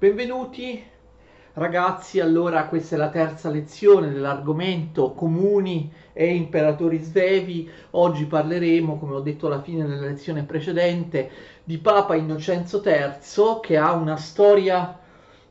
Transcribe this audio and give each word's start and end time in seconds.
Benvenuti 0.00 0.80
ragazzi, 1.54 2.20
allora 2.20 2.66
questa 2.66 2.94
è 2.94 2.98
la 2.98 3.08
terza 3.08 3.50
lezione 3.50 4.08
dell'argomento 4.12 5.10
comuni 5.10 5.92
e 6.12 6.36
imperatori 6.36 6.98
svevi. 6.98 7.68
Oggi 7.90 8.26
parleremo, 8.26 8.96
come 8.96 9.16
ho 9.16 9.20
detto 9.20 9.48
alla 9.48 9.60
fine 9.60 9.84
della 9.84 10.06
lezione 10.06 10.44
precedente, 10.44 11.28
di 11.64 11.78
Papa 11.78 12.14
Innocenzo 12.14 12.80
III 12.80 13.58
che 13.60 13.76
ha 13.76 13.90
una 13.94 14.16
storia 14.16 15.00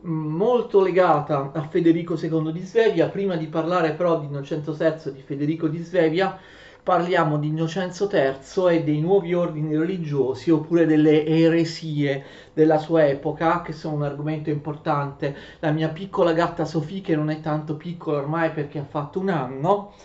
mm, 0.05 0.36
molto 0.36 0.82
legata 0.82 1.52
a 1.54 1.68
Federico 1.68 2.18
II 2.18 2.50
di 2.54 2.61
Svevia. 2.61 3.09
Prima 3.09 3.36
di 3.36 3.48
parlare 3.48 3.95
però 3.95 4.18
di 4.18 4.27
Innocenzo 4.27 4.77
III 4.79 5.09
e 5.09 5.14
di 5.14 5.23
Federico 5.23 5.68
di 5.68 5.79
Svevia, 5.79 6.39
parliamo 6.88 7.38
di 7.38 7.47
Innocenzo 7.47 8.09
III 8.09 8.77
e 8.77 8.83
dei 8.85 9.01
nuovi 9.01 9.33
ordini 9.33 9.75
religiosi 9.75 10.51
oppure 10.51 10.86
delle 10.86 11.25
eresie 11.25 12.23
della 12.54 12.77
sua 12.77 13.05
epoca, 13.05 13.61
che 13.61 13.73
sono 13.73 13.95
un 13.95 14.04
argomento 14.04 14.49
importante. 14.49 15.36
La 15.60 15.71
mia 15.71 15.89
piccola 15.89 16.32
gatta 16.32 16.63
Sofì, 16.63 17.01
che 17.01 17.13
non 17.13 17.29
è 17.29 17.41
tanto 17.41 17.75
piccola 17.75 18.19
ormai 18.19 18.51
perché 18.51 18.79
ha 18.79 18.86
fatto 18.86 19.19
un 19.19 19.27
anno, 19.27 19.96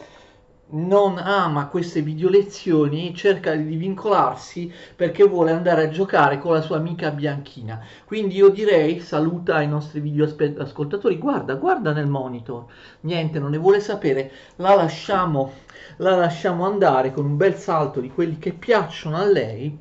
non 0.72 1.18
ama 1.18 1.66
queste 1.66 2.02
video 2.02 2.28
lezioni, 2.28 3.14
cerca 3.14 3.54
di 3.54 3.76
vincolarsi 3.76 4.72
perché 4.94 5.24
vuole 5.24 5.50
andare 5.50 5.84
a 5.84 5.88
giocare 5.88 6.38
con 6.38 6.52
la 6.52 6.60
sua 6.60 6.76
amica 6.76 7.10
Bianchina. 7.10 7.84
Quindi 8.04 8.36
io 8.36 8.48
direi 8.48 9.00
saluta 9.00 9.60
i 9.60 9.68
nostri 9.68 10.00
video 10.00 10.24
ascoltatori, 10.58 11.18
guarda, 11.18 11.54
guarda 11.54 11.92
nel 11.92 12.06
monitor, 12.06 12.64
niente, 13.00 13.38
non 13.38 13.50
ne 13.50 13.58
vuole 13.58 13.80
sapere, 13.80 14.30
la 14.56 14.74
lasciamo, 14.74 15.52
la 15.98 16.16
lasciamo 16.16 16.64
andare 16.64 17.12
con 17.12 17.24
un 17.24 17.36
bel 17.36 17.54
salto 17.56 18.00
di 18.00 18.10
quelli 18.10 18.38
che 18.38 18.52
piacciono 18.52 19.16
a 19.16 19.24
lei. 19.24 19.76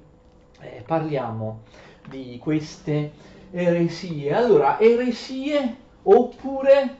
Eh, 0.59 0.83
parliamo 0.85 1.61
di 2.09 2.37
queste 2.41 3.11
eresie. 3.51 4.33
Allora, 4.33 4.79
eresie 4.79 5.75
oppure 6.03 6.97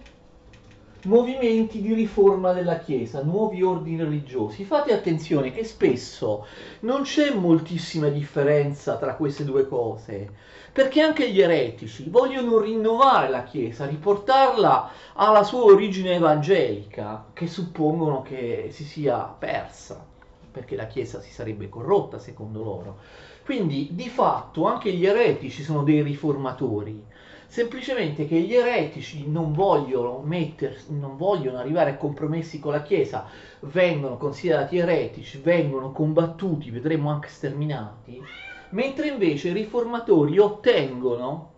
movimenti 1.05 1.82
di 1.82 1.94
riforma 1.94 2.54
della 2.54 2.80
Chiesa, 2.80 3.24
nuovi 3.24 3.63
ordini 3.63 4.04
religiosi. 4.04 4.63
Fate 4.63 4.94
attenzione 4.94 5.52
che 5.52 5.63
spesso 5.63 6.46
non 6.82 7.02
c'è 7.04 7.34
moltissima 7.34 8.07
differenza 8.10 8.98
tra 8.98 9.16
queste 9.16 9.44
due 9.44 9.68
cose, 9.68 10.29
perché 10.72 11.02
anche 11.02 11.32
gli 11.32 11.41
eretici 11.41 12.10
vogliono 12.10 12.60
rinnovare 12.60 13.29
la 13.29 13.44
Chiesa, 13.44 13.85
riportarla 13.85 14.90
alla 15.13 15.44
sua 15.44 15.63
origine 15.63 16.16
evangelica, 16.16 17.27
che 17.34 17.48
suppongono 17.48 18.22
che 18.22 18.70
si 18.72 18.84
sia 18.84 19.18
persa, 19.18 20.05
perché 20.52 20.76
la 20.76 20.88
Chiesa 20.88 21.20
si 21.20 21.32
sarebbe 21.32 21.70
corrotta 21.70 22.20
secondo 22.20 22.63
loro. 22.63 22.98
Quindi 23.44 23.90
di 23.91 24.07
fatto 24.07 24.66
anche 24.66 24.91
gli 24.94 25.05
eretici 25.05 25.63
sono 25.63 25.84
dei 25.84 26.04
riformatori 26.04 27.04
semplicemente 27.52 28.26
che 28.26 28.40
gli 28.40 28.55
eretici 28.55 29.27
non 29.27 29.52
vogliono, 29.52 30.21
mettersi, 30.24 30.98
non 30.98 31.18
vogliono 31.18 31.57
arrivare 31.57 31.90
a 31.90 31.98
compromessi 31.98 32.62
con 32.62 32.71
la 32.71 32.82
Chiesa, 32.82 33.26
vengono 33.60 34.16
considerati 34.16 34.77
eretici, 34.77 35.38
vengono 35.40 35.91
combattuti, 35.91 36.72
vedremo 36.72 37.10
anche 37.10 37.27
sterminati, 37.27 38.26
mentre 38.70 39.07
invece 39.07 39.49
i 39.49 39.54
riformatori 39.54 40.40
ottengono 40.40 41.49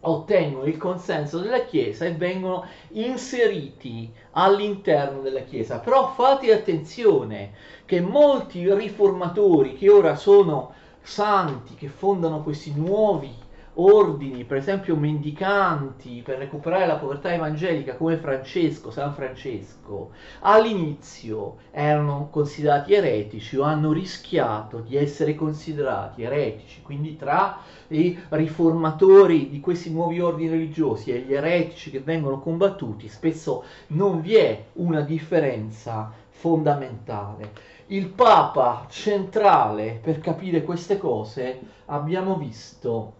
ottengono 0.00 0.66
il 0.66 0.76
consenso 0.76 1.40
della 1.40 1.64
Chiesa 1.64 2.04
e 2.04 2.14
vengono 2.14 2.64
inseriti 2.90 4.12
all'interno 4.30 5.20
della 5.20 5.40
Chiesa. 5.40 5.80
Però 5.80 6.06
fate 6.06 6.52
attenzione 6.52 7.54
che 7.84 8.00
molti 8.00 8.72
riformatori 8.72 9.74
che 9.74 9.90
ora 9.90 10.14
sono 10.14 10.72
santi, 11.02 11.74
che 11.74 11.88
fondano 11.88 12.44
questi 12.44 12.72
nuovi 12.72 13.46
ordini, 13.80 14.44
per 14.44 14.56
esempio 14.56 14.96
mendicanti, 14.96 16.22
per 16.24 16.38
recuperare 16.38 16.86
la 16.86 16.96
povertà 16.96 17.32
evangelica 17.32 17.94
come 17.94 18.16
Francesco, 18.16 18.90
San 18.90 19.12
Francesco, 19.14 20.10
all'inizio 20.40 21.58
erano 21.70 22.28
considerati 22.30 22.94
eretici 22.94 23.56
o 23.56 23.62
hanno 23.62 23.92
rischiato 23.92 24.80
di 24.80 24.96
essere 24.96 25.36
considerati 25.36 26.22
eretici, 26.22 26.82
quindi 26.82 27.16
tra 27.16 27.58
i 27.88 28.18
riformatori 28.30 29.48
di 29.48 29.60
questi 29.60 29.92
nuovi 29.92 30.20
ordini 30.20 30.50
religiosi 30.50 31.12
e 31.12 31.20
gli 31.20 31.34
eretici 31.34 31.90
che 31.90 32.00
vengono 32.00 32.40
combattuti 32.40 33.08
spesso 33.08 33.64
non 33.88 34.20
vi 34.20 34.34
è 34.34 34.64
una 34.74 35.02
differenza 35.02 36.12
fondamentale. 36.30 37.76
Il 37.86 38.08
Papa 38.08 38.86
centrale 38.90 39.98
per 40.02 40.18
capire 40.20 40.62
queste 40.62 40.98
cose 40.98 41.60
abbiamo 41.86 42.36
visto 42.36 43.17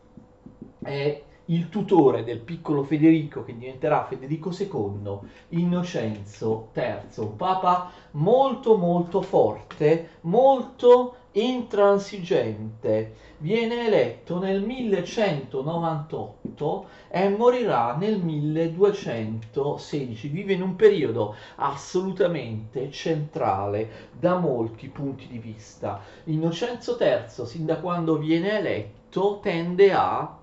è 0.83 1.23
il 1.51 1.71
tutore 1.71 2.25
del 2.25 2.41
piccolo 2.41 2.83
Federico 2.83 3.43
che 3.43 3.57
diventerà 3.57 4.05
Federico 4.05 4.55
II, 4.57 5.19
Innocenzo 5.51 6.69
III, 6.75 7.25
un 7.25 7.37
papa 7.37 7.91
molto 8.13 8.77
molto 8.77 9.23
forte, 9.23 10.11
molto 10.23 11.15
intransigente. 11.33 13.15
Viene 13.39 13.87
eletto 13.87 14.39
nel 14.39 14.63
1198 14.63 16.87
e 17.09 17.29
morirà 17.31 17.97
nel 17.97 18.19
1216. 18.19 20.29
Vive 20.29 20.55
in 20.55 20.63
un 20.63 20.75
periodo 20.77 21.35
assolutamente 21.57 22.91
centrale 22.91 24.11
da 24.19 24.37
molti 24.37 24.89
punti 24.89 25.27
di 25.29 25.39
vista. 25.39 26.03
Innocenzo 26.25 26.99
III, 27.01 27.47
sin 27.47 27.65
da 27.65 27.79
quando 27.79 28.19
viene 28.19 28.59
eletto, 28.59 29.39
tende 29.41 29.93
a 29.93 30.38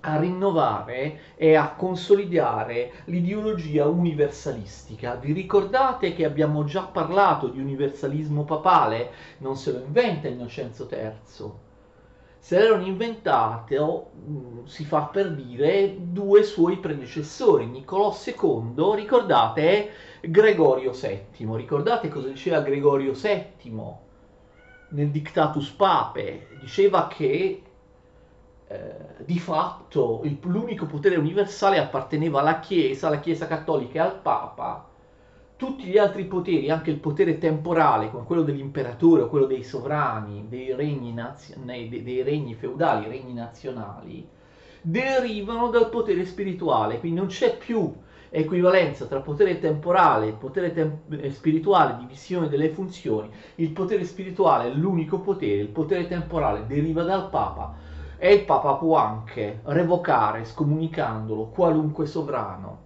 a 0.00 0.18
rinnovare 0.18 1.34
e 1.36 1.54
a 1.54 1.72
consolidare 1.72 2.92
l'ideologia 3.04 3.86
universalistica. 3.86 5.14
Vi 5.14 5.32
ricordate 5.32 6.14
che 6.14 6.24
abbiamo 6.24 6.64
già 6.64 6.82
parlato 6.82 7.48
di 7.48 7.60
universalismo 7.60 8.44
papale? 8.44 9.10
Non 9.38 9.56
se 9.56 9.72
lo 9.72 9.80
inventa 9.80 10.28
Innocenzo 10.28 10.88
III. 10.90 11.68
Se 12.42 12.58
l'erano 12.58 12.86
inventate, 12.86 13.78
o 13.78 14.12
mm, 14.16 14.64
si 14.64 14.86
fa 14.86 15.02
per 15.02 15.34
dire, 15.34 15.94
due 15.98 16.42
suoi 16.42 16.78
predecessori, 16.78 17.66
Niccolò 17.66 18.16
II, 18.24 18.94
ricordate, 18.94 19.90
Gregorio 20.22 20.92
VII. 20.92 21.56
Ricordate 21.56 22.08
cosa 22.08 22.28
diceva 22.28 22.62
Gregorio 22.62 23.12
VII 23.12 23.82
nel 24.88 25.10
Dictatus 25.10 25.68
Pape? 25.68 26.48
Diceva 26.60 27.08
che 27.08 27.62
di 29.24 29.38
fatto 29.38 30.20
il, 30.24 30.38
l'unico 30.42 30.86
potere 30.86 31.16
universale 31.16 31.78
apparteneva 31.78 32.40
alla 32.40 32.60
Chiesa, 32.60 33.08
alla 33.08 33.18
Chiesa 33.18 33.46
cattolica 33.46 33.94
e 33.98 33.98
al 34.00 34.20
Papa. 34.20 34.86
Tutti 35.56 35.84
gli 35.84 35.98
altri 35.98 36.24
poteri, 36.24 36.70
anche 36.70 36.90
il 36.90 36.98
potere 36.98 37.36
temporale, 37.38 38.10
come 38.10 38.24
quello 38.24 38.42
dell'imperatore 38.42 39.22
o 39.22 39.28
quello 39.28 39.44
dei 39.44 39.62
sovrani, 39.62 40.46
dei 40.48 40.74
regni, 40.74 41.12
nazio- 41.12 41.56
dei, 41.58 41.88
dei 41.88 42.22
regni 42.22 42.54
feudali, 42.54 43.08
regni 43.08 43.34
nazionali, 43.34 44.26
derivano 44.80 45.68
dal 45.68 45.88
potere 45.90 46.24
spirituale, 46.24 46.98
quindi 46.98 47.18
non 47.18 47.28
c'è 47.28 47.56
più 47.56 47.92
equivalenza 48.30 49.06
tra 49.06 49.20
potere 49.20 49.58
temporale 49.58 50.28
e 50.28 50.32
potere 50.32 50.72
tem- 50.72 50.96
eh, 51.20 51.30
spirituale, 51.30 51.96
divisione 51.96 52.48
delle 52.48 52.70
funzioni. 52.70 53.28
Il 53.56 53.72
potere 53.72 54.04
spirituale 54.04 54.66
è 54.66 54.70
l'unico 54.70 55.18
potere, 55.20 55.60
il 55.60 55.68
potere 55.68 56.06
temporale 56.06 56.64
deriva 56.66 57.02
dal 57.02 57.28
Papa 57.28 57.74
e 58.22 58.34
il 58.34 58.44
Papa 58.44 58.74
può 58.74 58.96
anche 58.96 59.60
revocare, 59.64 60.44
scomunicandolo, 60.44 61.46
qualunque 61.46 62.04
sovrano 62.04 62.78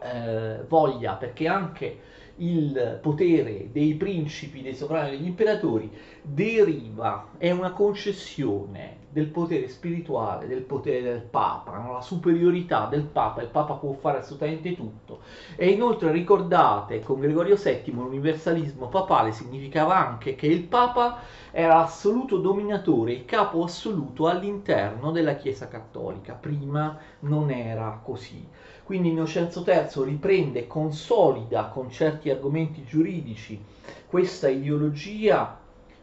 eh, 0.00 0.62
voglia, 0.68 1.14
perché 1.14 1.48
anche 1.48 1.98
il 2.36 3.00
potere 3.02 3.72
dei 3.72 3.94
principi, 3.94 4.62
dei 4.62 4.76
sovrani, 4.76 5.10
degli 5.10 5.26
imperatori 5.26 5.90
deriva, 6.22 7.30
è 7.36 7.50
una 7.50 7.72
concessione 7.72 9.02
del 9.14 9.28
potere 9.28 9.68
spirituale, 9.68 10.48
del 10.48 10.62
potere 10.62 11.00
del 11.00 11.20
Papa, 11.20 11.78
no? 11.78 11.92
la 11.92 12.00
superiorità 12.00 12.86
del 12.90 13.04
Papa, 13.04 13.42
il 13.42 13.48
Papa 13.48 13.74
può 13.74 13.92
fare 13.92 14.18
assolutamente 14.18 14.74
tutto. 14.74 15.20
E 15.54 15.68
inoltre 15.68 16.10
ricordate, 16.10 16.98
con 16.98 17.20
Gregorio 17.20 17.54
VII 17.54 17.92
l'universalismo 17.92 18.88
papale 18.88 19.30
significava 19.30 19.96
anche 19.96 20.34
che 20.34 20.48
il 20.48 20.64
Papa 20.64 21.20
era 21.52 21.76
l'assoluto 21.76 22.38
dominatore, 22.38 23.12
il 23.12 23.24
capo 23.24 23.62
assoluto 23.62 24.26
all'interno 24.26 25.12
della 25.12 25.36
Chiesa 25.36 25.68
cattolica, 25.68 26.32
prima 26.32 26.98
non 27.20 27.52
era 27.52 28.00
così. 28.02 28.44
Quindi 28.82 29.10
Innocenzo 29.10 29.64
III 29.64 30.04
riprende 30.06 30.66
consolida 30.66 31.66
con 31.66 31.88
certi 31.88 32.30
argomenti 32.30 32.84
giuridici 32.84 33.62
questa 34.08 34.48
ideologia 34.48 35.56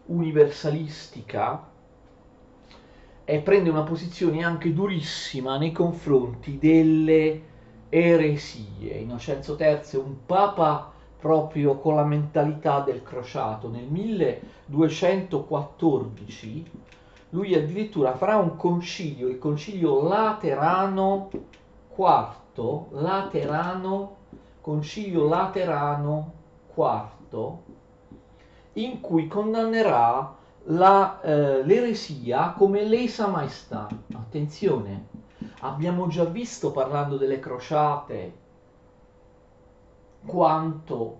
universalistica 0.06 1.71
e 3.24 3.40
prende 3.40 3.70
una 3.70 3.84
posizione 3.84 4.44
anche 4.44 4.74
durissima 4.74 5.58
nei 5.58 5.72
confronti 5.72 6.58
delle 6.58 7.42
eresie. 7.90 8.96
Innocenzo 8.96 9.56
III 9.60 10.00
un 10.00 10.26
papa 10.26 10.92
proprio 11.20 11.78
con 11.78 11.94
la 11.96 12.04
mentalità 12.04 12.80
del 12.80 13.04
crociato. 13.04 13.70
Nel 13.70 13.86
1214 13.86 16.72
lui 17.30 17.54
addirittura 17.54 18.16
farà 18.16 18.38
un 18.38 18.58
concilio, 18.58 19.28
il 19.28 19.38
concilio 19.38 20.02
Laterano 20.08 21.30
IV, 21.96 22.86
Laterano, 22.92 24.16
concilio 24.60 25.28
Laterano 25.28 26.34
IV, 26.76 27.52
in 28.74 29.00
cui 29.00 29.28
condannerà 29.28 30.40
la, 30.66 31.22
eh, 31.22 31.64
l'eresia 31.64 32.54
come 32.58 32.84
lesa 32.84 33.28
maestà. 33.28 33.88
Attenzione, 34.14 35.08
abbiamo 35.62 36.08
già 36.08 36.26
visto 36.26 36.72
parlando 36.72 37.18
delle 37.18 37.40
crociate 37.40 38.40
quanto 40.26 41.20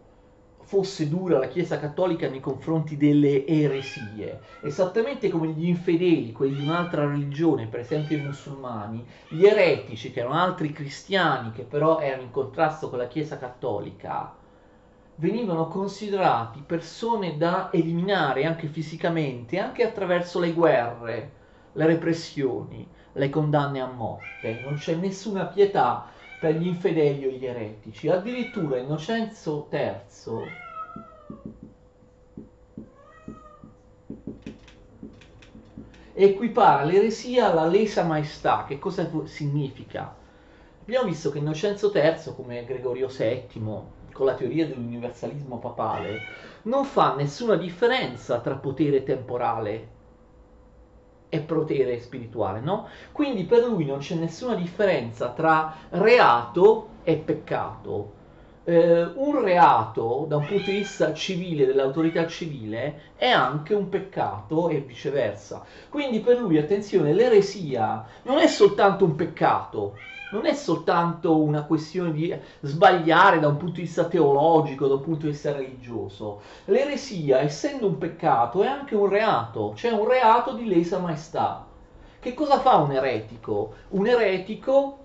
fosse 0.72 1.10
dura 1.10 1.38
la 1.38 1.48
Chiesa 1.48 1.80
Cattolica 1.80 2.30
nei 2.30 2.40
confronti 2.40 2.96
delle 2.96 3.46
eresie, 3.46 4.40
esattamente 4.62 5.30
come 5.30 5.50
gli 5.50 5.66
infedeli, 5.66 6.32
quelli 6.32 6.56
di 6.56 6.62
un'altra 6.62 7.06
religione, 7.06 7.68
per 7.68 7.82
esempio 7.82 8.16
i 8.16 8.22
musulmani, 8.22 9.06
gli 9.28 9.44
eretici, 9.44 10.12
che 10.12 10.22
erano 10.22 10.36
altri 10.36 10.72
cristiani 10.72 11.52
che 11.52 11.64
però 11.64 12.00
erano 12.00 12.22
in 12.22 12.32
contrasto 12.32 12.90
con 12.90 13.00
la 13.00 13.08
Chiesa 13.08 13.38
Cattolica, 13.38 14.34
venivano 15.22 15.68
considerati 15.68 16.64
persone 16.66 17.38
da 17.38 17.70
eliminare 17.72 18.44
anche 18.44 18.66
fisicamente, 18.66 19.60
anche 19.60 19.84
attraverso 19.84 20.40
le 20.40 20.52
guerre, 20.52 21.32
le 21.74 21.86
repressioni, 21.86 22.88
le 23.12 23.30
condanne 23.30 23.82
a 23.82 23.86
morte. 23.86 24.62
Non 24.64 24.78
c'è 24.78 24.96
nessuna 24.96 25.46
pietà 25.46 26.08
per 26.40 26.56
gli 26.56 26.66
infedeli 26.66 27.28
o 27.28 27.30
gli 27.30 27.46
eretici. 27.46 28.10
Addirittura 28.10 28.80
Innocenzo 28.80 29.70
III 29.72 30.60
equipara 36.16 36.84
l'eresia 36.84 37.52
alla 37.52 37.68
lesa 37.68 38.04
maestà. 38.04 38.66
Che 38.68 38.80
cosa 38.80 39.08
significa? 39.26 40.16
Abbiamo 40.82 41.08
visto 41.08 41.30
che 41.30 41.38
Innocenzo 41.38 41.92
III, 41.94 42.34
come 42.36 42.66
Gregorio 42.66 43.08
VII, 43.08 44.00
con 44.22 44.30
la 44.30 44.36
teoria 44.36 44.68
dell'universalismo 44.68 45.58
papale, 45.58 46.22
non 46.64 46.86
fa 46.86 47.16
nessuna 47.16 47.56
differenza 47.56 48.40
tra 48.40 48.54
potere 48.54 49.02
temporale 49.02 49.88
e 51.28 51.40
potere 51.40 52.00
spirituale, 52.00 52.60
no? 52.60 52.88
Quindi 53.12 53.46
per 53.46 53.66
lui 53.66 53.84
non 53.84 53.98
c'è 53.98 54.14
nessuna 54.14 54.54
differenza 54.54 55.30
tra 55.30 55.76
reato 55.90 56.90
e 57.04 57.16
peccato. 57.16 58.20
Eh, 58.64 59.10
un 59.16 59.42
reato 59.42 60.26
da 60.28 60.38
un 60.38 60.46
punto 60.46 60.70
di 60.70 60.78
vista 60.78 61.16
civile, 61.16 61.66
dell'autorità 61.66 62.28
civile, 62.28 63.14
è 63.16 63.28
anche 63.28 63.74
un 63.74 63.90
peccato 63.90 64.70
e 64.70 64.82
viceversa. 64.82 65.66
Quindi 65.90 66.20
per 66.20 66.38
lui, 66.40 66.60
attenzione, 66.60 67.12
l'eresia 67.12 68.06
non 68.22 68.38
è 68.38 68.46
soltanto 68.46 69.04
un 69.04 69.16
peccato, 69.16 69.96
non 70.32 70.46
è 70.46 70.54
soltanto 70.54 71.38
una 71.42 71.64
questione 71.64 72.12
di 72.12 72.36
sbagliare 72.62 73.40
da 73.40 73.48
un 73.48 73.58
punto 73.58 73.76
di 73.76 73.82
vista 73.82 74.06
teologico, 74.06 74.88
da 74.88 74.96
un 74.96 75.02
punto 75.02 75.26
di 75.26 75.32
vista 75.32 75.52
religioso. 75.52 76.42
L'eresia, 76.66 77.40
essendo 77.40 77.88
un 77.88 77.98
peccato, 77.98 78.64
è 78.64 78.68
anche 78.68 78.96
un 78.96 79.08
reato, 79.08 79.74
cioè 79.76 79.92
un 79.92 80.08
reato 80.08 80.54
di 80.54 80.68
lesa 80.68 81.00
maestà. 81.00 81.66
Che 82.20 82.34
cosa 82.34 82.60
fa 82.60 82.76
un 82.76 82.92
eretico? 82.92 83.74
Un 83.90 84.08
eretico 84.08 85.00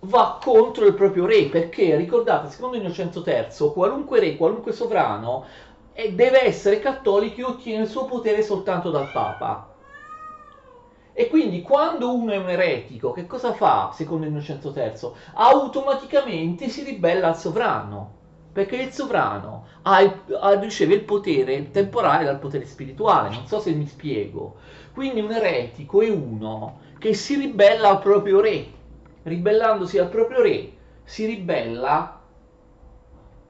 va 0.00 0.38
contro 0.42 0.86
il 0.86 0.94
proprio 0.94 1.26
re, 1.26 1.46
perché 1.46 1.96
ricordate, 1.96 2.50
secondo 2.50 2.76
Innocenzo 2.76 3.22
III, 3.26 3.72
qualunque 3.72 4.20
re, 4.20 4.36
qualunque 4.36 4.72
sovrano 4.72 5.44
eh, 5.92 6.12
deve 6.12 6.44
essere 6.44 6.78
cattolico 6.78 7.40
e 7.40 7.44
ottiene 7.44 7.82
il 7.82 7.88
suo 7.88 8.04
potere 8.04 8.42
soltanto 8.42 8.90
dal 8.90 9.10
Papa. 9.10 9.74
E 11.18 11.28
quindi 11.28 11.62
quando 11.62 12.14
uno 12.14 12.32
è 12.32 12.36
un 12.36 12.50
eretico, 12.50 13.12
che 13.12 13.26
cosa 13.26 13.54
fa, 13.54 13.90
secondo 13.94 14.26
Innocenzo 14.26 14.70
III? 14.76 15.12
Automaticamente 15.32 16.68
si 16.68 16.84
ribella 16.84 17.28
al 17.28 17.38
sovrano, 17.38 18.12
perché 18.52 18.76
il 18.76 18.92
sovrano 18.92 19.64
ha 19.80 20.02
il, 20.02 20.12
ha, 20.38 20.60
riceve 20.60 20.92
il 20.92 21.04
potere 21.04 21.70
temporale 21.70 22.26
dal 22.26 22.38
potere 22.38 22.66
spirituale, 22.66 23.30
non 23.30 23.46
so 23.46 23.60
se 23.60 23.70
mi 23.70 23.86
spiego. 23.86 24.56
Quindi 24.92 25.20
un 25.22 25.32
eretico 25.32 26.02
è 26.02 26.10
uno 26.10 26.80
che 26.98 27.14
si 27.14 27.36
ribella 27.36 27.88
al 27.88 28.00
proprio 28.00 28.40
re, 28.40 28.66
ribellandosi 29.22 29.96
al 29.96 30.10
proprio 30.10 30.42
re, 30.42 30.70
si 31.02 31.24
ribella 31.24 32.20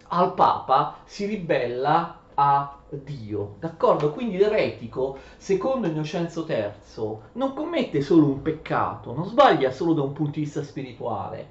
al 0.07 0.35
Papa, 0.35 0.99
si 1.05 1.27
ribella 1.27 2.21
a 2.33 2.76
Dio, 2.89 3.57
d'accordo? 3.59 4.13
Quindi 4.13 4.37
l'eretico, 4.37 5.19
secondo 5.37 5.89
Innocenzo 5.89 6.47
III, 6.49 7.19
non 7.33 7.53
commette 7.53 8.01
solo 8.01 8.27
un 8.27 8.43
peccato, 8.43 9.13
non 9.13 9.27
sbaglia 9.27 9.71
solo 9.71 9.93
da 9.93 10.03
un 10.03 10.13
punto 10.13 10.33
di 10.33 10.41
vista 10.41 10.63
spirituale, 10.63 11.49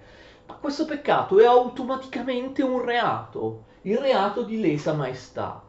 ma 0.47 0.55
questo 0.55 0.85
peccato 0.85 1.39
è 1.39 1.45
automaticamente 1.45 2.63
un 2.63 2.83
reato, 2.83 3.63
il 3.81 3.97
reato 3.97 4.43
di 4.43 4.59
lesa 4.59 4.93
maestà. 4.93 5.61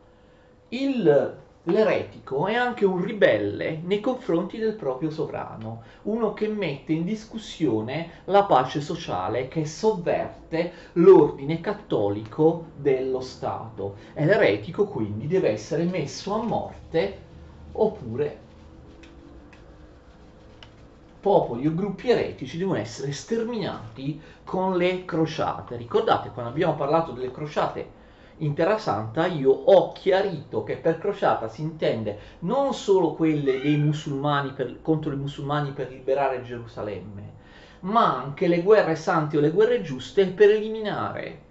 Il 0.68 1.36
L'eretico 1.68 2.46
è 2.46 2.54
anche 2.54 2.84
un 2.84 3.02
ribelle 3.02 3.80
nei 3.82 3.98
confronti 3.98 4.56
del 4.56 4.74
proprio 4.74 5.10
sovrano, 5.10 5.82
uno 6.02 6.32
che 6.32 6.46
mette 6.46 6.92
in 6.92 7.04
discussione 7.04 8.22
la 8.26 8.44
pace 8.44 8.80
sociale, 8.80 9.48
che 9.48 9.64
sovverte 9.64 10.72
l'ordine 10.92 11.60
cattolico 11.60 12.66
dello 12.76 13.20
Stato. 13.20 13.96
E 14.14 14.24
l'eretico 14.24 14.86
quindi 14.86 15.26
deve 15.26 15.48
essere 15.48 15.82
messo 15.82 16.34
a 16.34 16.42
morte 16.42 17.18
oppure 17.72 18.44
popoli 21.18 21.66
o 21.66 21.74
gruppi 21.74 22.10
eretici 22.10 22.58
devono 22.58 22.78
essere 22.78 23.10
sterminati 23.10 24.22
con 24.44 24.76
le 24.76 25.04
crociate. 25.04 25.76
Ricordate 25.76 26.30
quando 26.30 26.52
abbiamo 26.52 26.76
parlato 26.76 27.10
delle 27.10 27.32
crociate 27.32 27.95
in 28.38 28.54
Terra 28.54 28.78
Santa 28.78 29.26
io 29.26 29.50
ho 29.50 29.92
chiarito 29.92 30.62
che 30.62 30.76
per 30.76 30.98
crociata 30.98 31.48
si 31.48 31.62
intende 31.62 32.18
non 32.40 32.74
solo 32.74 33.14
quelle 33.14 33.60
dei 33.60 33.76
musulmani 33.76 34.52
per, 34.52 34.80
contro 34.82 35.12
i 35.12 35.16
musulmani 35.16 35.70
per 35.72 35.90
liberare 35.90 36.42
Gerusalemme, 36.42 37.32
ma 37.80 38.16
anche 38.16 38.46
le 38.46 38.62
guerre 38.62 38.94
sante 38.94 39.36
o 39.36 39.40
le 39.40 39.50
guerre 39.50 39.80
giuste 39.80 40.26
per 40.26 40.50
eliminare 40.50 41.44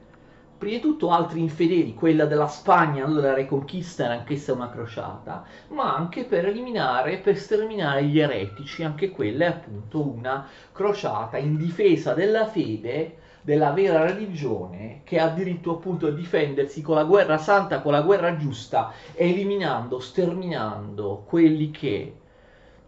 prima 0.57 0.77
di 0.77 0.81
tutto 0.81 1.11
altri 1.11 1.41
infedeli, 1.41 1.93
quella 1.93 2.25
della 2.25 2.47
Spagna, 2.47 3.03
allora 3.03 3.27
la 3.27 3.33
Reconquista 3.33 4.05
era 4.05 4.13
anch'essa 4.13 4.53
una 4.53 4.69
crociata, 4.69 5.43
ma 5.69 5.95
anche 5.95 6.23
per 6.23 6.47
eliminare, 6.47 7.17
per 7.17 7.37
sterminare 7.37 8.05
gli 8.05 8.19
eretici, 8.19 8.83
anche 8.83 9.11
quella 9.11 9.45
è 9.45 9.49
appunto 9.49 10.01
una 10.01 10.47
crociata 10.71 11.37
in 11.37 11.57
difesa 11.57 12.13
della 12.13 12.47
fede 12.47 13.17
della 13.45 13.69
vera 13.69 14.03
religione 14.03 15.01
che 15.03 15.19
ha 15.19 15.29
diritto 15.29 15.75
appunto 15.75 16.07
a 16.07 16.11
difendersi 16.11 16.81
con 16.81 16.95
la 16.95 17.03
guerra 17.03 17.37
santa, 17.37 17.79
con 17.79 17.91
la 17.91 18.01
guerra 18.01 18.37
giusta, 18.37 18.91
eliminando, 19.13 19.99
sterminando 19.99 21.23
quelli 21.27 21.69
che 21.69 22.15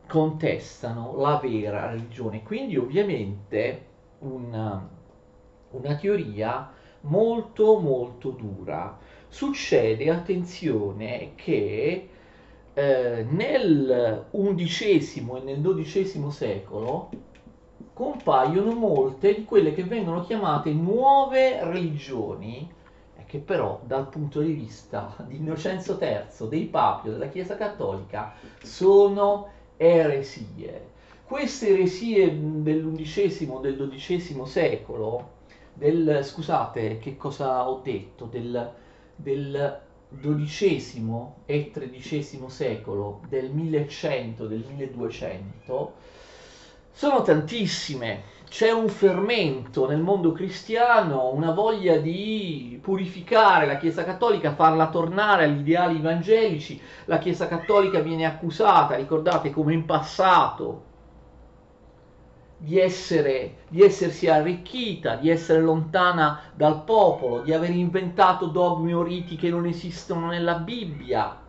contestano 0.07 1.15
la 1.17 1.39
vera 1.39 1.91
religione. 1.91 2.41
Quindi 2.41 2.75
ovviamente 2.75 3.85
una, 4.19 4.89
una 5.69 5.95
teoria 5.95 6.71
molto 7.01 7.77
molto 7.77 8.31
dura. 8.31 8.97
Succede, 9.27 10.09
attenzione, 10.09 11.33
che 11.35 12.09
eh, 12.73 13.25
nel 13.29 14.25
XI 14.31 15.27
e 15.35 15.39
nel 15.43 15.61
XII 15.61 16.31
secolo 16.31 17.09
compaiono 17.98 18.75
molte 18.75 19.34
di 19.34 19.44
quelle 19.44 19.74
che 19.74 19.84
vengono 19.84 20.22
chiamate 20.22 20.72
nuove 20.72 21.63
religioni, 21.63 22.72
che 23.25 23.39
però 23.39 23.82
dal 23.84 24.08
punto 24.08 24.39
di 24.39 24.51
vista 24.51 25.16
di 25.25 25.38
Innocenzo 25.38 25.98
III, 26.00 26.48
dei 26.48 26.66
papi 26.66 27.08
o 27.08 27.13
della 27.13 27.27
Chiesa 27.30 27.58
Cattolica, 27.58 28.36
sono 28.62 29.48
eresie. 29.77 30.89
Queste 31.24 31.70
eresie 31.70 32.30
dell'undicesimo, 32.39 33.60
del 33.60 33.89
XII 33.92 34.46
secolo, 34.46 35.30
del, 35.74 36.20
scusate, 36.22 37.00
che 37.00 37.18
cosa 37.18 37.68
ho 37.68 37.82
detto, 37.84 38.25
del, 38.25 38.74
del 39.16 39.80
XII 40.22 41.25
e 41.48 41.72
XIII 41.74 42.44
secolo, 42.48 43.22
del 43.27 43.50
1100, 43.50 44.46
del 44.46 44.63
1200, 44.68 45.94
sono 46.98 47.22
tantissime. 47.22 48.24
C'è 48.50 48.72
un 48.72 48.89
fermento 48.89 49.88
nel 49.88 50.01
mondo 50.01 50.32
cristiano, 50.32 51.30
una 51.32 51.51
voglia 51.51 51.98
di 51.98 52.80
purificare 52.82 53.68
la 53.68 53.77
Chiesa 53.77 54.04
Cattolica, 54.04 54.56
farla 54.56 54.89
tornare 54.89 55.44
agli 55.44 55.60
ideali 55.60 56.00
evangelici. 56.00 56.82
La 57.06 57.20
Chiesa 57.20 57.48
Cattolica 57.48 58.00
viene 58.00 58.25
accusata, 58.25 58.96
ricordate 58.96 59.51
come 59.51 59.74
in 59.74 59.86
passato, 59.86 60.86
di, 62.58 62.80
essere, 62.80 63.58
di 63.68 63.84
essersi 63.84 64.27
arricchita, 64.27 65.18
di 65.18 65.30
essere 65.30 65.62
lontana 65.62 66.42
dal 66.56 66.84
popolo, 66.84 67.42
di 67.42 67.54
aver 67.54 67.70
inventato 67.70 68.48
dogmi 68.48 68.96
o 68.96 69.04
riti 69.04 69.36
che 69.36 69.51
non 69.51 69.68
esistono 69.68 70.25
nella 70.25 70.56
Bibbia 70.56 71.46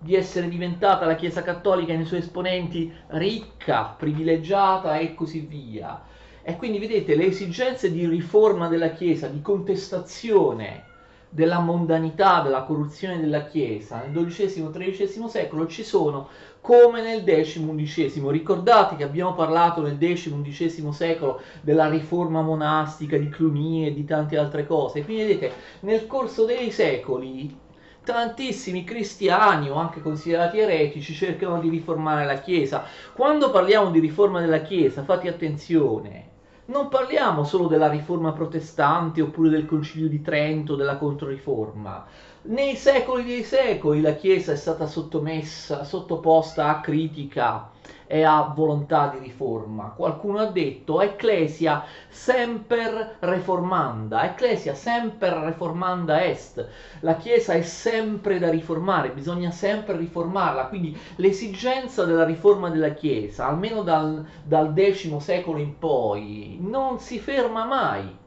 di 0.00 0.14
essere 0.14 0.48
diventata 0.48 1.04
la 1.04 1.14
Chiesa 1.14 1.42
Cattolica 1.42 1.94
nei 1.94 2.06
suoi 2.06 2.20
esponenti 2.20 2.92
ricca, 3.08 3.94
privilegiata 3.96 4.98
e 4.98 5.14
così 5.14 5.40
via. 5.40 6.02
E 6.42 6.56
quindi 6.56 6.78
vedete 6.78 7.14
le 7.14 7.26
esigenze 7.26 7.92
di 7.92 8.06
riforma 8.06 8.68
della 8.68 8.90
Chiesa, 8.90 9.28
di 9.28 9.42
contestazione 9.42 10.84
della 11.28 11.60
mondanità, 11.60 12.40
della 12.40 12.62
corruzione 12.62 13.20
della 13.20 13.44
Chiesa 13.44 14.02
nel 14.04 14.26
XII-XIII 14.26 15.28
secolo 15.28 15.68
ci 15.68 15.84
sono 15.84 16.28
come 16.60 17.02
nel 17.02 17.22
X-XI. 17.22 18.22
Ricordate 18.26 18.96
che 18.96 19.04
abbiamo 19.04 19.34
parlato 19.34 19.80
nel 19.80 19.96
X-XI 19.96 20.92
secolo 20.92 21.40
della 21.60 21.88
riforma 21.88 22.42
monastica 22.42 23.16
di 23.16 23.28
Cluny 23.28 23.86
e 23.86 23.94
di 23.94 24.04
tante 24.04 24.36
altre 24.36 24.66
cose. 24.66 25.04
Quindi 25.04 25.22
vedete, 25.22 25.52
nel 25.80 26.06
corso 26.06 26.44
dei 26.46 26.70
secoli 26.70 27.56
tantissimi 28.04 28.84
cristiani 28.84 29.68
o 29.70 29.74
anche 29.74 30.00
considerati 30.00 30.58
eretici 30.58 31.14
cercano 31.14 31.60
di 31.60 31.68
riformare 31.68 32.24
la 32.24 32.38
Chiesa. 32.40 32.84
Quando 33.12 33.50
parliamo 33.50 33.90
di 33.90 34.00
riforma 34.00 34.40
della 34.40 34.62
Chiesa, 34.62 35.04
fate 35.04 35.28
attenzione, 35.28 36.28
non 36.66 36.88
parliamo 36.88 37.44
solo 37.44 37.66
della 37.66 37.88
riforma 37.88 38.32
protestante 38.32 39.20
oppure 39.20 39.48
del 39.50 39.66
concilio 39.66 40.08
di 40.08 40.22
Trento, 40.22 40.76
della 40.76 40.96
controriforma. 40.96 42.06
Nei 42.42 42.74
secoli 42.74 43.24
dei 43.24 43.44
secoli 43.44 44.00
la 44.00 44.14
Chiesa 44.14 44.52
è 44.52 44.56
stata 44.56 44.86
sottomessa, 44.86 45.84
sottoposta 45.84 46.68
a 46.68 46.80
critica 46.80 47.70
e 48.06 48.22
a 48.22 48.50
volontà 48.56 49.08
di 49.08 49.18
riforma. 49.18 49.92
Qualcuno 49.94 50.38
ha 50.38 50.46
detto 50.46 51.02
Ecclesia 51.02 51.84
semper 52.08 53.16
reformanda, 53.18 54.24
Ecclesia 54.24 54.72
semper 54.72 55.34
reformanda 55.34 56.24
est. 56.24 56.66
La 57.00 57.16
Chiesa 57.16 57.52
è 57.52 57.60
sempre 57.60 58.38
da 58.38 58.48
riformare, 58.48 59.10
bisogna 59.10 59.50
sempre 59.50 59.98
riformarla, 59.98 60.68
quindi 60.68 60.98
l'esigenza 61.16 62.06
della 62.06 62.24
riforma 62.24 62.70
della 62.70 62.94
Chiesa, 62.94 63.48
almeno 63.48 63.82
dal, 63.82 64.24
dal 64.42 64.72
X 64.74 65.14
secolo 65.18 65.58
in 65.58 65.78
poi, 65.78 66.56
non 66.58 66.98
si 67.00 67.18
ferma 67.18 67.66
mai 67.66 68.19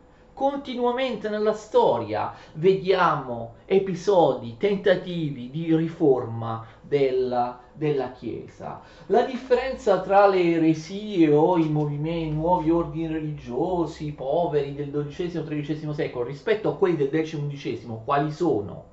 continuamente 0.43 1.29
nella 1.29 1.53
storia 1.53 2.33
vediamo 2.55 3.53
episodi, 3.65 4.57
tentativi 4.57 5.50
di 5.50 5.73
riforma 5.73 6.67
della, 6.81 7.62
della 7.71 8.12
Chiesa. 8.12 8.81
La 9.05 9.21
differenza 9.21 10.01
tra 10.01 10.27
le 10.27 10.55
eresie 10.55 11.31
o 11.31 11.57
i 11.57 11.69
movimenti, 11.69 12.27
i 12.27 12.31
nuovi 12.31 12.71
ordini 12.71 13.07
religiosi 13.07 14.12
poveri 14.12 14.75
del 14.75 14.91
XII-XIII 14.91 15.93
secolo 15.93 16.25
rispetto 16.25 16.67
a 16.67 16.75
quelli 16.75 16.97
del 16.97 17.25
X-XI, 17.25 18.00
quali 18.03 18.29
sono? 18.33 18.83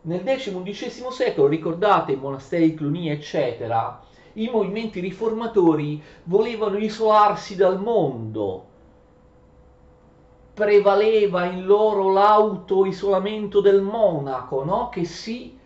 Nel 0.00 0.24
X-XI 0.24 1.06
secolo, 1.12 1.46
ricordate 1.46 2.10
i 2.10 2.16
monasteri 2.16 2.74
Cluny, 2.74 3.08
eccetera, 3.08 4.02
i 4.32 4.50
movimenti 4.52 4.98
riformatori 4.98 6.02
volevano 6.24 6.78
isolarsi 6.78 7.54
dal 7.54 7.80
mondo, 7.80 8.72
prevaleva 10.54 11.44
in 11.46 11.66
loro 11.66 12.12
l'auto-isolamento 12.12 13.60
del 13.60 13.82
monaco, 13.82 14.64
no? 14.64 14.88
che 14.88 15.04
si 15.04 15.58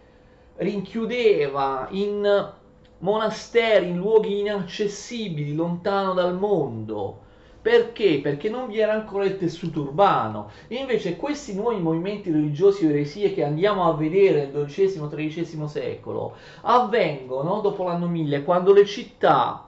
rinchiudeva 0.56 1.88
in 1.90 2.52
monasteri, 3.00 3.90
in 3.90 3.98
luoghi 3.98 4.40
inaccessibili, 4.40 5.54
lontano 5.54 6.14
dal 6.14 6.34
mondo. 6.34 7.26
Perché? 7.60 8.20
Perché 8.22 8.48
non 8.48 8.68
vi 8.68 8.78
era 8.78 8.92
ancora 8.94 9.26
il 9.26 9.36
tessuto 9.36 9.82
urbano. 9.82 10.50
E 10.68 10.76
invece 10.76 11.16
questi 11.16 11.54
nuovi 11.54 11.78
movimenti 11.80 12.30
religiosi 12.30 12.86
o 12.86 12.88
eresie 12.88 13.34
che 13.34 13.44
andiamo 13.44 13.86
a 13.86 13.94
vedere 13.94 14.48
nel 14.50 14.64
XII-XIII 14.64 15.68
secolo 15.68 16.34
avvengono 16.62 17.60
dopo 17.60 17.84
l'anno 17.84 18.06
1000, 18.06 18.42
quando 18.42 18.72
le 18.72 18.86
città 18.86 19.67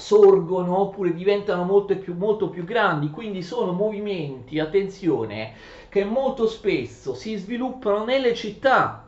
sorgono 0.00 0.78
oppure 0.78 1.12
diventano 1.12 1.64
molto 1.64 1.96
più, 1.96 2.16
molto 2.16 2.48
più 2.48 2.64
grandi, 2.64 3.10
quindi 3.10 3.42
sono 3.42 3.72
movimenti, 3.72 4.58
attenzione, 4.58 5.52
che 5.88 6.04
molto 6.04 6.48
spesso 6.48 7.14
si 7.14 7.36
sviluppano 7.36 8.04
nelle 8.04 8.34
città, 8.34 9.06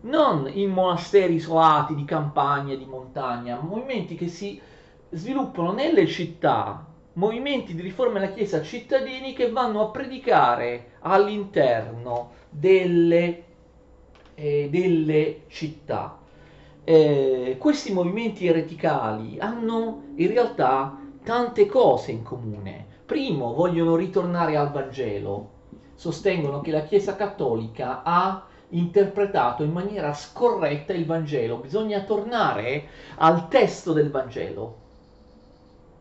non 0.00 0.50
in 0.52 0.70
monasteri 0.70 1.34
isolati 1.34 1.94
di 1.94 2.04
campagna, 2.04 2.74
di 2.74 2.86
montagna, 2.86 3.60
movimenti 3.60 4.14
che 4.14 4.28
si 4.28 4.60
sviluppano 5.10 5.72
nelle 5.72 6.06
città, 6.06 6.86
movimenti 7.12 7.74
di 7.74 7.82
riforma 7.82 8.18
della 8.18 8.32
Chiesa 8.32 8.62
cittadini 8.62 9.34
che 9.34 9.50
vanno 9.50 9.82
a 9.82 9.90
predicare 9.90 10.92
all'interno 11.00 12.30
delle, 12.48 13.44
eh, 14.34 14.68
delle 14.70 15.40
città 15.48 16.18
eh, 16.88 17.56
questi 17.58 17.92
movimenti 17.92 18.46
ereticali 18.46 19.38
hanno 19.38 20.04
in 20.14 20.28
realtà 20.28 20.98
tante 21.22 21.66
cose 21.66 22.12
in 22.12 22.22
comune. 22.22 22.86
Primo, 23.04 23.52
vogliono 23.52 23.94
ritornare 23.94 24.56
al 24.56 24.72
Vangelo, 24.72 25.50
sostengono 25.94 26.62
che 26.62 26.70
la 26.70 26.84
Chiesa 26.84 27.14
cattolica 27.14 28.00
ha 28.02 28.42
interpretato 28.70 29.64
in 29.64 29.72
maniera 29.72 30.14
scorretta 30.14 30.94
il 30.94 31.04
Vangelo, 31.04 31.58
bisogna 31.58 32.04
tornare 32.04 32.86
al 33.16 33.48
testo 33.48 33.92
del 33.92 34.10
Vangelo, 34.10 34.76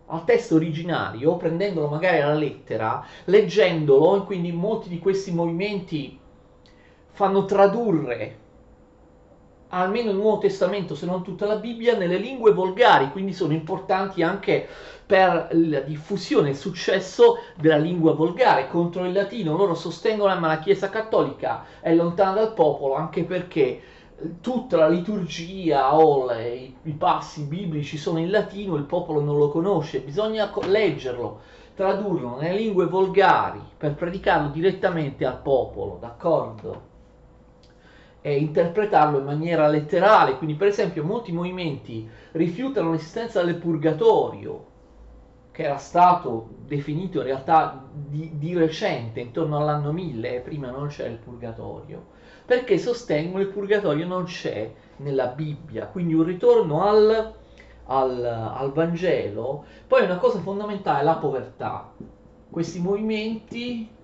al 0.06 0.24
testo 0.24 0.56
originario, 0.56 1.36
prendendolo 1.36 1.90
magari 1.90 2.22
alla 2.22 2.34
lettera, 2.34 3.06
leggendolo, 3.26 4.22
e 4.22 4.26
quindi 4.26 4.54
molti 4.54 4.88
di 4.88 5.00
questi 5.00 5.34
movimenti 5.34 6.18
fanno 7.12 7.44
tradurre 7.44 8.46
almeno 9.70 10.12
il 10.12 10.16
Nuovo 10.18 10.38
Testamento, 10.40 10.96
se 10.96 11.06
non 11.06 11.24
tutta 11.24 11.46
la 11.46 11.58
Bibbia, 11.58 11.98
nelle 11.98 12.18
lingue 12.18 12.54
volgari, 12.54 13.12
quindi 13.12 13.34
sono 13.34 13.54
importanti 13.54 14.24
anche 14.24 14.68
per 15.06 15.50
la 15.52 15.80
diffusione 15.80 16.50
e 16.50 16.52
il 16.52 16.58
successo 16.58 17.38
della 17.56 17.78
lingua 17.78 18.14
volgare 18.14 18.68
contro 18.68 19.06
il 19.06 19.14
latino. 19.14 19.56
Loro 19.56 19.74
sostengono 19.74 20.34
che 20.34 20.40
la 20.40 20.60
Chiesa 20.60 20.90
cattolica 20.90 21.66
è 21.80 21.94
lontana 21.94 22.34
dal 22.34 22.54
popolo 22.54 22.96
anche 22.96 23.24
perché 23.24 23.62
eh, 23.62 23.82
tutta 24.42 24.78
la 24.78 24.90
liturgia 24.90 25.96
o 25.96 26.26
le, 26.26 26.74
i, 26.82 26.92
passi 26.94 27.44
biblici 27.44 27.98
sono 27.98 28.20
in 28.20 28.30
latino, 28.30 28.76
il 28.76 28.84
popolo 28.84 29.22
non 29.22 29.38
lo 29.38 29.50
conosce, 29.50 30.00
bisogna 30.00 30.52
leggerlo, 30.64 31.40
tradurlo 31.74 32.38
nelle 32.38 32.58
lingue 32.58 32.86
volgari 32.86 33.62
per 33.78 33.96
predicarlo 33.96 34.50
direttamente 34.50 35.26
al 35.26 35.42
popolo, 35.42 35.98
d'accordo? 36.02 36.96
E 38.28 38.36
interpretarlo 38.40 39.20
in 39.20 39.24
maniera 39.24 39.70
letterale. 39.70 40.36
Quindi, 40.36 40.56
per 40.56 40.68
esempio, 40.68 41.02
molti 41.06 41.32
movimenti 41.32 42.06
rifiutano 42.34 42.92
l'esistenza 42.92 43.42
del 43.42 43.56
purgatorio, 43.56 44.66
che 45.52 45.64
era 45.64 45.78
stato 45.78 46.50
definito 46.66 47.20
in 47.20 47.24
realtà 47.24 47.86
di, 47.90 48.32
di 48.34 48.54
recente, 48.54 49.22
intorno 49.22 49.58
all'anno 49.58 49.94
1000, 49.94 50.42
prima 50.42 50.70
non 50.70 50.90
c'era 50.90 51.08
il 51.10 51.20
purgatorio, 51.20 52.08
perché 52.46 52.78
sostengono 52.78 53.42
il 53.42 53.48
purgatorio 53.48 54.06
non 54.06 54.26
c'è 54.26 54.70
nella 54.98 55.28
Bibbia. 55.28 55.86
Quindi 55.86 56.14
un 56.14 56.24
ritorno 56.24 56.84
al, 56.84 57.34
al, 57.86 58.26
al 58.26 58.74
Vangelo. 58.74 59.64
Poi 59.88 60.04
una 60.04 60.18
cosa 60.18 60.40
fondamentale 60.40 61.00
è 61.00 61.04
la 61.04 61.16
povertà. 61.16 61.94
Questi 62.50 62.82
movimenti 62.82 63.96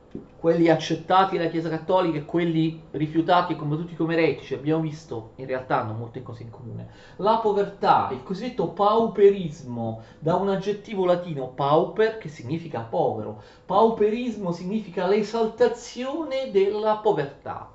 quelli 0.43 0.67
accettati 0.67 1.37
dalla 1.37 1.49
Chiesa 1.49 1.69
Cattolica 1.69 2.17
e 2.17 2.25
quelli 2.25 2.81
rifiutati 2.91 3.53
e 3.53 3.55
combattuti 3.55 3.95
come 3.95 4.13
eretici, 4.13 4.53
abbiamo 4.53 4.81
visto, 4.81 5.31
in 5.35 5.45
realtà 5.45 5.79
hanno 5.79 5.93
molte 5.93 6.21
cose 6.21 6.43
in 6.43 6.49
comune. 6.49 6.89
La 7.15 7.37
povertà, 7.37 8.09
il 8.11 8.23
cosiddetto 8.23 8.67
pauperismo, 8.67 10.01
da 10.19 10.35
un 10.35 10.49
aggettivo 10.49 11.05
latino 11.05 11.47
pauper, 11.47 12.17
che 12.17 12.27
significa 12.27 12.81
povero. 12.81 13.41
Pauperismo 13.65 14.51
significa 14.51 15.07
l'esaltazione 15.07 16.51
della 16.51 16.97
povertà. 16.97 17.71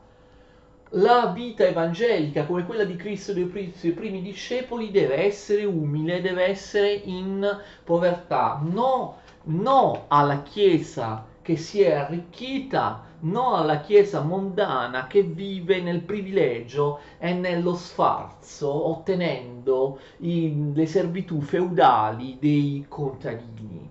La 0.93 1.33
vita 1.35 1.65
evangelica, 1.65 2.45
come 2.45 2.67
quella 2.67 2.85
di 2.85 2.97
Cristo 2.97 3.33
e 3.33 3.35
dei 3.35 3.93
primi 3.93 4.21
discepoli, 4.21 4.91
deve 4.91 5.25
essere 5.25 5.65
umile, 5.65 6.21
deve 6.21 6.45
essere 6.45 6.93
in 6.93 7.47
povertà. 7.85 8.61
No, 8.63 9.17
no 9.45 10.05
alla 10.09 10.43
Chiesa 10.43 11.25
che 11.49 11.57
si 11.57 11.81
è 11.81 11.95
arricchita 11.95 13.07
non 13.21 13.55
alla 13.55 13.81
Chiesa 13.81 14.21
mondana 14.21 15.07
che 15.07 15.23
vive 15.23 15.81
nel 15.81 16.03
privilegio 16.03 16.99
e 17.17 17.33
nello 17.33 17.75
sfarzo, 17.75 18.89
ottenendo 18.89 19.99
i, 20.19 20.73
le 20.75 20.85
servitù 20.85 21.41
feudali 21.41 22.37
dei 22.39 22.85
contadini. 22.87 23.89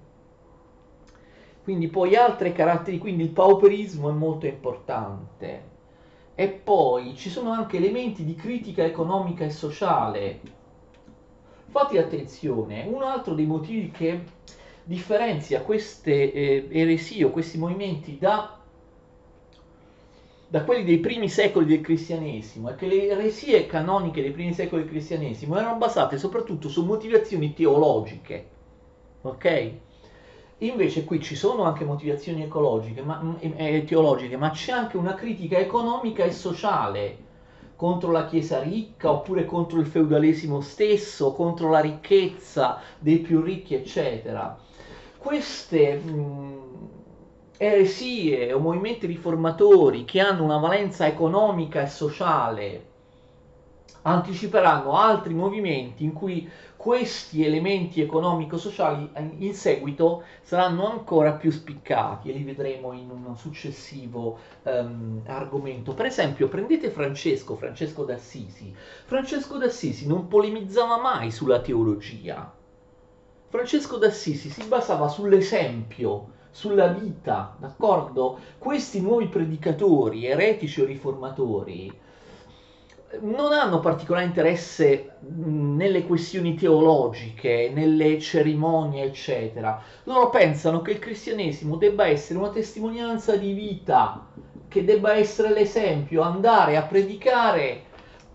Quindi 1.63 1.87
poi 1.87 2.15
altri 2.15 2.53
caratteri, 2.53 2.99
quindi 2.99 3.23
il 3.23 3.31
pauperismo 3.31 4.09
è 4.09 4.13
molto 4.13 4.45
importante. 4.45 5.63
E 6.35 6.49
poi 6.49 7.15
ci 7.15 7.31
sono 7.31 7.49
anche 7.53 7.77
elementi 7.77 8.23
di 8.23 8.35
critica 8.35 8.83
economica 8.83 9.45
e 9.45 9.49
sociale. 9.49 10.39
Fate 11.69 11.97
attenzione, 11.97 12.85
un 12.87 13.01
altro 13.01 13.33
dei 13.33 13.47
motivi 13.47 13.89
che 13.89 14.23
differenzia 14.88 15.62
queste 15.62 16.32
eh, 16.32 16.67
eresie 16.72 17.25
o 17.25 17.29
questi 17.29 17.58
movimenti 17.58 18.17
da 18.17 18.58
da 20.50 20.63
quelli 20.63 20.86
dei 20.86 21.00
primi 21.00 21.27
secoli 21.27 21.65
del 21.65 21.82
cristianesimo 21.82 22.70
è 22.70 22.75
che 22.75 22.88
le 22.88 23.10
eresie 23.10 23.65
canoniche 23.65 24.22
dei 24.22 24.32
primi 24.32 24.53
secoli 24.53 24.84
del 24.84 24.91
cristianesimo 24.91 25.58
erano 25.58 25.75
basate 25.75 26.17
soprattutto 26.17 26.70
su 26.70 26.86
motivazioni 26.86 27.53
teologiche. 27.53 28.48
Ok? 29.24 29.72
Invece 30.60 31.03
qui 31.03 31.22
ci 31.22 31.36
sono 31.36 31.63
anche 31.63 31.84
motivazioni 31.84 32.44
ecologiche, 32.44 33.01
ma, 33.01 33.22
mm, 33.22 33.34
eh, 33.58 33.84
teologiche, 33.84 34.38
ma 34.38 34.51
c'è 34.51 34.72
anche 34.72 34.96
una 34.96 35.15
critica 35.15 35.58
economica 35.58 36.24
e 36.24 36.32
sociale 36.32 37.25
contro 37.75 38.12
la 38.12 38.25
Chiesa 38.25 38.62
ricca 38.62 39.12
oppure 39.12 39.44
contro 39.44 39.79
il 39.79 39.86
feudalesimo 39.86 40.62
stesso, 40.62 41.34
contro 41.34 41.70
la 41.70 41.79
ricchezza 41.79 42.79
dei 42.98 43.20
più 43.20 43.41
ricchi, 43.41 43.75
eccetera. 43.75 44.58
Queste 45.27 45.96
mh, 45.96 46.10
mm, 46.10 46.86
eresie 47.57 48.53
o 48.53 48.60
movimenti 48.60 49.07
riformatori 49.07 50.05
che 50.05 50.22
hanno 50.22 50.46
una 50.46 50.55
valenza 50.55 51.05
economica 51.05 51.81
e 51.81 51.88
sociale 51.88 52.86
anticiperanno 54.03 54.96
altri 54.96 55.34
movimenti 55.34 56.05
in 56.05 56.13
cui 56.13 56.50
questi 56.77 57.43
elementi 57.43 58.00
economico-sociali 58.00 59.10
in 59.39 59.53
seguito 59.53 60.24
saranno 60.39 60.89
ancora 60.89 61.34
più 61.34 61.51
spiccati 61.51 62.29
e 62.29 62.31
li 62.31 62.43
vedremo 62.43 62.93
in 62.93 63.10
un 63.10 63.36
successivo 63.36 64.38
um, 64.63 65.24
argomento. 65.25 65.93
Per 65.93 66.05
esempio, 66.05 66.48
prendete 66.48 66.89
Francesco, 66.89 67.57
Francesco 67.57 68.05
d'Assisi. 68.05 68.74
Francesco 69.03 69.57
d'Assisi 69.57 70.07
non 70.07 70.29
polemizzava 70.29 70.98
mai 70.98 71.31
sulla 71.31 71.60
teologia. 71.60 72.56
Francesco 73.50 73.98
d'Assisi 73.98 74.50
si 74.50 74.63
basava 74.66 75.08
sull'esempio, 75.08 76.32
sulla 76.51 76.88
vita, 76.88 77.56
d'accordo? 77.58 78.39
Questi 78.58 79.00
nuovi 79.00 79.27
predicatori, 79.27 80.25
eretici 80.25 80.82
o 80.82 80.86
riformatori, 80.86 81.92
non 83.22 83.54
hanno 83.54 83.80
particolare 83.80 84.25
interesse 84.25 85.12
nelle 85.22 86.04
questioni 86.04 86.56
teologiche, 86.56 87.72
nelle 87.74 88.20
cerimonie, 88.20 89.06
eccetera. 89.06 89.82
Loro 90.04 90.30
pensano 90.30 90.82
che 90.82 90.92
il 90.92 91.00
cristianesimo 91.00 91.77
debba 91.77 92.06
essere 92.06 92.39
una 92.39 92.50
testimonianza 92.50 93.38
di 93.38 93.54
vita, 93.54 94.25
che 94.68 94.84
debba 94.84 95.13
essere 95.13 95.54
l'esempio, 95.54 96.22
andare 96.22 96.75
a 96.75 96.82
predicare 96.82 97.84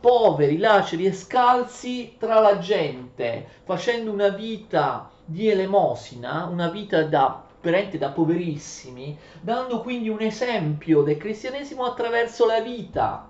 poveri, 0.03 0.59
laceri 0.59 1.07
e 1.07 1.13
scalzi 1.13 2.17
tra 2.19 2.41
la 2.41 2.59
gente, 2.59 3.47
facendo 3.63 4.11
una 4.11 4.31
vita 4.31 5.09
di 5.25 5.49
elemosina, 5.49 6.49
una 6.51 6.69
vita 6.69 7.05
da 7.05 7.45
veramente 7.61 7.97
da 7.97 8.11
poverissimi, 8.11 9.17
dando 9.41 9.83
quindi 9.83 10.09
un 10.09 10.21
esempio 10.21 11.03
del 11.03 11.17
cristianesimo 11.17 11.85
attraverso 11.85 12.45
la 12.45 12.59
vita. 12.59 13.29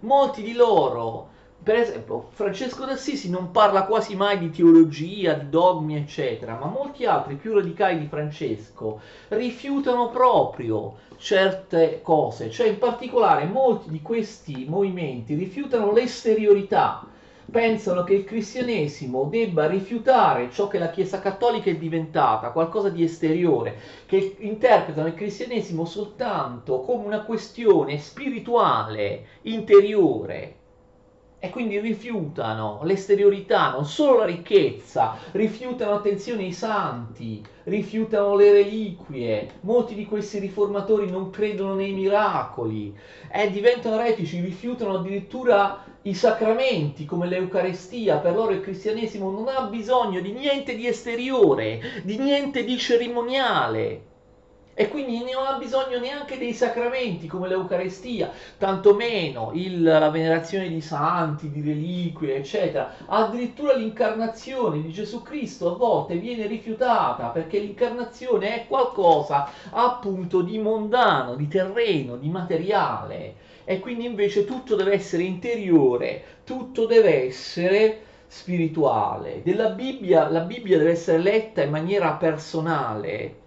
Molti 0.00 0.42
di 0.42 0.52
loro, 0.52 1.30
per 1.62 1.76
esempio, 1.76 2.28
Francesco 2.30 2.84
d'Assisi 2.84 3.30
non 3.30 3.52
parla 3.52 3.84
quasi 3.84 4.16
mai 4.16 4.38
di 4.38 4.50
teologia, 4.50 5.34
di 5.34 5.48
dogmi, 5.48 5.96
eccetera, 5.96 6.58
ma 6.58 6.66
molti 6.66 7.04
altri 7.06 7.36
più 7.36 7.54
radicali 7.54 8.00
di 8.00 8.08
Francesco 8.08 9.00
rifiutano 9.28 10.10
proprio 10.10 10.96
certe 11.18 12.00
cose, 12.02 12.50
cioè 12.50 12.66
in 12.66 12.78
particolare 12.78 13.44
molti 13.44 13.90
di 13.90 14.02
questi 14.02 14.64
movimenti 14.68 15.34
rifiutano 15.34 15.92
l'esteriorità, 15.92 17.06
pensano 17.48 18.02
che 18.02 18.14
il 18.14 18.24
cristianesimo 18.24 19.28
debba 19.30 19.68
rifiutare 19.68 20.50
ciò 20.50 20.66
che 20.66 20.80
la 20.80 20.90
Chiesa 20.90 21.20
cattolica 21.20 21.70
è 21.70 21.76
diventata, 21.76 22.50
qualcosa 22.50 22.88
di 22.88 23.04
esteriore, 23.04 23.78
che 24.06 24.34
interpretano 24.40 25.06
il 25.06 25.14
cristianesimo 25.14 25.84
soltanto 25.84 26.80
come 26.80 27.04
una 27.04 27.22
questione 27.22 27.98
spirituale, 27.98 29.26
interiore. 29.42 30.56
E 31.44 31.50
quindi 31.50 31.80
rifiutano 31.80 32.82
l'esteriorità, 32.84 33.72
non 33.72 33.84
solo 33.84 34.18
la 34.18 34.26
ricchezza, 34.26 35.16
rifiutano 35.32 35.94
attenzione 35.94 36.44
ai 36.44 36.52
santi, 36.52 37.44
rifiutano 37.64 38.36
le 38.36 38.52
reliquie. 38.52 39.48
Molti 39.62 39.96
di 39.96 40.06
questi 40.06 40.38
riformatori 40.38 41.10
non 41.10 41.30
credono 41.30 41.74
nei 41.74 41.94
miracoli 41.94 42.96
e 43.28 43.50
diventano 43.50 43.98
eretici, 43.98 44.38
rifiutano 44.38 44.94
addirittura 44.94 45.82
i 46.02 46.14
sacramenti 46.14 47.04
come 47.06 47.26
l'Eucarestia, 47.26 48.18
per 48.18 48.34
loro 48.34 48.52
il 48.52 48.60
cristianesimo 48.60 49.28
non 49.28 49.48
ha 49.48 49.62
bisogno 49.62 50.20
di 50.20 50.30
niente 50.30 50.76
di 50.76 50.86
esteriore, 50.86 51.80
di 52.04 52.18
niente 52.18 52.62
di 52.62 52.78
cerimoniale. 52.78 54.11
E 54.74 54.88
quindi 54.88 55.18
non 55.18 55.46
ha 55.46 55.58
bisogno 55.58 55.98
neanche 55.98 56.38
dei 56.38 56.54
sacramenti 56.54 57.26
come 57.26 57.46
l'Eucarestia, 57.46 58.30
tantomeno 58.56 59.50
il, 59.52 59.82
la 59.82 60.08
venerazione 60.08 60.68
di 60.68 60.80
santi, 60.80 61.50
di 61.50 61.60
reliquie, 61.60 62.36
eccetera. 62.36 62.94
Addirittura 63.06 63.74
l'incarnazione 63.74 64.80
di 64.80 64.90
Gesù 64.90 65.22
Cristo 65.22 65.72
a 65.72 65.76
volte 65.76 66.16
viene 66.16 66.46
rifiutata 66.46 67.26
perché 67.26 67.58
l'incarnazione 67.58 68.62
è 68.62 68.66
qualcosa 68.66 69.48
appunto 69.70 70.40
di 70.40 70.58
mondano, 70.58 71.34
di 71.34 71.48
terreno, 71.48 72.16
di 72.16 72.28
materiale 72.30 73.34
e 73.64 73.78
quindi 73.78 74.06
invece 74.06 74.44
tutto 74.44 74.74
deve 74.74 74.94
essere 74.94 75.22
interiore, 75.22 76.22
tutto 76.44 76.86
deve 76.86 77.26
essere 77.26 78.00
spirituale. 78.26 79.42
Della 79.44 79.68
Bibbia, 79.70 80.28
la 80.30 80.40
Bibbia 80.40 80.78
deve 80.78 80.92
essere 80.92 81.18
letta 81.18 81.62
in 81.62 81.70
maniera 81.70 82.12
personale, 82.12 83.41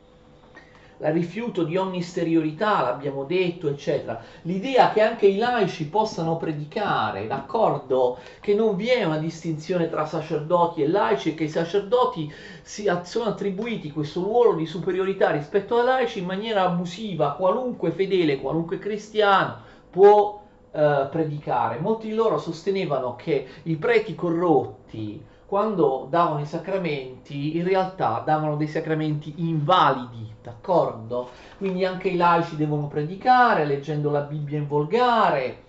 la 0.97 1.09
rifiuto 1.09 1.63
di 1.63 1.75
ogni 1.75 1.99
esteriorità, 1.99 2.81
l'abbiamo 2.81 3.23
detto, 3.25 3.67
eccetera. 3.67 4.21
L'idea 4.43 4.91
che 4.91 5.01
anche 5.01 5.27
i 5.27 5.37
laici 5.37 5.87
possano 5.87 6.37
predicare, 6.37 7.27
d'accordo? 7.27 8.17
Che 8.39 8.53
non 8.53 8.75
vi 8.75 8.87
è 8.87 9.03
una 9.03 9.17
distinzione 9.17 9.89
tra 9.89 10.05
sacerdoti 10.05 10.81
e 10.81 10.87
laici 10.87 11.29
e 11.29 11.35
che 11.35 11.45
i 11.45 11.49
sacerdoti 11.49 12.31
si, 12.61 12.89
sono 13.03 13.29
attribuiti 13.29 13.91
questo 13.91 14.23
ruolo 14.23 14.53
di 14.53 14.65
superiorità 14.65 15.31
rispetto 15.31 15.77
ai 15.77 15.85
laici 15.85 16.19
in 16.19 16.25
maniera 16.25 16.63
abusiva, 16.63 17.33
qualunque 17.33 17.91
fedele, 17.91 18.39
qualunque 18.39 18.79
cristiano 18.79 19.57
può 19.89 20.41
eh, 20.71 21.07
predicare. 21.09 21.79
Molti 21.79 22.07
di 22.07 22.13
loro 22.13 22.37
sostenevano 22.37 23.15
che 23.15 23.47
i 23.63 23.75
preti 23.77 24.15
corrotti, 24.15 25.23
quando 25.45 26.07
davano 26.09 26.41
i 26.41 26.45
sacramenti, 26.45 27.57
in 27.57 27.63
realtà 27.63 28.21
davano 28.25 28.55
dei 28.55 28.67
sacramenti 28.67 29.33
invalidi, 29.37 30.33
d'accordo? 30.41 31.29
Quindi 31.57 31.85
anche 31.85 32.09
i 32.09 32.15
laici 32.15 32.55
devono 32.55 32.87
predicare, 32.87 33.65
leggendo 33.65 34.09
la 34.09 34.21
Bibbia 34.21 34.57
in 34.57 34.67
volgare, 34.67 35.63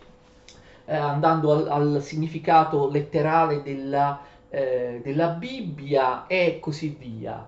eh, 0.87 0.97
andando 0.97 1.53
al, 1.53 1.69
al, 1.69 2.03
significato 2.03 2.89
letterale 2.89 3.63
della, 3.63 4.21
eh, 4.49 5.01
della 5.05 5.29
Bibbia 5.29 6.27
e 6.27 6.59
così 6.59 6.97
via. 6.99 7.47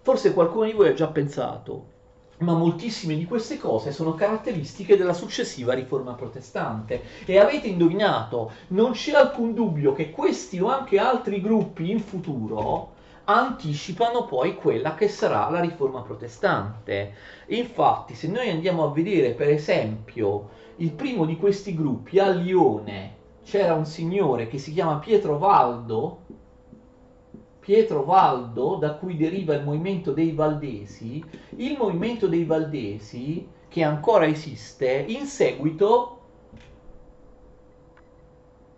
Forse 0.00 0.32
qualcuno 0.32 0.64
di 0.64 0.72
voi 0.72 0.88
ha 0.88 0.94
già 0.94 1.08
pensato 1.08 1.94
ma 2.38 2.52
moltissime 2.52 3.16
di 3.16 3.24
queste 3.24 3.56
cose 3.56 3.92
sono 3.92 4.14
caratteristiche 4.14 4.96
della 4.96 5.14
successiva 5.14 5.72
riforma 5.72 6.12
protestante. 6.12 7.02
E 7.24 7.38
avete 7.38 7.68
indovinato, 7.68 8.52
non 8.68 8.92
c'è 8.92 9.12
alcun 9.12 9.54
dubbio 9.54 9.92
che 9.92 10.10
questi 10.10 10.60
o 10.60 10.68
anche 10.68 10.98
altri 10.98 11.40
gruppi 11.40 11.90
in 11.90 12.00
futuro 12.00 12.94
anticipano 13.28 14.24
poi 14.24 14.54
quella 14.54 14.94
che 14.94 15.08
sarà 15.08 15.48
la 15.50 15.60
riforma 15.60 16.02
protestante. 16.02 17.14
Infatti, 17.46 18.14
se 18.14 18.28
noi 18.28 18.50
andiamo 18.50 18.84
a 18.84 18.92
vedere, 18.92 19.30
per 19.30 19.48
esempio, 19.48 20.50
il 20.76 20.92
primo 20.92 21.24
di 21.24 21.36
questi 21.36 21.74
gruppi 21.74 22.18
a 22.18 22.28
Lione, 22.28 23.14
c'era 23.44 23.74
un 23.74 23.86
signore 23.86 24.48
che 24.48 24.58
si 24.58 24.72
chiama 24.72 24.98
Pietro 24.98 25.38
Valdo, 25.38 26.24
Pietro 27.66 28.04
Valdo, 28.04 28.76
da 28.76 28.94
cui 28.94 29.16
deriva 29.16 29.52
il 29.52 29.64
movimento 29.64 30.12
dei 30.12 30.30
Valdesi, 30.30 31.20
il 31.56 31.76
movimento 31.76 32.28
dei 32.28 32.44
Valdesi, 32.44 33.44
che 33.66 33.82
ancora 33.82 34.24
esiste, 34.24 35.04
in 35.08 35.26
seguito, 35.26 36.20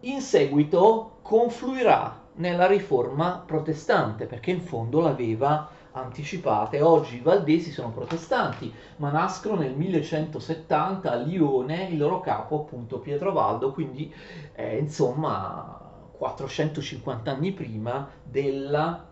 in 0.01 0.23
seguito 0.23 1.19
confluirà 1.21 2.19
nella 2.37 2.67
riforma 2.67 3.43
protestante, 3.45 4.25
perché 4.25 4.53
in 4.53 4.63
fondo 4.63 5.01
l'aveva 5.01 5.69
anticipata. 5.93 6.79
E 6.79 6.81
oggi 6.81 7.17
i 7.17 7.21
Valdesi 7.21 7.71
sono 7.71 7.91
protestanti, 7.91 8.73
ma 8.97 9.11
nascono 9.11 9.57
nel 9.57 9.77
1170 9.77 11.13
a 11.13 11.17
Lione, 11.17 11.89
il 11.91 11.99
loro 11.99 12.21
capo 12.21 12.61
appunto 12.61 13.01
Pietro 13.01 13.33
Valdo, 13.33 13.71
quindi 13.71 14.11
eh, 14.55 14.79
insomma 14.79 15.88
450 16.19 17.31
anni 17.31 17.53
prima 17.53 18.11
della 18.23 19.07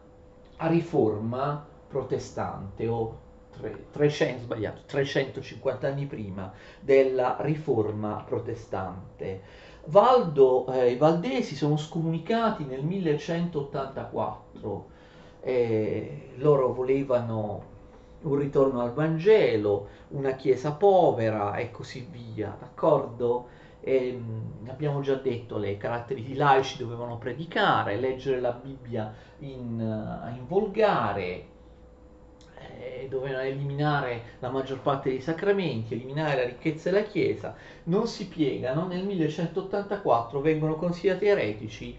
riforma 0.59 1.65
protestante 1.89 2.87
o 2.89 3.21
300, 3.93 4.43
sbagliato, 4.43 4.83
350 4.87 5.87
anni 5.87 6.07
prima 6.07 6.53
della 6.81 7.37
riforma 7.41 8.23
protestante. 8.27 9.41
Valdo, 9.87 10.67
eh, 10.73 10.91
I 10.91 10.97
Valdesi 10.97 11.55
sono 11.55 11.77
scomunicati 11.77 12.65
nel 12.65 12.85
1184, 12.85 14.87
eh, 15.41 16.31
loro 16.37 16.73
volevano 16.75 17.75
un 18.23 18.37
ritorno 18.37 18.81
al 18.81 18.93
Vangelo, 18.93 19.89
una 20.09 20.33
chiesa 20.33 20.73
povera 20.73 21.55
e 21.57 21.71
così 21.71 22.09
via, 22.11 22.57
d'accordo? 22.59 23.47
E, 23.87 24.09
ehm, 24.09 24.69
abbiamo 24.69 25.01
già 25.01 25.15
detto 25.15 25.59
le 25.59 25.77
caratteri 25.77 26.35
laici 26.35 26.77
dovevano 26.77 27.19
predicare, 27.19 28.01
leggere 28.01 28.41
la 28.41 28.51
Bibbia 28.51 29.15
in, 29.39 29.79
in 30.35 30.45
volgare, 30.49 31.45
eh, 32.59 33.07
dovevano 33.09 33.45
eliminare 33.45 34.23
la 34.41 34.51
maggior 34.51 34.81
parte 34.81 35.11
dei 35.11 35.21
sacramenti, 35.21 35.95
eliminare 35.95 36.35
la 36.35 36.45
ricchezza 36.47 36.91
della 36.91 37.05
Chiesa, 37.05 37.55
non 37.85 38.09
si 38.09 38.27
piegano, 38.27 38.89
nel 38.89 39.05
1184 39.05 40.41
vengono 40.41 40.75
considerati 40.75 41.27
eretici 41.27 41.97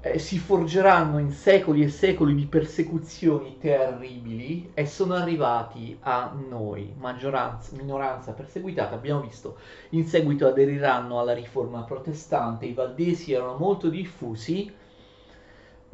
eh, 0.00 0.18
si 0.18 0.38
forgeranno 0.38 1.18
in 1.18 1.32
secoli 1.32 1.82
e 1.82 1.88
secoli 1.88 2.34
di 2.34 2.46
persecuzioni 2.46 3.58
terribili 3.58 4.70
e 4.74 4.86
sono 4.86 5.14
arrivati 5.14 5.96
a 6.02 6.32
noi, 6.48 6.94
maggioranza, 6.96 7.74
minoranza 7.76 8.32
perseguitata. 8.32 8.94
Abbiamo 8.94 9.20
visto, 9.22 9.58
in 9.90 10.06
seguito 10.06 10.46
aderiranno 10.46 11.18
alla 11.18 11.34
riforma 11.34 11.82
protestante, 11.82 12.66
i 12.66 12.74
valdesi 12.74 13.32
erano 13.32 13.56
molto 13.56 13.88
diffusi. 13.88 14.72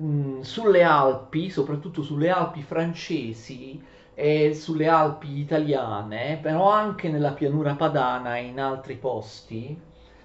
Mm, 0.03 0.41
sulle 0.41 0.83
Alpi, 0.83 1.51
soprattutto 1.51 2.03
sulle 2.03 2.29
Alpi 2.29 2.63
francesi 2.63 3.81
e 4.13 4.53
sulle 4.55 4.89
Alpi 4.89 5.39
italiane, 5.39 6.39
però 6.43 6.69
anche 6.71 7.09
nella 7.09 7.33
pianura 7.33 7.75
padana 7.75 8.37
e 8.37 8.47
in 8.47 8.61
altri 8.61 8.97
posti, 8.97 9.77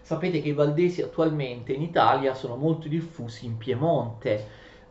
Sapete 0.09 0.41
che 0.41 0.47
i 0.47 0.53
valdesi 0.53 1.03
attualmente 1.03 1.71
in 1.71 1.83
Italia 1.83 2.33
sono 2.33 2.55
molto 2.55 2.87
diffusi 2.87 3.45
in 3.45 3.57
Piemonte, 3.57 4.43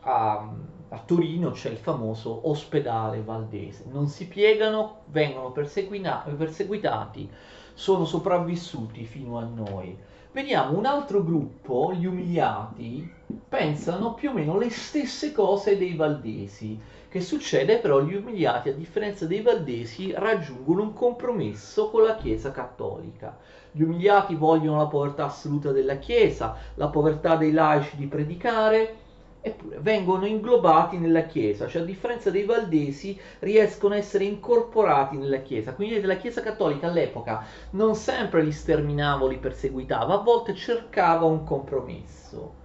a, 0.02 0.48
a 0.90 0.98
Torino 1.04 1.50
c'è 1.50 1.70
il 1.70 1.78
famoso 1.78 2.48
ospedale 2.48 3.20
valdese. 3.22 3.82
Non 3.90 4.06
si 4.06 4.28
piegano, 4.28 5.00
vengono 5.06 5.50
perseguitati, 5.50 7.28
sono 7.74 8.04
sopravvissuti 8.04 9.06
fino 9.06 9.38
a 9.38 9.42
noi. 9.42 9.98
Vediamo 10.30 10.78
un 10.78 10.86
altro 10.86 11.24
gruppo, 11.24 11.92
gli 11.92 12.06
umiliati, 12.06 13.12
pensano 13.48 14.14
più 14.14 14.30
o 14.30 14.32
meno 14.32 14.58
le 14.58 14.70
stesse 14.70 15.32
cose 15.32 15.76
dei 15.76 15.94
valdesi. 15.94 16.78
Che 17.08 17.20
succede 17.20 17.78
però 17.78 18.02
gli 18.02 18.14
umiliati, 18.14 18.68
a 18.68 18.74
differenza 18.74 19.26
dei 19.26 19.40
valdesi, 19.40 20.12
raggiungono 20.14 20.82
un 20.82 20.92
compromesso 20.92 21.90
con 21.90 22.02
la 22.02 22.16
Chiesa 22.16 22.50
cattolica. 22.50 23.36
Gli 23.70 23.82
umiliati 23.82 24.34
vogliono 24.34 24.78
la 24.78 24.86
povertà 24.86 25.26
assoluta 25.26 25.72
della 25.72 25.96
Chiesa, 25.96 26.56
la 26.74 26.88
povertà 26.88 27.36
dei 27.36 27.52
laici 27.52 27.96
di 27.96 28.06
predicare, 28.06 28.96
eppure 29.40 29.78
vengono 29.78 30.26
inglobati 30.26 30.98
nella 30.98 31.22
Chiesa, 31.22 31.66
cioè 31.66 31.82
a 31.82 31.84
differenza 31.86 32.30
dei 32.30 32.44
valdesi 32.44 33.18
riescono 33.38 33.94
a 33.94 33.98
essere 33.98 34.24
incorporati 34.24 35.16
nella 35.16 35.38
Chiesa. 35.38 35.74
Quindi 35.74 36.00
la 36.00 36.16
Chiesa 36.16 36.42
cattolica 36.42 36.88
all'epoca 36.88 37.44
non 37.70 37.94
sempre 37.94 38.42
li 38.42 38.52
sterminava 38.52 39.24
o 39.24 39.28
li 39.28 39.38
perseguitava, 39.38 40.14
a 40.14 40.22
volte 40.22 40.54
cercava 40.54 41.24
un 41.24 41.44
compromesso. 41.44 42.57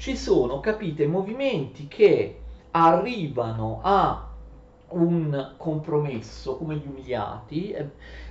Ci 0.00 0.16
sono, 0.16 0.60
capite, 0.60 1.06
movimenti 1.06 1.86
che 1.86 2.38
arrivano 2.70 3.80
a 3.82 4.28
un 4.92 5.52
compromesso 5.58 6.56
come 6.56 6.76
gli 6.76 6.86
umiliati, 6.86 7.76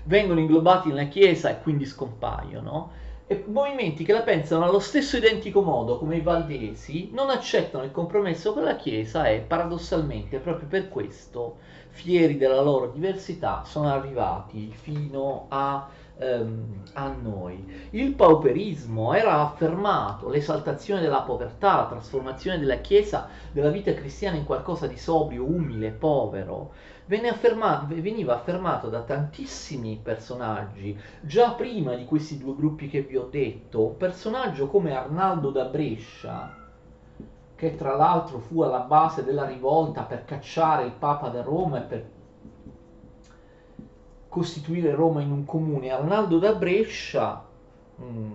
vengono 0.06 0.40
inglobati 0.40 0.90
nella 0.90 1.04
Chiesa 1.04 1.52
e 1.52 1.62
quindi 1.62 1.86
scompaiono, 1.86 2.90
e 3.28 3.44
movimenti 3.46 4.04
che 4.04 4.14
la 4.14 4.24
pensano 4.24 4.66
allo 4.66 4.80
stesso 4.80 5.18
identico 5.18 5.62
modo 5.62 6.00
come 6.00 6.18
i 6.18 6.22
valdesi 6.22 7.12
non 7.14 7.30
accettano 7.30 7.84
il 7.84 7.92
compromesso 7.92 8.52
con 8.52 8.64
la 8.64 8.76
Chiesa 8.76 9.28
e 9.28 9.42
paradossalmente 9.42 10.40
proprio 10.40 10.68
per 10.68 10.90
questo, 10.90 11.58
fieri 11.90 12.38
della 12.38 12.62
loro 12.62 12.88
diversità, 12.88 13.62
sono 13.64 13.90
arrivati 13.90 14.74
fino 14.76 15.46
a 15.50 15.88
ehm, 16.20 16.84
a 16.94 17.08
noi. 17.22 17.88
Il 17.92 18.14
pauperismo 18.14 19.14
era 19.14 19.40
affermato, 19.40 20.30
l'esaltazione 20.30 21.02
della 21.02 21.22
povertà, 21.22 21.78
la 21.78 21.88
trasformazione 21.88 22.60
della 22.60 22.78
Chiesa, 22.78 23.28
della 23.52 23.70
vita 23.70 23.94
cristiana 23.94 24.38
in 24.38 24.46
qualcosa 24.46 24.86
di 24.88 24.98
sobrio, 24.98 25.46
umile, 25.46 25.92
povero, 25.92 26.74
affermato, 27.28 27.88
veniva 27.90 28.36
affermato 28.36 28.90
da 28.90 29.02
tantissimi 29.02 30.00
personaggi, 30.02 30.96
già 31.22 31.52
prima 31.52 31.96
di 31.96 32.06
questi 32.06 32.38
due 32.38 32.56
gruppi 32.56 32.88
che 32.88 33.02
vi 33.02 33.18
ho 33.18 33.28
detto, 33.32 33.88
un 33.88 33.98
personaggio 33.98 34.68
come 34.68 34.96
Arnaldo 34.96 35.50
da 35.50 35.66
Brescia, 35.66 36.56
che 37.56 37.76
tra 37.76 37.96
l'altro 37.96 38.38
fu 38.40 38.62
alla 38.62 38.80
base 38.82 39.24
della 39.24 39.46
rivolta 39.46 40.04
per 40.04 40.24
cacciare 40.24 40.86
il 40.86 40.92
Papa 40.92 41.30
da 41.30 41.42
Roma 41.42 41.80
e 41.80 41.82
per 41.82 42.06
costituire 44.30 44.94
Roma 44.94 45.22
in 45.22 45.32
un 45.32 45.44
comune. 45.44 45.92
Arnaldo 45.92 46.38
da 46.38 46.54
Brescia, 46.54 47.44
mh, 47.96 48.04
mm, 48.06 48.34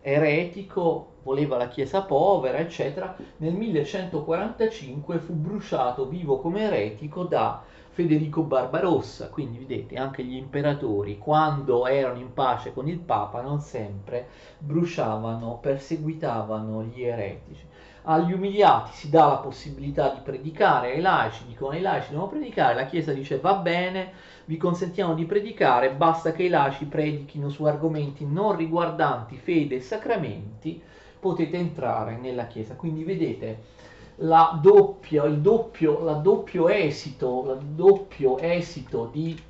eretico, 0.00 1.06
voleva 1.22 1.58
la 1.58 1.68
chiesa 1.68 2.02
povera, 2.02 2.58
eccetera, 2.58 3.14
nel 3.36 3.52
1145 3.52 5.18
fu 5.18 5.34
bruciato 5.34 6.08
vivo 6.08 6.38
come 6.38 6.62
eretico 6.62 7.24
da 7.24 7.62
Federico 7.90 8.42
Barbarossa, 8.42 9.28
quindi 9.28 9.58
vedete 9.58 9.96
anche 9.96 10.24
gli 10.24 10.36
imperatori 10.36 11.18
quando 11.18 11.86
erano 11.86 12.18
in 12.18 12.32
pace 12.32 12.72
con 12.72 12.88
il 12.88 12.98
Papa 12.98 13.42
non 13.42 13.60
sempre 13.60 14.28
bruciavano, 14.58 15.58
perseguitavano 15.60 16.84
gli 16.84 17.02
eretici 17.02 17.68
agli 18.12 18.32
umiliati 18.32 18.90
si 18.92 19.08
dà 19.08 19.26
la 19.26 19.36
possibilità 19.36 20.08
di 20.10 20.20
predicare, 20.22 20.92
ai 20.92 21.00
laici 21.00 21.44
dicono 21.46 21.70
ai 21.70 21.80
laici 21.80 22.10
devono 22.10 22.26
predicare, 22.26 22.74
la 22.74 22.86
Chiesa 22.86 23.12
dice 23.12 23.38
va 23.38 23.54
bene, 23.54 24.12
vi 24.46 24.56
consentiamo 24.56 25.14
di 25.14 25.24
predicare, 25.24 25.92
basta 25.92 26.32
che 26.32 26.42
i 26.42 26.48
laici 26.48 26.86
predichino 26.86 27.48
su 27.48 27.64
argomenti 27.64 28.26
non 28.26 28.56
riguardanti 28.56 29.36
fede 29.36 29.76
e 29.76 29.80
sacramenti, 29.80 30.82
potete 31.20 31.56
entrare 31.56 32.16
nella 32.16 32.46
Chiesa. 32.46 32.74
Quindi 32.74 33.04
vedete 33.04 33.78
la 34.16 34.58
doppia, 34.60 35.24
il 35.24 35.38
doppio, 35.38 36.02
la 36.02 36.14
doppio 36.14 36.68
esito, 36.68 37.58
il 37.60 37.64
doppio 37.66 38.38
esito 38.38 39.08
di 39.12 39.40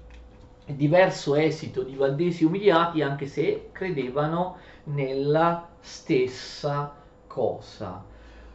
diverso 0.66 1.34
esito 1.34 1.82
di 1.82 1.96
valdesi 1.96 2.44
umiliati 2.44 3.02
anche 3.02 3.26
se 3.26 3.70
credevano 3.72 4.58
nella 4.84 5.66
stessa 5.80 6.94
cosa. 7.26 8.04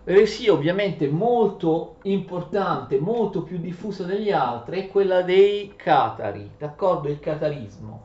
L'eresia 0.08 0.54
ovviamente 0.54 1.08
molto 1.10 1.96
importante, 2.04 3.00
molto 3.00 3.41
più 3.41 3.58
diffusa 3.58 4.04
degli 4.04 4.30
altri, 4.30 4.82
è 4.82 4.88
quella 4.88 5.24
dei 5.24 5.74
catari, 5.76 6.52
d'accordo? 6.60 7.10
Il 7.10 7.20
catarismo. 7.20 8.04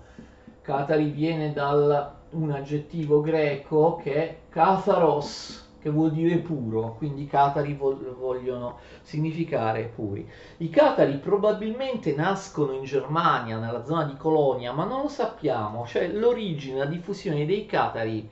Catari 0.62 1.10
viene 1.10 1.52
da 1.52 2.16
un 2.30 2.50
aggettivo 2.52 3.20
greco 3.20 3.96
che 4.02 4.14
è 4.14 4.36
katharos, 4.48 5.72
che 5.78 5.90
vuol 5.90 6.12
dire 6.12 6.38
puro, 6.38 6.94
quindi 6.96 7.26
catari 7.26 7.74
vogliono 7.74 8.78
significare 9.02 9.92
puri. 9.94 10.26
I 10.58 10.70
catari 10.70 11.18
probabilmente 11.18 12.14
nascono 12.14 12.72
in 12.72 12.84
Germania, 12.84 13.58
nella 13.58 13.84
zona 13.84 14.04
di 14.04 14.16
Colonia, 14.16 14.72
ma 14.72 14.84
non 14.86 15.02
lo 15.02 15.08
sappiamo, 15.08 15.84
cioè 15.86 16.08
l'origine, 16.08 16.78
la 16.78 16.86
diffusione 16.86 17.44
dei 17.44 17.66
catari 17.66 18.26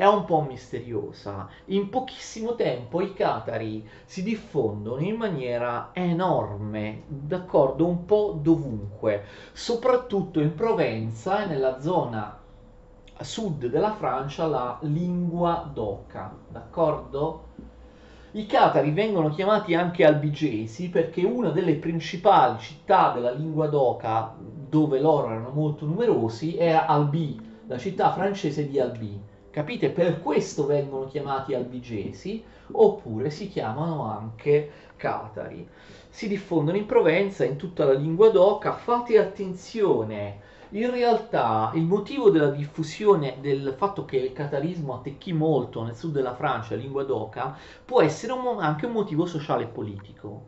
è 0.00 0.06
un 0.06 0.24
po' 0.24 0.40
misteriosa. 0.40 1.46
In 1.66 1.90
pochissimo 1.90 2.54
tempo 2.54 3.02
i 3.02 3.12
catari 3.12 3.86
si 4.06 4.22
diffondono 4.22 5.02
in 5.02 5.16
maniera 5.16 5.90
enorme, 5.92 7.02
d'accordo, 7.06 7.86
un 7.86 8.06
po' 8.06 8.38
dovunque, 8.40 9.24
soprattutto 9.52 10.40
in 10.40 10.54
Provenza 10.54 11.44
e 11.44 11.48
nella 11.48 11.82
zona 11.82 12.34
sud 13.20 13.66
della 13.66 13.92
Francia, 13.92 14.46
la 14.46 14.78
lingua 14.84 15.70
d'oca, 15.70 16.34
d'accordo? 16.48 17.48
I 18.30 18.46
catari 18.46 18.92
vengono 18.92 19.28
chiamati 19.28 19.74
anche 19.74 20.06
albigesi 20.06 20.88
perché 20.88 21.24
una 21.24 21.50
delle 21.50 21.74
principali 21.74 22.58
città 22.58 23.12
della 23.12 23.32
lingua 23.32 23.66
d'oca, 23.66 24.34
dove 24.38 24.98
loro 24.98 25.30
erano 25.30 25.50
molto 25.50 25.84
numerosi, 25.84 26.56
era 26.56 26.86
Albi, 26.86 27.38
la 27.66 27.76
città 27.76 28.12
francese 28.12 28.66
di 28.66 28.80
Albi. 28.80 29.28
Capite? 29.50 29.90
Per 29.90 30.22
questo 30.22 30.64
vengono 30.64 31.06
chiamati 31.06 31.54
albigesi 31.54 32.40
oppure 32.70 33.30
si 33.30 33.48
chiamano 33.48 34.04
anche 34.04 34.70
catari. 34.94 35.68
Si 36.08 36.28
diffondono 36.28 36.76
in 36.76 36.86
Provenza, 36.86 37.44
in 37.44 37.56
tutta 37.56 37.84
la 37.84 37.94
lingua 37.94 38.30
d'oca. 38.30 38.72
Fate 38.74 39.18
attenzione, 39.18 40.40
in 40.70 40.88
realtà 40.92 41.72
il 41.74 41.82
motivo 41.82 42.30
della 42.30 42.50
diffusione 42.50 43.38
del 43.40 43.74
fatto 43.76 44.04
che 44.04 44.18
il 44.18 44.32
catarismo 44.32 44.94
attecchì 44.94 45.32
molto 45.32 45.82
nel 45.82 45.96
sud 45.96 46.12
della 46.12 46.36
Francia, 46.36 46.76
lingua 46.76 47.02
d'oca, 47.02 47.56
può 47.84 48.02
essere 48.02 48.32
un, 48.32 48.60
anche 48.60 48.86
un 48.86 48.92
motivo 48.92 49.26
sociale 49.26 49.64
e 49.64 49.66
politico. 49.66 50.42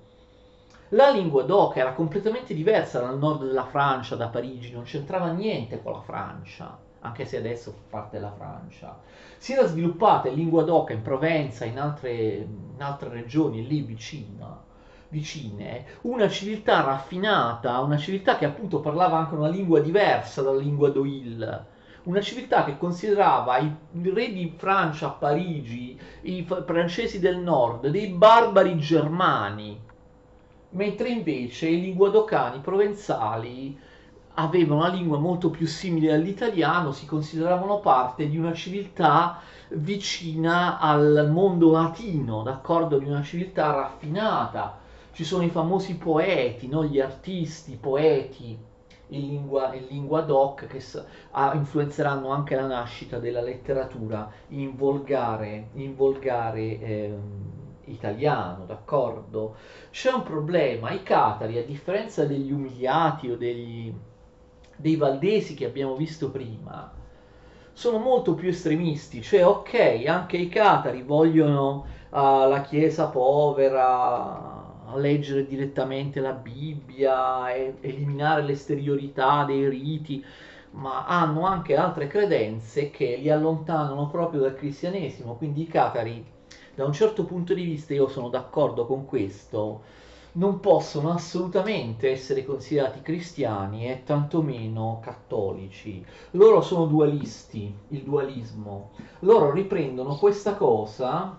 La 0.91 1.11
lingua 1.11 1.43
d'oca 1.43 1.81
era 1.81 1.93
completamente 1.93 2.55
diversa 2.55 3.01
dal 3.01 3.19
nord 3.19 3.47
della 3.47 3.65
Francia, 3.65 4.15
da 4.15 4.29
Parigi, 4.29 4.71
non 4.71 4.85
c'entrava 4.85 5.33
niente 5.33 5.83
con 5.83 5.91
la 5.91 6.03
Francia 6.03 6.91
anche 7.03 7.25
se 7.25 7.37
adesso 7.37 7.73
fa 7.73 7.99
parte 7.99 8.19
della 8.19 8.33
Francia. 8.33 8.99
Si 9.37 9.53
era 9.53 9.67
sviluppata 9.67 10.29
in 10.29 10.37
lingua 10.37 10.63
d'oca 10.63 10.93
in 10.93 11.03
Provenza, 11.03 11.65
in 11.65 11.79
altre, 11.79 12.13
in 12.13 12.77
altre 12.79 13.09
regioni 13.09 13.67
lì 13.67 13.83
vicino, 13.83 14.65
vicine, 15.09 15.85
una 16.03 16.29
civiltà 16.29 16.83
raffinata, 16.83 17.81
una 17.81 17.99
civiltà 17.99 18.39
che 18.39 18.45
appunto 18.45 18.81
parlava 18.81 19.19
anche 19.19 19.35
una 19.35 19.49
lingua 19.49 19.81
diversa 19.81 20.43
dalla 20.43 20.61
lingua 20.61 20.91
d'Oil, 20.91 21.67
una 22.05 22.21
civiltà 22.21 22.65
che 22.65 22.79
considerava 22.79 23.59
i 23.59 23.75
re 24.13 24.33
di 24.33 24.55
Francia 24.57 25.07
a 25.07 25.11
Parigi, 25.11 25.99
i 26.23 26.45
francesi 26.45 27.19
del 27.19 27.39
nord, 27.39 27.89
dei 27.89 28.09
barbari 28.09 28.77
germani, 28.79 29.79
mentre 30.71 31.09
invece 31.09 31.69
i 31.69 31.81
linguadocani 31.81 32.61
provenzali 32.61 33.79
avevano 34.35 34.81
una 34.81 34.89
lingua 34.89 35.19
molto 35.19 35.51
più 35.51 35.67
simile 35.67 36.13
all'italiano, 36.13 36.93
si 36.93 37.07
consideravano 37.07 37.81
parte 37.81 38.29
di 38.29 38.39
una 38.39 38.55
civiltà 38.55 39.41
vicina 39.71 40.79
al 40.79 41.29
mondo 41.31 41.71
latino, 41.73 42.43
d'accordo? 42.43 42.99
Di 42.99 43.07
una 43.07 43.23
civiltà 43.23 43.73
raffinata. 43.73 44.79
Ci 45.13 45.25
sono 45.25 45.43
i 45.43 45.51
famosi 45.51 45.97
poeti, 45.97 46.69
no? 46.69 46.85
gli 46.85 47.01
artisti, 47.01 47.77
poeti 47.77 48.59
in 49.13 49.27
lingua, 49.29 49.75
in 49.75 49.87
lingua 49.89 50.23
doc 50.23 50.67
che 50.67 50.83
ah, 51.33 51.55
influenzeranno 51.55 52.29
anche 52.29 52.55
la 52.55 52.67
nascita 52.67 53.19
della 53.19 53.43
letteratura 53.43 54.31
in 54.49 54.75
volgare, 54.75 55.69
in 55.75 55.95
volgare 55.95 56.81
ehm, 56.81 57.53
italiano, 57.85 58.65
d'accordo? 58.65 59.57
C'è 59.91 60.13
un 60.13 60.23
problema, 60.23 60.91
i 60.91 61.03
catari, 61.03 61.59
a 61.59 61.65
differenza 61.65 62.25
degli 62.25 62.53
umiliati 62.53 63.31
o 63.31 63.37
degli, 63.37 63.93
dei 64.83 64.97
valdesi 64.97 65.55
che 65.55 65.65
abbiamo 65.65 65.95
visto 65.95 66.31
prima, 66.31 66.93
sono 67.73 67.99
molto 67.99 68.35
più 68.35 68.49
estremisti, 68.49 69.23
cioè 69.23 69.47
ok, 69.47 70.05
anche 70.07 70.37
i 70.37 70.49
catari 70.49 71.03
vogliono 71.03 71.87
uh, 72.11 72.49
la 72.49 72.61
chiesa 72.69 73.07
povera, 73.07 74.61
leggere 74.97 75.47
direttamente 75.47 76.21
la 76.21 76.33
Bibbia, 76.33 77.51
e, 77.55 77.77
eliminare 77.81 78.43
l'esteriorità 78.43 79.45
dei 79.45 79.69
riti, 79.69 80.23
ma 80.73 81.07
hanno 81.07 81.47
anche 81.47 81.77
altre 81.77 82.09
credenze 82.09 82.91
che 82.91 83.17
li 83.17 83.31
allontanano 83.31 84.09
proprio 84.09 84.41
dal 84.41 84.57
cristianesimo, 84.57 85.37
quindi 85.37 85.63
i 85.63 85.69
catari 85.69 86.25
da 86.75 86.85
un 86.85 86.93
certo 86.93 87.25
punto 87.25 87.55
di 87.55 87.65
vista 87.65 87.95
io 87.95 88.09
sono 88.09 88.29
d'accordo 88.29 88.87
con 88.87 89.05
questo, 89.05 89.83
non 90.35 90.61
possono 90.61 91.11
assolutamente 91.11 92.11
essere 92.11 92.45
considerati 92.45 93.03
cristiani 93.03 93.91
e 93.91 94.03
tantomeno 94.05 95.01
cattolici. 95.03 96.05
Loro 96.33 96.63
sono 96.63 96.87
dualisti, 96.87 97.75
il 97.89 98.03
dualismo. 98.03 98.91
Loro 99.21 99.51
riprendono 99.51 100.17
questa 100.17 100.55
cosa 100.55 101.39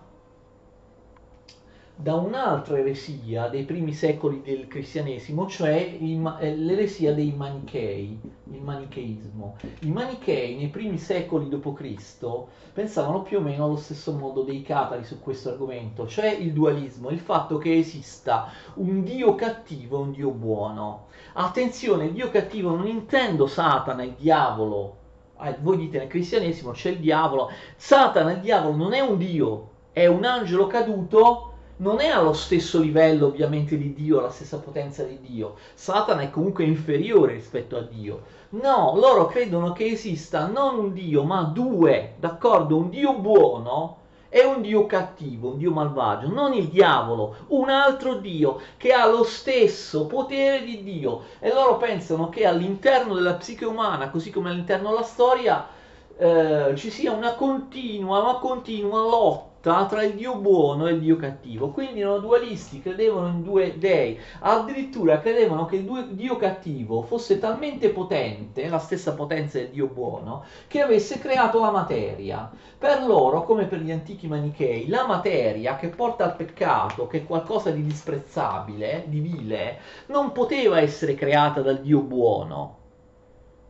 da 1.96 2.16
un'altra 2.16 2.80
eresia 2.80 3.48
dei 3.48 3.64
primi 3.64 3.94
secoli 3.94 4.42
del 4.42 4.68
cristianesimo, 4.68 5.48
cioè 5.48 5.74
il, 5.74 6.38
eh, 6.40 6.56
l'eresia 6.56 7.14
dei 7.14 7.32
manichei, 7.32 8.20
il 8.52 8.62
manicheismo. 8.62 9.58
I 9.82 9.90
manichei 9.90 10.56
nei 10.56 10.70
primi 10.70 10.98
secoli 10.98 11.48
d.C. 11.48 12.26
pensavano 12.74 13.22
più 13.22 13.38
o 13.38 13.42
meno 13.42 13.66
allo 13.66 13.76
stesso 13.76 14.12
modo 14.14 14.42
dei 14.42 14.64
catari 14.64 15.04
su 15.04 15.20
questo 15.20 15.50
argomento, 15.50 16.08
cioè 16.08 16.32
il 16.32 16.52
dualismo, 16.52 17.10
il 17.10 17.20
fatto 17.20 17.60
che 17.60 17.78
esista 17.78 18.50
un 18.76 19.04
dio 19.04 19.36
cattivo 19.36 20.00
e 20.00 20.02
un 20.02 20.12
dio 20.12 20.32
buono. 20.32 21.08
Attenzione, 21.34 22.12
dio 22.12 22.30
cattivo 22.32 22.76
non 22.76 22.88
intendo 22.88 23.46
Satana, 23.46 24.04
il 24.04 24.16
diavolo. 24.18 24.98
Eh, 25.42 25.58
voi 25.62 25.78
dite 25.78 26.00
nel 26.00 26.08
cristianesimo 26.08 26.72
c'è 26.72 26.90
il 26.90 27.00
diavolo. 27.00 27.52
Satana, 27.76 28.32
il 28.32 28.40
diavolo, 28.40 28.76
non 28.76 28.94
è 28.94 29.00
un 29.00 29.18
dio, 29.18 29.70
è 29.92 30.08
un 30.08 30.26
angelo 30.26 30.66
caduto 30.66 31.53
non 31.78 32.00
è 32.00 32.08
allo 32.08 32.34
stesso 32.34 32.80
livello 32.80 33.28
ovviamente 33.28 33.78
di 33.78 33.94
Dio, 33.94 34.20
alla 34.20 34.30
stessa 34.30 34.60
potenza 34.60 35.04
di 35.04 35.20
Dio. 35.22 35.56
Satana 35.74 36.22
è 36.22 36.30
comunque 36.30 36.64
inferiore 36.64 37.34
rispetto 37.34 37.76
a 37.78 37.82
Dio. 37.82 38.42
No, 38.50 38.94
loro 38.96 39.26
credono 39.26 39.72
che 39.72 39.86
esista 39.86 40.46
non 40.46 40.78
un 40.78 40.94
Dio, 40.94 41.24
ma 41.24 41.42
due, 41.42 42.14
d'accordo? 42.20 42.78
Un 42.78 42.90
Dio 42.90 43.14
buono 43.16 43.98
e 44.30 44.44
un 44.44 44.62
Dio 44.62 44.86
cattivo, 44.86 45.50
un 45.50 45.58
Dio 45.58 45.72
malvagio, 45.72 46.28
non 46.28 46.54
il 46.54 46.68
diavolo, 46.68 47.36
un 47.48 47.70
altro 47.70 48.16
Dio 48.16 48.60
che 48.78 48.92
ha 48.94 49.08
lo 49.08 49.24
stesso 49.24 50.06
potere 50.06 50.64
di 50.64 50.84
Dio. 50.84 51.24
E 51.40 51.52
loro 51.52 51.78
pensano 51.78 52.30
che 52.30 52.46
all'interno 52.46 53.16
della 53.16 53.34
psiche 53.34 53.66
umana, 53.66 54.12
così 54.12 54.30
come 54.30 54.52
all'interno 54.52 54.90
della 54.90 55.04
storia, 55.04 55.68
eh, 56.16 56.74
ci 56.76 56.92
sia 56.92 57.12
una 57.12 57.34
continua, 57.34 58.22
ma 58.22 58.36
continua 58.36 59.00
lotta 59.00 59.53
tra 59.64 60.04
il 60.04 60.16
Dio 60.16 60.36
buono 60.36 60.88
e 60.88 60.92
il 60.92 61.00
Dio 61.00 61.16
cattivo. 61.16 61.70
Quindi 61.70 62.02
erano 62.02 62.20
dualisti, 62.20 62.82
credevano 62.82 63.28
in 63.28 63.44
due 63.44 63.78
dei, 63.78 64.20
addirittura 64.40 65.22
credevano 65.22 65.66
che 65.66 65.78
il 65.78 66.08
Dio 66.12 66.36
cattivo 66.36 67.02
fosse 67.04 67.40
talmente 67.40 67.90
potente, 67.90 68.68
la 68.68 68.80
stessa 68.80 69.14
potenza 69.14 69.60
del 69.60 69.70
Dio 69.70 69.88
buono, 69.88 70.44
che 70.68 70.82
avesse 70.82 71.18
creato 71.18 71.62
la 71.62 71.72
materia. 71.72 72.52
Per 72.78 73.06
loro, 73.06 73.44
come 73.44 73.66
per 73.66 73.80
gli 73.80 73.92
antichi 73.92 74.28
manichei, 74.28 74.90
la 74.90 75.08
materia 75.08 75.78
che 75.78 75.88
porta 75.88 76.26
al 76.26 76.36
peccato, 76.36 77.08
che 77.08 77.20
è 77.20 77.26
qualcosa 77.26 77.72
di 77.72 77.86
disprezzabile, 77.86 79.06
di 79.08 79.22
vile, 79.22 79.80
non 80.08 80.34
poteva 80.34 80.82
essere 80.82 81.16
creata 81.16 81.62
dal 81.62 81.80
Dio 81.80 82.02
buono 82.02 82.82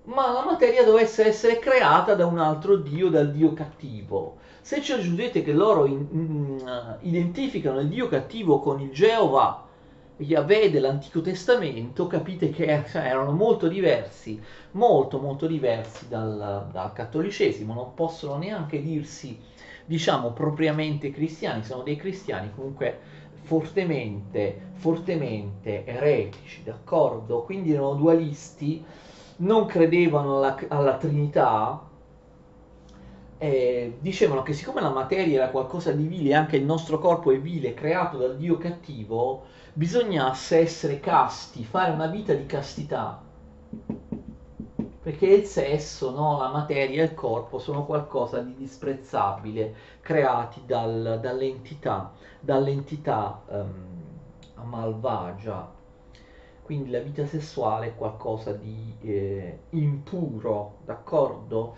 ma 0.05 0.33
la 0.33 0.43
materia 0.43 0.83
dovesse 0.83 1.25
essere 1.25 1.59
creata 1.59 2.13
da 2.13 2.25
un 2.25 2.37
altro 2.37 2.75
dio, 2.75 3.09
dal 3.09 3.31
dio 3.31 3.53
cattivo. 3.53 4.41
Se 4.63 4.81
ci 4.81 4.93
aggiungete 4.93 5.43
che 5.43 5.51
loro 5.51 5.85
in, 5.85 6.07
in, 6.11 6.63
uh, 6.65 7.05
identificano 7.05 7.81
il 7.81 7.89
Dio 7.89 8.07
cattivo 8.07 8.59
con 8.59 8.79
il 8.79 8.91
Geova 8.91 9.61
Yahweh 10.15 10.71
dell'Antico 10.71 11.19
Testamento, 11.19 12.07
capite 12.07 12.49
che 12.49 12.85
cioè, 12.89 13.01
erano 13.01 13.31
molto 13.31 13.67
diversi, 13.67 14.41
molto 14.71 15.19
molto 15.19 15.47
diversi 15.47 16.07
dal, 16.07 16.69
dal 16.71 16.93
cattolicesimo, 16.93 17.73
non 17.73 17.93
possono 17.93 18.37
neanche 18.37 18.81
dirsi, 18.81 19.37
diciamo, 19.83 20.31
propriamente 20.31 21.11
cristiani, 21.11 21.65
sono 21.65 21.83
dei 21.83 21.97
cristiani 21.97 22.49
comunque 22.55 22.97
fortemente, 23.41 24.69
fortemente 24.75 25.83
eretici, 25.85 26.63
d'accordo? 26.63 27.41
Quindi 27.41 27.73
erano 27.73 27.95
dualisti, 27.95 28.81
non 29.37 29.65
credevano 29.65 30.37
alla, 30.37 30.57
alla 30.69 30.95
Trinità, 30.95 31.91
eh, 33.43 33.97
dicevano 33.99 34.41
che 34.41 34.53
siccome 34.53 34.79
la 34.79 34.89
materia 34.89 35.35
era 35.35 35.49
qualcosa 35.49 35.91
di 35.91 36.07
vile, 36.07 36.33
anche 36.33 36.55
il 36.55 36.63
nostro 36.63 36.97
corpo 36.97 37.29
è 37.29 37.37
vile, 37.37 37.73
creato 37.73 38.17
dal 38.17 38.37
Dio 38.37 38.57
cattivo, 38.57 39.43
bisognasse 39.73 40.59
essere 40.59 41.01
casti, 41.01 41.65
fare 41.65 41.91
una 41.91 42.07
vita 42.07 42.33
di 42.33 42.45
castità. 42.45 43.21
Perché 45.01 45.25
il 45.25 45.43
sesso, 45.43 46.11
no, 46.11 46.37
la 46.37 46.51
materia 46.51 47.01
e 47.01 47.05
il 47.07 47.13
corpo 47.13 47.59
sono 47.59 47.85
qualcosa 47.85 48.39
di 48.39 48.55
disprezzabile, 48.55 49.75
creati 49.99 50.61
dal, 50.65 51.19
dall'entità, 51.21 52.13
dall'entità 52.39 53.41
um, 53.47 54.63
malvagia. 54.63 55.69
Quindi 56.61 56.91
la 56.91 56.99
vita 56.99 57.25
sessuale 57.25 57.87
è 57.87 57.95
qualcosa 57.95 58.53
di 58.53 58.95
eh, 59.01 59.59
impuro, 59.71 60.77
d'accordo? 60.85 61.75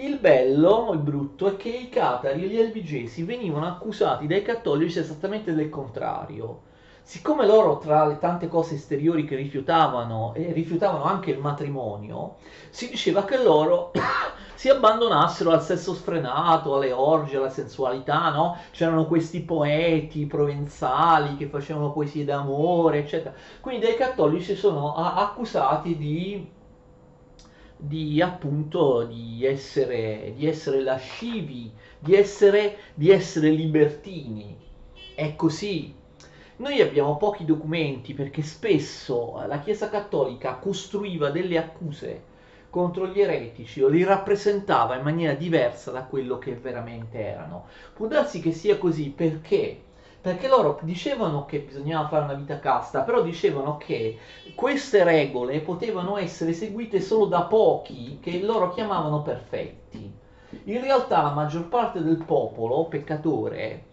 Il 0.00 0.20
bello, 0.20 0.92
il 0.92 1.00
brutto, 1.00 1.48
è 1.48 1.56
che 1.56 1.70
i 1.70 1.88
catari 1.88 2.44
e 2.44 2.46
gli 2.46 2.60
albigesi 2.60 3.24
venivano 3.24 3.66
accusati 3.66 4.28
dai 4.28 4.42
cattolici 4.42 5.00
esattamente 5.00 5.54
del 5.54 5.68
contrario. 5.70 6.60
Siccome 7.02 7.44
loro, 7.44 7.78
tra 7.78 8.06
le 8.06 8.20
tante 8.20 8.46
cose 8.46 8.76
esteriori 8.76 9.24
che 9.24 9.34
rifiutavano, 9.34 10.34
e 10.36 10.52
rifiutavano 10.52 11.02
anche 11.02 11.32
il 11.32 11.40
matrimonio, 11.40 12.36
si 12.70 12.88
diceva 12.88 13.24
che 13.24 13.42
loro 13.42 13.90
si 14.54 14.68
abbandonassero 14.68 15.50
al 15.50 15.64
sesso 15.64 15.92
sfrenato, 15.94 16.76
alle 16.76 16.92
orge, 16.92 17.36
alla 17.36 17.50
sensualità, 17.50 18.30
no? 18.30 18.56
C'erano 18.70 19.04
questi 19.06 19.40
poeti 19.40 20.26
provenzali 20.26 21.36
che 21.36 21.48
facevano 21.48 21.90
poesie 21.90 22.24
d'amore, 22.24 22.98
eccetera. 22.98 23.34
Quindi 23.60 23.84
dai 23.84 23.96
cattolici 23.96 24.54
sono 24.54 24.94
accusati 24.94 25.96
di 25.96 26.56
di 27.80 28.20
appunto 28.20 29.04
di 29.04 29.46
essere, 29.46 30.32
di 30.36 30.46
essere 30.46 30.82
lascivi, 30.82 31.72
di 31.98 32.14
essere, 32.14 32.76
di 32.94 33.10
essere 33.10 33.50
libertini. 33.50 34.56
È 35.14 35.34
così. 35.36 35.94
Noi 36.56 36.80
abbiamo 36.80 37.16
pochi 37.16 37.44
documenti 37.44 38.14
perché 38.14 38.42
spesso 38.42 39.44
la 39.46 39.60
Chiesa 39.60 39.88
Cattolica 39.88 40.56
costruiva 40.56 41.30
delle 41.30 41.56
accuse 41.56 42.22
contro 42.68 43.06
gli 43.06 43.20
eretici 43.20 43.80
o 43.80 43.88
li 43.88 44.02
rappresentava 44.02 44.96
in 44.96 45.02
maniera 45.02 45.34
diversa 45.34 45.92
da 45.92 46.02
quello 46.02 46.38
che 46.38 46.54
veramente 46.54 47.18
erano. 47.18 47.66
Può 47.94 48.08
darsi 48.08 48.40
che 48.40 48.52
sia 48.52 48.76
così 48.76 49.10
perché 49.10 49.82
perché 50.20 50.48
loro 50.48 50.78
dicevano 50.82 51.44
che 51.44 51.60
bisognava 51.60 52.08
fare 52.08 52.24
una 52.24 52.34
vita 52.34 52.58
casta, 52.58 53.02
però 53.02 53.22
dicevano 53.22 53.76
che 53.76 54.18
queste 54.54 55.04
regole 55.04 55.60
potevano 55.60 56.16
essere 56.16 56.52
seguite 56.52 57.00
solo 57.00 57.26
da 57.26 57.42
pochi 57.42 58.18
che 58.20 58.40
loro 58.40 58.70
chiamavano 58.70 59.22
perfetti. 59.22 60.12
In 60.64 60.80
realtà 60.80 61.22
la 61.22 61.32
maggior 61.32 61.68
parte 61.68 62.02
del 62.02 62.24
popolo 62.24 62.84
peccatore 62.86 63.84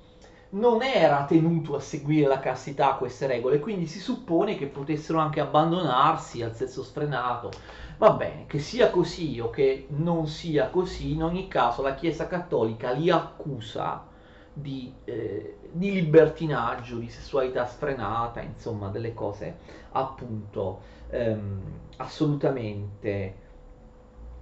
non 0.55 0.81
era 0.81 1.25
tenuto 1.25 1.75
a 1.75 1.79
seguire 1.79 2.27
la 2.27 2.39
castità 2.39 2.93
queste 2.93 3.27
regole, 3.27 3.59
quindi 3.59 3.87
si 3.87 3.99
suppone 3.99 4.55
che 4.55 4.67
potessero 4.67 5.19
anche 5.19 5.41
abbandonarsi 5.41 6.41
al 6.41 6.55
sesso 6.55 6.81
sfrenato. 6.81 7.51
Va 7.97 8.11
bene, 8.11 8.45
che 8.47 8.59
sia 8.59 8.89
così 8.89 9.39
o 9.39 9.49
che 9.49 9.87
non 9.89 10.27
sia 10.27 10.69
così, 10.69 11.11
in 11.11 11.23
ogni 11.23 11.47
caso 11.47 11.81
la 11.81 11.95
Chiesa 11.95 12.27
Cattolica 12.27 12.91
li 12.91 13.09
accusa 13.09 14.05
di, 14.53 14.93
eh, 15.03 15.57
di 15.75 15.91
libertinaggio, 15.91 16.97
di 16.97 17.09
sessualità 17.09 17.65
sfrenata, 17.65 18.39
insomma 18.39 18.87
delle 18.87 19.13
cose 19.13 19.57
appunto 19.91 20.79
ehm, 21.09 21.61
assolutamente 21.97 23.35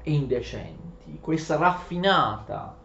indecenti. 0.03 1.17
Questa 1.19 1.57
raffinata 1.57 2.75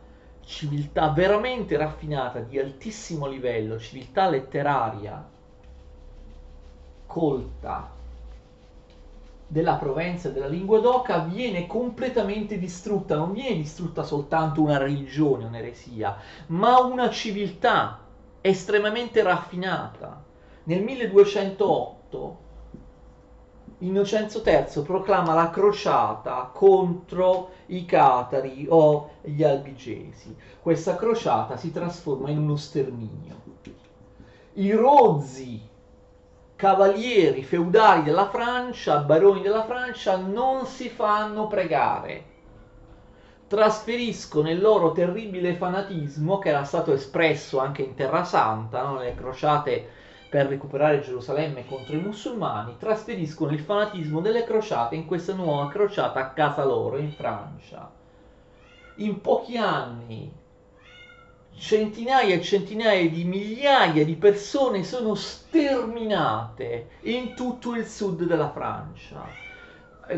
civiltà 0.41 1.11
veramente 1.11 1.77
raffinata 1.77 2.39
di 2.41 2.59
altissimo 2.59 3.27
livello, 3.27 3.79
civiltà 3.79 4.31
letteraria 4.31 5.29
colta 7.05 7.91
della 9.47 9.75
Provenza 9.75 10.31
e 10.31 10.33
della 10.33 10.47
lingua 10.47 10.81
d'Oca 10.81 11.19
viene 11.19 11.67
completamente 11.67 12.59
distrutta, 12.59 13.17
non 13.17 13.33
viene 13.33 13.57
distrutta 13.57 14.03
soltanto 14.03 14.63
una 14.63 14.79
religione, 14.79 15.45
un'eresia, 15.45 16.17
ma 16.47 16.81
una 16.81 17.11
civiltà 17.11 18.07
estremamente 18.40 19.22
raffinata. 19.22 20.22
Nel 20.64 20.83
1208 20.83 22.46
Innocenzo 23.81 24.42
III 24.44 24.83
proclama 24.83 25.35
la 25.35 25.51
crociata 25.51 26.51
contro 26.53 27.51
i 27.66 27.85
catari 27.85 28.66
o 28.68 29.11
gli 29.22 29.44
albigesi. 29.44 30.35
Questa 30.61 30.96
crociata 30.96 31.57
si 31.57 31.70
trasforma 31.70 32.29
in 32.31 32.38
uno 32.38 32.57
sterminio. 32.57 33.37
I 34.55 34.72
rozzi 34.72 35.62
cavalieri 36.57 37.44
feudali 37.44 38.03
della 38.03 38.29
Francia, 38.29 38.98
baroni 38.98 39.42
della 39.42 39.64
Francia, 39.64 40.16
non 40.16 40.66
si 40.66 40.88
fanno 40.88 41.46
pregare. 41.46 42.24
Trasferiscono 43.49 44.51
il 44.51 44.61
loro 44.61 44.93
terribile 44.93 45.55
fanatismo, 45.55 46.39
che 46.39 46.51
era 46.51 46.65
stato 46.65 46.93
espresso 46.93 47.59
anche 47.59 47.83
in 47.83 47.95
Terra 47.95 48.23
Santa, 48.23 48.83
no? 48.83 48.99
le 48.99 49.15
crociate 49.15 49.89
per 50.29 50.47
recuperare 50.47 51.01
Gerusalemme 51.01 51.65
contro 51.67 51.97
i 51.97 52.01
musulmani, 52.01 52.77
trasferiscono 52.79 53.53
il 53.53 53.61
fanatismo 53.61 54.21
delle 54.21 54.45
crociate 54.45 54.95
in 54.95 55.07
questa 55.07 55.33
nuova 55.33 55.69
crociata 55.69 56.21
a 56.21 56.31
casa 56.31 56.65
loro, 56.65 56.99
in 56.99 57.11
Francia. 57.11 57.91
In 58.97 59.21
pochi 59.23 59.57
anni 59.57 60.31
centinaia 61.59 62.35
e 62.35 62.43
centinaia 62.43 63.09
di 63.09 63.25
migliaia 63.25 64.05
di 64.05 64.15
persone 64.15 64.85
sono 64.85 65.15
sterminate 65.15 66.91
in 67.03 67.35
tutto 67.35 67.75
il 67.75 67.87
sud 67.87 68.25
della 68.25 68.51
Francia. 68.51 69.25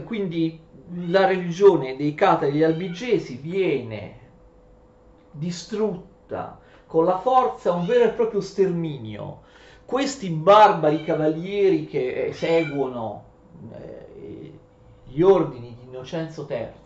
Quindi 0.05 0.61
la 1.07 1.26
religione 1.26 1.96
dei 1.96 2.14
catari 2.14 2.62
albigesi 2.62 3.37
viene 3.37 4.18
distrutta 5.31 6.59
con 6.87 7.05
la 7.05 7.18
forza, 7.18 7.72
un 7.72 7.87
vero 7.87 8.05
e 8.05 8.12
proprio 8.12 8.40
sterminio. 8.40 9.42
Questi 9.85 10.31
barbari 10.31 11.03
cavalieri 11.03 11.87
che 11.87 12.26
eseguono 12.26 13.24
eh, 13.72 14.53
gli 15.05 15.22
ordini 15.22 15.76
di 15.76 15.87
Innocenzo 15.87 16.46
III 16.48 16.79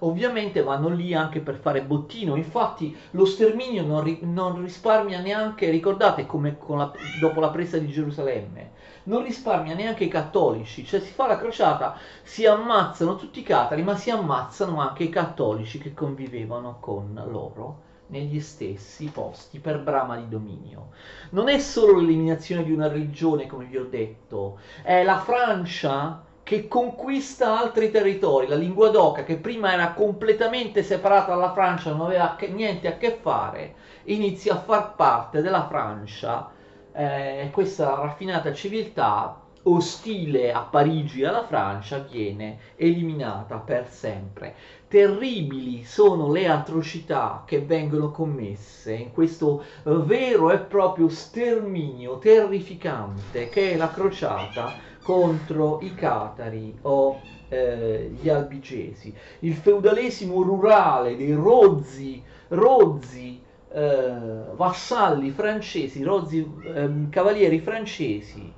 ovviamente 0.00 0.62
vanno 0.62 0.88
lì 0.88 1.14
anche 1.14 1.40
per 1.40 1.56
fare 1.56 1.82
bottino 1.82 2.36
infatti 2.36 2.96
lo 3.10 3.24
sterminio 3.24 3.84
non 3.84 4.62
risparmia 4.62 5.20
neanche 5.20 5.70
ricordate 5.70 6.26
come 6.26 6.56
la, 6.68 6.96
dopo 7.00 7.40
la 7.40 7.50
presa 7.50 7.78
di 7.78 7.88
Gerusalemme 7.88 8.70
non 9.04 9.22
risparmia 9.22 9.74
neanche 9.74 10.04
i 10.04 10.08
cattolici 10.08 10.84
cioè 10.84 11.00
si 11.00 11.12
fa 11.12 11.26
la 11.26 11.38
crociata 11.38 11.96
si 12.22 12.46
ammazzano 12.46 13.16
tutti 13.16 13.40
i 13.40 13.44
catari 13.44 13.82
ma 13.82 13.96
si 13.96 14.10
ammazzano 14.10 14.80
anche 14.80 15.04
i 15.04 15.08
cattolici 15.08 15.78
che 15.78 15.94
convivevano 15.94 16.78
con 16.80 17.22
loro 17.28 17.88
negli 18.10 18.40
stessi 18.40 19.06
posti 19.06 19.58
per 19.58 19.80
brama 19.80 20.16
di 20.16 20.28
dominio. 20.28 20.88
Non 21.30 21.48
è 21.48 21.58
solo 21.58 21.98
l'eliminazione 21.98 22.64
di 22.64 22.72
una 22.72 22.88
religione, 22.88 23.46
come 23.46 23.64
vi 23.64 23.78
ho 23.78 23.84
detto, 23.84 24.58
è 24.82 25.02
la 25.02 25.18
Francia 25.18 26.22
che 26.42 26.66
conquista 26.68 27.58
altri 27.58 27.90
territori. 27.90 28.48
La 28.48 28.56
lingua 28.56 28.90
d'oca, 28.90 29.22
che 29.22 29.36
prima 29.36 29.72
era 29.72 29.92
completamente 29.92 30.82
separata 30.82 31.34
dalla 31.34 31.52
Francia, 31.52 31.90
non 31.90 32.06
aveva 32.06 32.36
niente 32.48 32.88
a 32.88 32.96
che 32.96 33.18
fare, 33.20 33.74
inizia 34.04 34.54
a 34.54 34.60
far 34.60 34.94
parte 34.96 35.42
della 35.42 35.66
Francia. 35.68 36.50
Eh, 36.92 37.50
questa 37.52 37.94
raffinata 37.94 38.52
civiltà 38.52 39.40
ostile 39.62 40.52
a 40.52 40.60
Parigi 40.60 41.20
e 41.20 41.26
alla 41.26 41.46
Francia 41.46 41.98
viene 41.98 42.58
eliminata 42.76 43.56
per 43.58 43.88
sempre. 43.88 44.54
Terribili 44.88 45.84
sono 45.84 46.32
le 46.32 46.48
atrocità 46.48 47.44
che 47.46 47.60
vengono 47.60 48.10
commesse 48.10 48.94
in 48.94 49.12
questo 49.12 49.64
vero 49.84 50.50
e 50.50 50.58
proprio 50.58 51.08
sterminio 51.08 52.18
terrificante 52.18 53.48
che 53.48 53.72
è 53.72 53.76
la 53.76 53.90
crociata 53.90 54.72
contro 55.02 55.80
i 55.82 55.94
catari 55.94 56.76
o 56.82 57.20
eh, 57.48 58.10
gli 58.20 58.28
albigesi. 58.28 59.14
Il 59.40 59.54
feudalesimo 59.54 60.42
rurale 60.42 61.16
dei 61.16 61.34
rozzi, 61.34 62.22
rozzi 62.48 63.40
eh, 63.72 64.52
vassalli 64.54 65.30
francesi, 65.30 66.02
rozzi 66.02 66.38
ehm, 66.74 67.08
cavalieri 67.10 67.60
francesi 67.60 68.52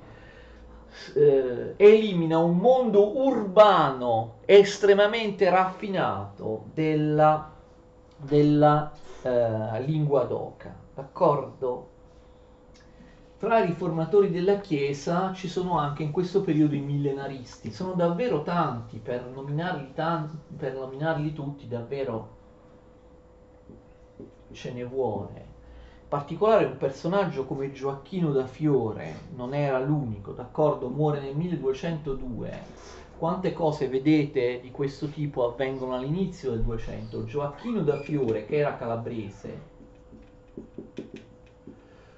eh, 1.15 1.73
elimina 1.77 2.37
un 2.37 2.57
mondo 2.57 3.17
urbano 3.17 4.35
estremamente 4.45 5.49
raffinato 5.49 6.65
della, 6.73 7.51
della 8.17 8.91
eh, 9.21 9.81
lingua 9.81 10.23
d'oca, 10.25 10.75
d'accordo? 10.93 11.89
Tra 13.37 13.59
i 13.59 13.65
riformatori 13.65 14.31
della 14.31 14.59
Chiesa 14.59 15.33
ci 15.33 15.49
sono 15.49 15.77
anche 15.77 16.03
in 16.03 16.11
questo 16.11 16.41
periodo 16.41 16.75
i 16.75 16.79
millenaristi, 16.79 17.71
sono 17.71 17.91
davvero 17.93 18.41
tanti, 18.41 18.99
per 18.99 19.25
nominarli, 19.25 19.91
tanti, 19.93 20.37
per 20.55 20.73
nominarli 20.75 21.33
tutti 21.33 21.67
davvero 21.67 22.41
ce 24.53 24.71
ne 24.71 24.83
vuole 24.83 25.53
particolare 26.13 26.65
un 26.65 26.77
personaggio 26.77 27.43
come 27.43 27.71
Gioacchino 27.71 28.31
da 28.31 28.45
Fiore 28.45 29.15
non 29.33 29.55
era 29.55 29.79
l'unico, 29.79 30.31
d'accordo? 30.31 30.87
Muore 30.87 31.19
nel 31.19 31.35
1202. 31.35 32.61
Quante 33.17 33.51
cose 33.51 33.87
vedete 33.87 34.59
di 34.61 34.69
questo 34.69 35.07
tipo 35.07 35.43
avvengono 35.43 35.95
all'inizio 35.95 36.51
del 36.51 36.61
200? 36.61 37.25
Gioacchino 37.25 37.81
da 37.81 37.97
Fiore, 38.01 38.45
che 38.45 38.57
era 38.57 38.75
calabrese, 38.75 39.59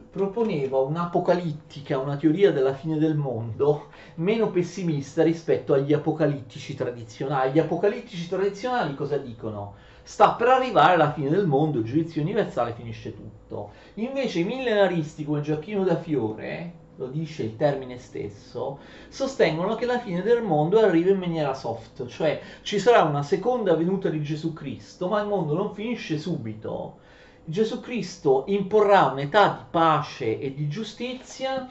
proponeva 0.10 0.80
un'apocalittica, 0.80 1.98
una 1.98 2.18
teoria 2.18 2.52
della 2.52 2.74
fine 2.74 2.98
del 2.98 3.16
mondo 3.16 3.88
meno 4.16 4.50
pessimista 4.50 5.24
rispetto 5.24 5.74
agli 5.74 5.94
apocalittici 5.94 6.76
tradizionali. 6.76 7.54
Gli 7.54 7.60
apocalittici 7.60 8.28
tradizionali 8.28 8.94
cosa 8.94 9.16
dicono? 9.16 9.76
Sta 10.06 10.34
per 10.34 10.50
arrivare 10.50 10.98
la 10.98 11.12
fine 11.12 11.32
del 11.32 11.48
mondo, 11.48 11.80
il 11.80 11.84
giudizio 11.84 12.22
universale 12.22 12.74
finisce 12.74 13.16
tutto. 13.16 13.72
Invece 13.96 14.42
i 14.42 14.44
millenaristi 14.44 15.26
come 15.26 15.42
Gioacchino 15.42 15.84
da 15.84 15.98
Fiore, 15.98 16.74
lo 16.98 17.08
dice 17.08 17.42
il 17.42 17.56
termine 17.56 17.98
stesso, 17.98 18.78
sostengono 19.10 19.74
che 19.74 19.88
la 19.88 20.00
fine 20.00 20.22
del 20.22 20.44
mondo 20.44 20.80
arriva 20.80 21.10
in 21.10 21.18
maniera 21.18 21.56
soft, 21.56 22.06
cioè 22.06 22.40
ci 22.62 22.78
sarà 22.78 23.02
una 23.02 23.24
seconda 23.24 23.74
venuta 23.74 24.10
di 24.10 24.22
Gesù 24.22 24.54
Cristo, 24.54 25.08
ma 25.08 25.22
il 25.22 25.28
mondo 25.28 25.56
non 25.56 25.74
finisce 25.74 26.20
subito. 26.20 26.98
Gesù 27.44 27.80
Cristo 27.80 28.44
imporrà 28.48 29.06
un'età 29.06 29.58
di 29.58 29.66
pace 29.72 30.40
e 30.40 30.54
di 30.54 30.68
giustizia 30.68 31.68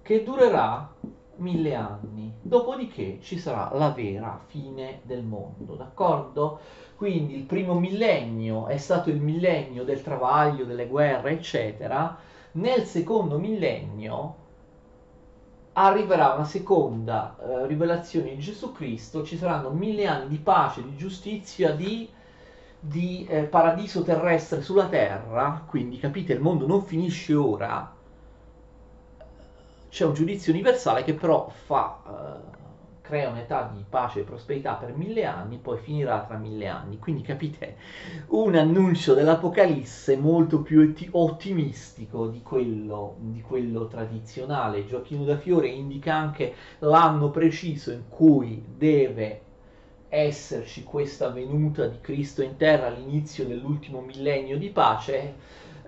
che 0.00 0.22
durerà 0.22 0.94
mille 1.38 1.74
anni, 1.74 2.32
dopodiché 2.40 3.18
ci 3.20 3.38
sarà 3.38 3.70
la 3.74 3.90
vera 3.90 4.40
fine 4.46 5.00
del 5.02 5.22
mondo, 5.22 5.74
d'accordo? 5.74 6.60
Quindi 6.96 7.36
il 7.36 7.44
primo 7.44 7.78
millennio 7.78 8.66
è 8.66 8.76
stato 8.78 9.10
il 9.10 9.20
millennio 9.20 9.84
del 9.84 10.02
travaglio, 10.02 10.64
delle 10.64 10.86
guerre, 10.86 11.32
eccetera. 11.32 12.16
Nel 12.52 12.84
secondo 12.84 13.38
millennio 13.38 14.44
arriverà 15.74 16.32
una 16.32 16.44
seconda 16.44 17.36
eh, 17.38 17.66
rivelazione 17.66 18.30
di 18.34 18.38
Gesù 18.38 18.72
Cristo, 18.72 19.24
ci 19.24 19.36
saranno 19.36 19.70
mille 19.70 20.06
anni 20.06 20.28
di 20.28 20.38
pace, 20.38 20.82
di 20.82 20.96
giustizia, 20.96 21.72
di, 21.72 22.08
di 22.80 23.26
eh, 23.28 23.42
paradiso 23.42 24.02
terrestre 24.02 24.62
sulla 24.62 24.88
terra, 24.88 25.64
quindi 25.66 25.98
capite, 25.98 26.32
il 26.32 26.40
mondo 26.40 26.66
non 26.66 26.82
finisce 26.82 27.34
ora, 27.34 27.95
c'è 29.96 30.04
un 30.04 30.12
giudizio 30.12 30.52
universale 30.52 31.04
che 31.04 31.14
però 31.14 31.48
fa... 31.48 32.02
Eh, 32.06 32.54
crea 33.00 33.30
un'età 33.30 33.70
di 33.72 33.84
pace 33.88 34.20
e 34.20 34.22
prosperità 34.24 34.74
per 34.74 34.92
mille 34.92 35.24
anni, 35.24 35.58
poi 35.58 35.78
finirà 35.78 36.24
tra 36.24 36.36
mille 36.36 36.66
anni. 36.66 36.98
Quindi 36.98 37.22
capite, 37.22 37.76
un 38.30 38.56
annuncio 38.56 39.14
dell'Apocalisse 39.14 40.16
molto 40.16 40.60
più 40.60 40.92
ottimistico 41.12 42.26
di 42.26 42.42
quello, 42.42 43.14
di 43.20 43.40
quello 43.40 43.86
tradizionale. 43.86 44.86
Giochino 44.86 45.24
da 45.24 45.36
Fiore 45.38 45.68
indica 45.68 46.14
anche 46.14 46.54
l'anno 46.80 47.30
preciso 47.30 47.92
in 47.92 48.08
cui 48.08 48.62
deve 48.76 49.40
esserci 50.08 50.82
questa 50.82 51.28
venuta 51.28 51.86
di 51.86 52.00
Cristo 52.00 52.42
in 52.42 52.56
terra 52.56 52.88
all'inizio 52.88 53.46
dell'ultimo 53.46 54.00
millennio 54.00 54.58
di 54.58 54.70
pace 54.70 55.34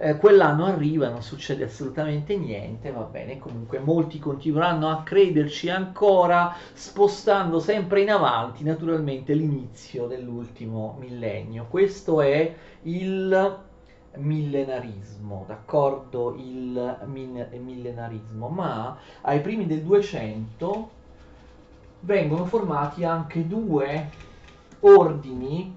eh, 0.01 0.17
quell'anno 0.17 0.65
arriva, 0.67 1.09
non 1.09 1.23
succede 1.23 1.65
assolutamente 1.65 2.37
niente, 2.37 2.93
va 2.93 3.03
bene, 3.03 3.39
comunque 3.39 3.81
molti 3.81 4.19
continueranno 4.19 4.89
a 4.89 5.03
crederci 5.03 5.69
ancora, 5.69 6.55
spostando 6.73 7.59
sempre 7.59 8.03
in 8.03 8.11
avanti 8.11 8.63
naturalmente 8.63 9.35
l'inizio 9.35 10.07
dell'ultimo 10.07 10.97
millennio. 11.01 11.67
Questo 11.69 12.21
è 12.21 12.55
il 12.83 13.59
millenarismo, 14.15 15.45
d'accordo? 15.47 16.37
Il 16.37 16.99
millenarismo, 17.07 18.49
ma 18.49 18.97
ai 19.23 19.41
primi 19.41 19.67
del 19.67 19.83
200 19.83 20.91
vengono 22.01 22.45
formati 22.45 23.05
anche 23.05 23.47
due 23.49 24.09
ordini, 24.81 25.77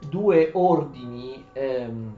due 0.00 0.50
ordini 0.52 1.44
ehm, 1.52 2.14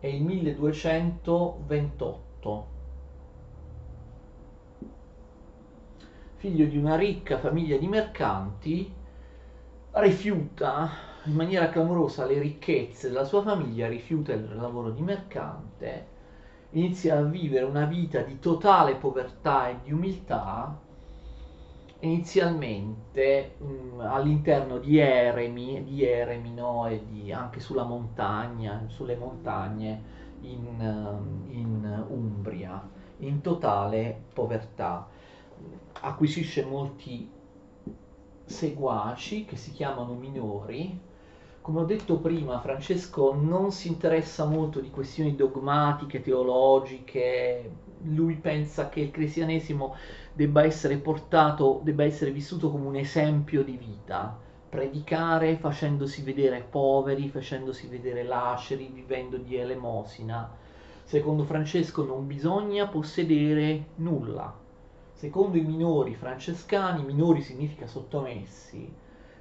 e 0.00 0.14
il 0.14 0.22
1228 0.22 2.76
figlio 6.38 6.66
di 6.66 6.76
una 6.76 6.94
ricca 6.94 7.36
famiglia 7.36 7.76
di 7.76 7.88
mercanti, 7.88 8.94
rifiuta 9.90 10.88
in 11.24 11.34
maniera 11.34 11.68
clamorosa 11.68 12.26
le 12.26 12.38
ricchezze 12.38 13.08
della 13.08 13.24
sua 13.24 13.42
famiglia, 13.42 13.88
rifiuta 13.88 14.32
il 14.32 14.54
lavoro 14.54 14.90
di 14.90 15.02
mercante, 15.02 16.06
inizia 16.70 17.18
a 17.18 17.22
vivere 17.22 17.64
una 17.64 17.86
vita 17.86 18.20
di 18.20 18.38
totale 18.38 18.94
povertà 18.94 19.68
e 19.68 19.78
di 19.82 19.92
umiltà, 19.92 20.78
inizialmente 22.00 23.56
mh, 23.58 23.98
all'interno 23.98 24.78
di 24.78 24.96
eremi, 24.96 25.82
di 25.82 26.04
eremi 26.04 26.54
no, 26.54 26.86
e 26.86 27.02
di, 27.04 27.32
anche 27.32 27.58
sulla 27.58 27.82
montagna, 27.82 28.84
sulle 28.86 29.16
montagne 29.16 30.02
in, 30.42 31.48
in 31.48 32.04
Umbria, 32.08 32.80
in 33.16 33.40
totale 33.40 34.22
povertà 34.32 35.16
acquisisce 36.00 36.64
molti 36.64 37.30
seguaci 38.44 39.44
che 39.44 39.56
si 39.56 39.72
chiamano 39.72 40.14
minori. 40.14 41.06
Come 41.60 41.80
ho 41.80 41.84
detto 41.84 42.18
prima, 42.18 42.60
Francesco 42.60 43.34
non 43.34 43.72
si 43.72 43.88
interessa 43.88 44.46
molto 44.46 44.80
di 44.80 44.90
questioni 44.90 45.36
dogmatiche, 45.36 46.22
teologiche, 46.22 47.70
lui 48.04 48.36
pensa 48.36 48.88
che 48.88 49.00
il 49.00 49.10
cristianesimo 49.10 49.94
debba 50.32 50.62
essere 50.62 50.96
portato, 50.96 51.80
debba 51.82 52.04
essere 52.04 52.30
vissuto 52.30 52.70
come 52.70 52.86
un 52.86 52.96
esempio 52.96 53.62
di 53.62 53.76
vita, 53.76 54.38
predicare 54.68 55.56
facendosi 55.56 56.22
vedere 56.22 56.64
poveri, 56.68 57.28
facendosi 57.28 57.86
vedere 57.86 58.22
laceri, 58.22 58.90
vivendo 58.92 59.36
di 59.36 59.56
elemosina. 59.56 60.50
Secondo 61.04 61.44
Francesco 61.44 62.04
non 62.04 62.26
bisogna 62.26 62.86
possedere 62.86 63.88
nulla, 63.96 64.54
Secondo 65.18 65.56
i 65.56 65.62
minori 65.62 66.14
francescani, 66.14 67.02
minori 67.02 67.42
significa 67.42 67.88
sottomessi, 67.88 68.88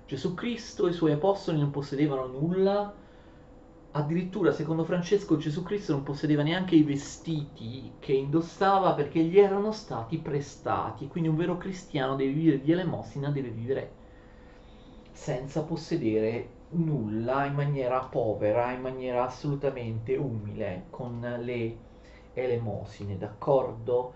Gesù 0.07 0.33
Cristo 0.33 0.87
e 0.87 0.89
i 0.89 0.93
suoi 0.93 1.11
apostoli 1.11 1.59
non 1.59 1.69
possedevano 1.69 2.25
nulla, 2.25 2.95
addirittura 3.91 4.51
secondo 4.51 4.83
Francesco 4.83 5.37
Gesù 5.37 5.61
Cristo 5.61 5.93
non 5.93 6.01
possedeva 6.01 6.41
neanche 6.41 6.73
i 6.73 6.81
vestiti 6.81 7.93
che 7.99 8.11
indossava 8.13 8.95
perché 8.95 9.23
gli 9.23 9.37
erano 9.37 9.71
stati 9.71 10.17
prestati, 10.17 11.07
quindi 11.07 11.29
un 11.29 11.35
vero 11.35 11.57
cristiano 11.57 12.15
deve 12.15 12.31
vivere 12.33 12.59
di 12.59 12.71
elemosina, 12.71 13.29
deve 13.29 13.49
vivere 13.49 13.91
senza 15.11 15.61
possedere 15.63 16.49
nulla, 16.69 17.45
in 17.45 17.53
maniera 17.53 17.99
povera, 18.01 18.71
in 18.71 18.81
maniera 18.81 19.25
assolutamente 19.25 20.15
umile, 20.15 20.87
con 20.89 21.19
le 21.39 21.77
elemosine, 22.33 23.15
d'accordo? 23.17 24.13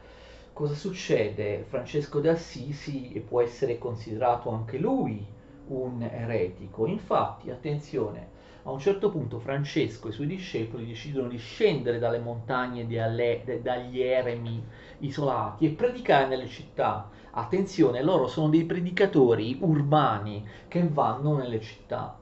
Cosa 0.53 0.73
succede? 0.73 1.65
Francesco 1.67 2.19
d'Assisi 2.19 3.23
può 3.27 3.41
essere 3.41 3.77
considerato 3.77 4.49
anche 4.49 4.77
lui 4.77 5.25
un 5.67 6.01
eretico. 6.01 6.85
Infatti, 6.85 7.49
attenzione, 7.49 8.29
a 8.63 8.71
un 8.71 8.79
certo 8.79 9.09
punto 9.09 9.39
Francesco 9.39 10.07
e 10.07 10.09
i 10.11 10.13
suoi 10.13 10.27
discepoli 10.27 10.85
decidono 10.85 11.27
di 11.27 11.37
scendere 11.37 11.97
dalle 11.97 12.19
montagne 12.19 12.85
dagli 12.85 14.01
eremi 14.01 14.63
isolati 14.99 15.65
e 15.65 15.69
predicare 15.69 16.27
nelle 16.27 16.47
città. 16.47 17.09
Attenzione, 17.31 18.03
loro 18.03 18.27
sono 18.27 18.49
dei 18.49 18.65
predicatori 18.65 19.57
urbani 19.61 20.45
che 20.67 20.87
vanno 20.87 21.37
nelle 21.37 21.61
città 21.61 22.19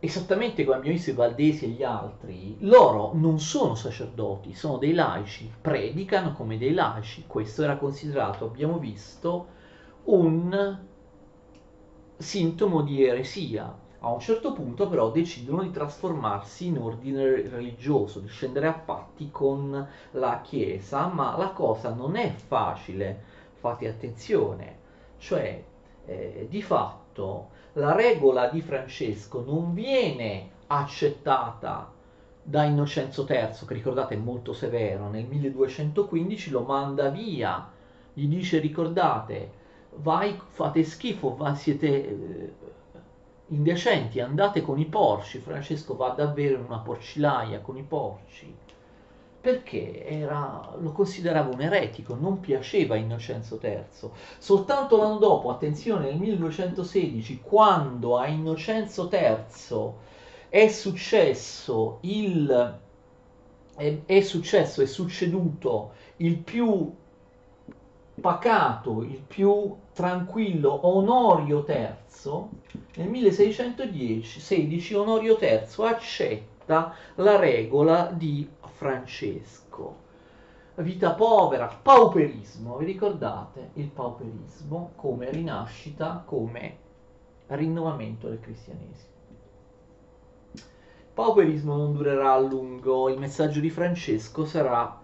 esattamente 0.00 0.64
come 0.64 0.78
abbiamo 0.78 0.96
visto 0.96 1.10
i 1.10 1.14
Valdesi 1.14 1.66
e 1.66 1.68
gli 1.68 1.82
altri, 1.82 2.56
loro 2.60 3.12
non 3.14 3.38
sono 3.38 3.74
sacerdoti, 3.74 4.54
sono 4.54 4.78
dei 4.78 4.94
laici, 4.94 5.52
predicano 5.60 6.32
come 6.32 6.56
dei 6.56 6.72
laici. 6.72 7.24
Questo 7.26 7.62
era 7.62 7.76
considerato, 7.76 8.46
abbiamo 8.46 8.78
visto, 8.78 9.58
un 10.04 10.78
sintomo 12.16 12.80
di 12.82 13.04
eresia. 13.04 13.88
A 14.02 14.10
un 14.10 14.20
certo 14.20 14.54
punto 14.54 14.88
però 14.88 15.10
decidono 15.10 15.62
di 15.62 15.70
trasformarsi 15.70 16.68
in 16.68 16.78
ordine 16.78 17.22
religioso, 17.48 18.20
di 18.20 18.28
scendere 18.28 18.66
a 18.68 18.72
patti 18.72 19.30
con 19.30 19.86
la 20.12 20.40
Chiesa, 20.40 21.08
ma 21.08 21.36
la 21.36 21.50
cosa 21.50 21.92
non 21.92 22.16
è 22.16 22.30
facile, 22.30 23.22
fate 23.52 23.86
attenzione, 23.86 24.78
cioè 25.18 25.62
eh, 26.06 26.46
di 26.48 26.62
fatto 26.62 27.58
la 27.74 27.94
regola 27.94 28.48
di 28.48 28.60
Francesco 28.60 29.44
non 29.44 29.74
viene 29.74 30.50
accettata 30.66 31.92
da 32.42 32.64
Innocenzo 32.64 33.26
III, 33.28 33.66
che 33.66 33.74
ricordate 33.74 34.14
è 34.14 34.18
molto 34.18 34.52
severo, 34.52 35.08
nel 35.08 35.26
1215 35.26 36.50
lo 36.50 36.62
manda 36.62 37.08
via, 37.08 37.70
gli 38.12 38.26
dice 38.26 38.58
ricordate, 38.58 39.52
vai, 39.96 40.40
fate 40.48 40.82
schifo, 40.82 41.36
va, 41.36 41.54
siete 41.54 42.08
eh, 42.08 42.52
indecenti, 43.48 44.20
andate 44.20 44.62
con 44.62 44.78
i 44.78 44.86
porci, 44.86 45.38
Francesco 45.38 45.96
va 45.96 46.08
davvero 46.10 46.58
in 46.58 46.64
una 46.64 46.78
porcilaia 46.78 47.60
con 47.60 47.76
i 47.76 47.82
porci, 47.82 48.52
perché 49.40 50.04
era, 50.06 50.74
lo 50.78 50.92
considerava 50.92 51.50
un 51.52 51.62
eretico, 51.62 52.14
non 52.14 52.40
piaceva 52.40 52.94
a 52.94 52.98
Innocenzo 52.98 53.58
III. 53.62 54.10
Soltanto 54.38 54.96
l'anno 54.96 55.18
dopo, 55.18 55.50
attenzione, 55.50 56.06
nel 56.06 56.18
1216, 56.18 57.40
quando 57.40 58.18
a 58.18 58.26
Innocenzo 58.26 59.08
III 59.10 59.92
è 60.48 60.68
successo 60.68 61.98
il 62.02 62.78
è, 63.80 64.00
è 64.04 64.20
successo, 64.20 64.82
è 64.82 64.86
succeduto 64.86 65.92
il 66.16 66.36
più 66.36 66.92
pacato, 68.20 69.02
il 69.02 69.22
più 69.26 69.74
tranquillo 69.94 70.86
Onorio 70.86 71.64
III, 71.66 72.42
nel 72.96 73.08
1616 73.08 74.94
Onorio 74.94 75.38
III 75.40 75.86
accetta 75.86 76.59
la 76.76 77.36
regola 77.36 78.10
di 78.12 78.48
Francesco. 78.60 80.08
Vita 80.76 81.12
povera, 81.12 81.66
pauperismo, 81.66 82.76
vi 82.76 82.84
ricordate 82.86 83.70
il 83.74 83.88
pauperismo 83.88 84.92
come 84.94 85.30
rinascita, 85.30 86.22
come 86.24 86.76
rinnovamento 87.48 88.28
del 88.28 88.40
cristianesimo. 88.40 89.08
Pauperismo 91.12 91.76
non 91.76 91.92
durerà 91.92 92.32
a 92.32 92.38
lungo, 92.38 93.08
il 93.10 93.18
messaggio 93.18 93.60
di 93.60 93.68
Francesco 93.68 94.46
sarà 94.46 94.98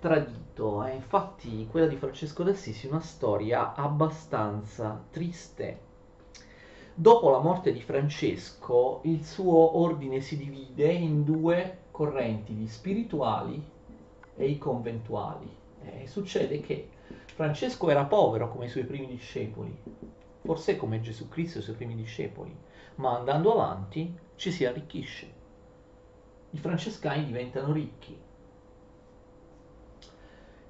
tradito, 0.00 0.82
è 0.82 0.94
infatti 0.94 1.68
quella 1.70 1.86
di 1.86 1.96
Francesco 1.96 2.42
d'Assisi 2.42 2.86
una 2.86 3.00
storia 3.00 3.74
abbastanza 3.74 5.04
triste. 5.10 5.88
Dopo 6.94 7.30
la 7.30 7.38
morte 7.38 7.72
di 7.72 7.80
Francesco, 7.80 9.00
il 9.04 9.24
suo 9.24 9.78
ordine 9.78 10.20
si 10.20 10.36
divide 10.36 10.92
in 10.92 11.24
due 11.24 11.84
correnti, 11.90 12.52
gli 12.52 12.66
spirituali 12.66 13.62
e 14.36 14.46
i 14.46 14.58
conventuali. 14.58 15.48
E 15.82 16.06
succede 16.06 16.60
che 16.60 16.90
Francesco 17.34 17.88
era 17.88 18.04
povero 18.04 18.50
come 18.50 18.66
i 18.66 18.68
suoi 18.68 18.84
primi 18.84 19.06
discepoli, 19.06 19.74
forse 20.42 20.76
come 20.76 21.00
Gesù 21.00 21.28
Cristo 21.28 21.58
e 21.58 21.60
i 21.60 21.64
suoi 21.64 21.76
primi 21.76 21.94
discepoli, 21.94 22.54
ma 22.96 23.16
andando 23.16 23.52
avanti 23.52 24.14
ci 24.34 24.50
si 24.50 24.64
arricchisce. 24.64 25.32
I 26.50 26.58
francescani 26.58 27.24
diventano 27.24 27.72
ricchi. 27.72 28.18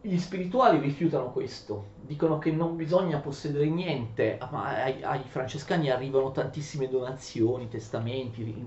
Gli 0.03 0.17
spirituali 0.17 0.79
rifiutano 0.79 1.31
questo, 1.31 1.89
dicono 2.07 2.39
che 2.39 2.51
non 2.51 2.75
bisogna 2.75 3.19
possedere 3.19 3.67
niente, 3.67 4.39
ma 4.51 4.83
ai, 4.83 5.03
ai 5.03 5.21
francescani 5.27 5.91
arrivano 5.91 6.31
tantissime 6.31 6.89
donazioni, 6.89 7.69
testamenti, 7.69 8.67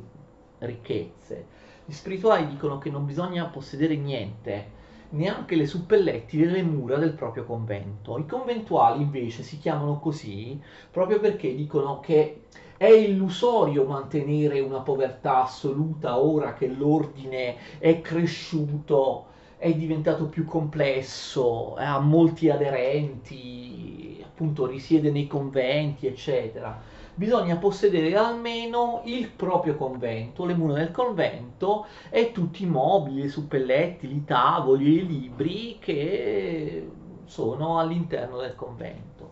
ricchezze. 0.60 1.48
Gli 1.86 1.92
spirituali 1.92 2.48
dicono 2.48 2.78
che 2.78 2.92
non 2.92 3.08
bisogna 3.08 3.46
possedere 3.46 3.96
niente, 3.96 4.82
neanche 5.10 5.56
le 5.56 5.66
suppelletti 5.66 6.38
delle 6.38 6.62
mura 6.62 6.98
del 6.98 7.14
proprio 7.14 7.46
convento. 7.46 8.20
I 8.20 8.28
conventuali 8.28 9.02
invece 9.02 9.42
si 9.42 9.58
chiamano 9.58 10.00
così 10.00 10.62
proprio 10.92 11.20
perché 11.20 11.56
dicono 11.56 12.00
che 12.00 12.44
è 12.78 12.90
illusorio 12.90 13.86
mantenere 13.86 14.60
una 14.60 14.82
povertà 14.82 15.44
assoluta 15.44 16.20
ora 16.20 16.54
che 16.54 16.68
l'ordine 16.68 17.56
è 17.80 18.02
cresciuto, 18.02 19.32
è 19.64 19.74
diventato 19.76 20.26
più 20.26 20.44
complesso, 20.44 21.76
ha 21.76 21.98
molti 21.98 22.50
aderenti, 22.50 24.22
appunto 24.22 24.66
risiede 24.66 25.10
nei 25.10 25.26
conventi, 25.26 26.06
eccetera. 26.06 26.82
Bisogna 27.16 27.56
possedere 27.56 28.14
almeno 28.18 29.04
il 29.06 29.30
proprio 29.30 29.76
convento, 29.76 30.44
le 30.44 30.54
mura 30.54 30.74
del 30.74 30.92
convento 30.92 31.86
e 32.10 32.34
tutti 32.34 32.64
i 32.64 32.66
mobili, 32.66 33.24
i 33.24 33.30
suppelletti, 33.30 34.14
i 34.14 34.26
tavoli, 34.26 34.96
i 34.96 35.08
libri 35.08 35.78
che 35.80 36.90
sono 37.24 37.80
all'interno 37.80 38.40
del 38.40 38.56
convento. 38.56 39.32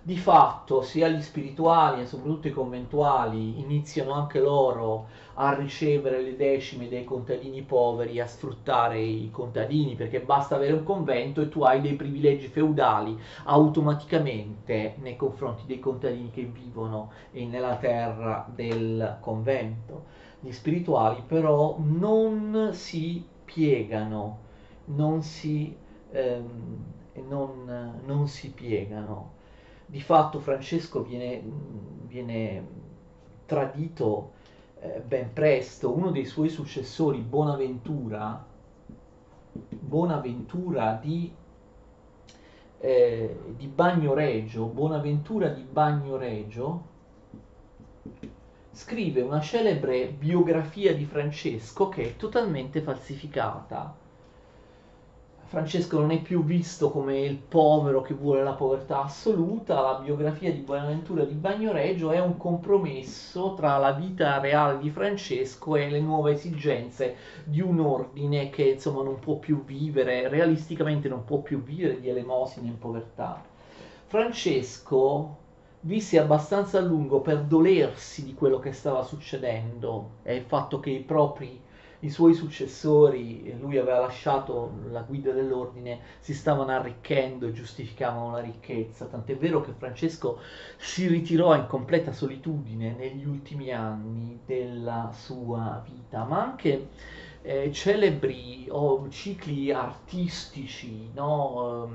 Di 0.00 0.16
fatto 0.16 0.82
sia 0.82 1.08
gli 1.08 1.22
spirituali 1.22 2.02
e 2.02 2.06
soprattutto 2.06 2.46
i 2.46 2.52
conventuali 2.52 3.58
iniziano 3.60 4.12
anche 4.12 4.38
loro 4.38 5.08
a 5.34 5.54
ricevere 5.54 6.20
le 6.20 6.36
decime 6.36 6.88
dei 6.88 7.04
contadini 7.04 7.62
poveri, 7.62 8.20
a 8.20 8.26
sfruttare 8.26 9.00
i 9.00 9.30
contadini, 9.30 9.94
perché 9.94 10.20
basta 10.20 10.56
avere 10.56 10.74
un 10.74 10.84
convento 10.84 11.40
e 11.40 11.48
tu 11.48 11.62
hai 11.62 11.80
dei 11.80 11.94
privilegi 11.94 12.48
feudali 12.48 13.18
automaticamente 13.44 14.94
nei 14.98 15.16
confronti 15.16 15.64
dei 15.66 15.78
contadini 15.78 16.30
che 16.30 16.44
vivono 16.44 17.12
nella 17.32 17.76
terra 17.76 18.46
del 18.52 19.18
convento. 19.20 20.04
Gli 20.40 20.52
spirituali 20.52 21.22
però 21.26 21.76
non 21.78 22.70
si 22.72 23.24
piegano, 23.44 24.38
non 24.86 25.22
si, 25.22 25.76
ehm, 26.10 26.84
non, 27.28 28.00
non 28.04 28.26
si 28.28 28.50
piegano 28.50 29.40
di 29.92 30.00
fatto 30.00 30.40
Francesco 30.40 31.02
viene, 31.02 31.42
viene 32.06 32.66
tradito 33.44 34.32
eh, 34.82 35.00
ben 35.00 35.32
presto, 35.32 35.94
uno 35.96 36.10
dei 36.10 36.24
suoi 36.24 36.48
successori, 36.48 37.20
Bonaventura, 37.20 38.44
Bonaventura 39.52 40.98
di, 41.00 41.32
eh, 42.80 43.36
di 43.56 43.66
Bagnoregio, 43.68 44.64
Bonaventura 44.66 45.48
di 45.48 45.62
Bagnoregio, 45.62 46.90
scrive 48.72 49.20
una 49.20 49.40
celebre 49.40 50.08
biografia 50.08 50.94
di 50.94 51.04
Francesco 51.04 51.88
che 51.88 52.02
è 52.02 52.16
totalmente 52.16 52.80
falsificata 52.80 54.01
Francesco 55.52 56.00
non 56.00 56.12
è 56.12 56.22
più 56.22 56.42
visto 56.42 56.90
come 56.90 57.20
il 57.20 57.36
povero 57.36 58.00
che 58.00 58.14
vuole 58.14 58.42
la 58.42 58.54
povertà 58.54 59.02
assoluta, 59.02 59.82
la 59.82 59.98
biografia 60.02 60.50
di 60.50 60.60
Bonaventura 60.60 61.24
di 61.24 61.34
Bagnoregio 61.34 62.10
è 62.10 62.18
un 62.18 62.38
compromesso 62.38 63.52
tra 63.52 63.76
la 63.76 63.92
vita 63.92 64.40
reale 64.40 64.78
di 64.78 64.88
Francesco 64.88 65.76
e 65.76 65.90
le 65.90 66.00
nuove 66.00 66.32
esigenze 66.32 67.16
di 67.44 67.60
un 67.60 67.80
ordine 67.80 68.48
che 68.48 68.62
insomma 68.62 69.02
non 69.02 69.18
può 69.18 69.34
più 69.34 69.62
vivere, 69.62 70.26
realisticamente 70.28 71.10
non 71.10 71.22
può 71.26 71.40
più 71.40 71.62
vivere 71.62 72.00
di 72.00 72.08
elemosine 72.08 72.68
in 72.68 72.78
povertà. 72.78 73.44
Francesco 74.06 75.36
visse 75.80 76.18
abbastanza 76.18 76.78
a 76.78 76.80
lungo 76.80 77.20
per 77.20 77.42
dolersi 77.42 78.24
di 78.24 78.32
quello 78.32 78.58
che 78.58 78.72
stava 78.72 79.02
succedendo 79.02 80.12
e 80.22 80.34
il 80.34 80.44
fatto 80.44 80.80
che 80.80 80.88
i 80.88 81.00
propri 81.00 81.60
i 82.02 82.10
suoi 82.10 82.34
successori, 82.34 83.56
lui 83.60 83.78
aveva 83.78 84.00
lasciato 84.00 84.72
la 84.90 85.02
guida 85.02 85.30
dell'ordine, 85.30 86.00
si 86.18 86.34
stavano 86.34 86.72
arricchendo 86.72 87.46
e 87.46 87.52
giustificavano 87.52 88.32
la 88.32 88.40
ricchezza, 88.40 89.06
tant'è 89.06 89.36
vero 89.36 89.60
che 89.60 89.72
Francesco 89.72 90.40
si 90.78 91.06
ritirò 91.06 91.54
in 91.54 91.66
completa 91.68 92.12
solitudine 92.12 92.94
negli 92.96 93.24
ultimi 93.24 93.70
anni 93.72 94.40
della 94.44 95.12
sua 95.14 95.80
vita, 95.88 96.24
ma 96.24 96.42
anche 96.42 96.88
eh, 97.42 97.70
celebri 97.70 98.66
o 98.68 99.08
cicli 99.08 99.70
artistici, 99.70 101.08
no? 101.14 101.88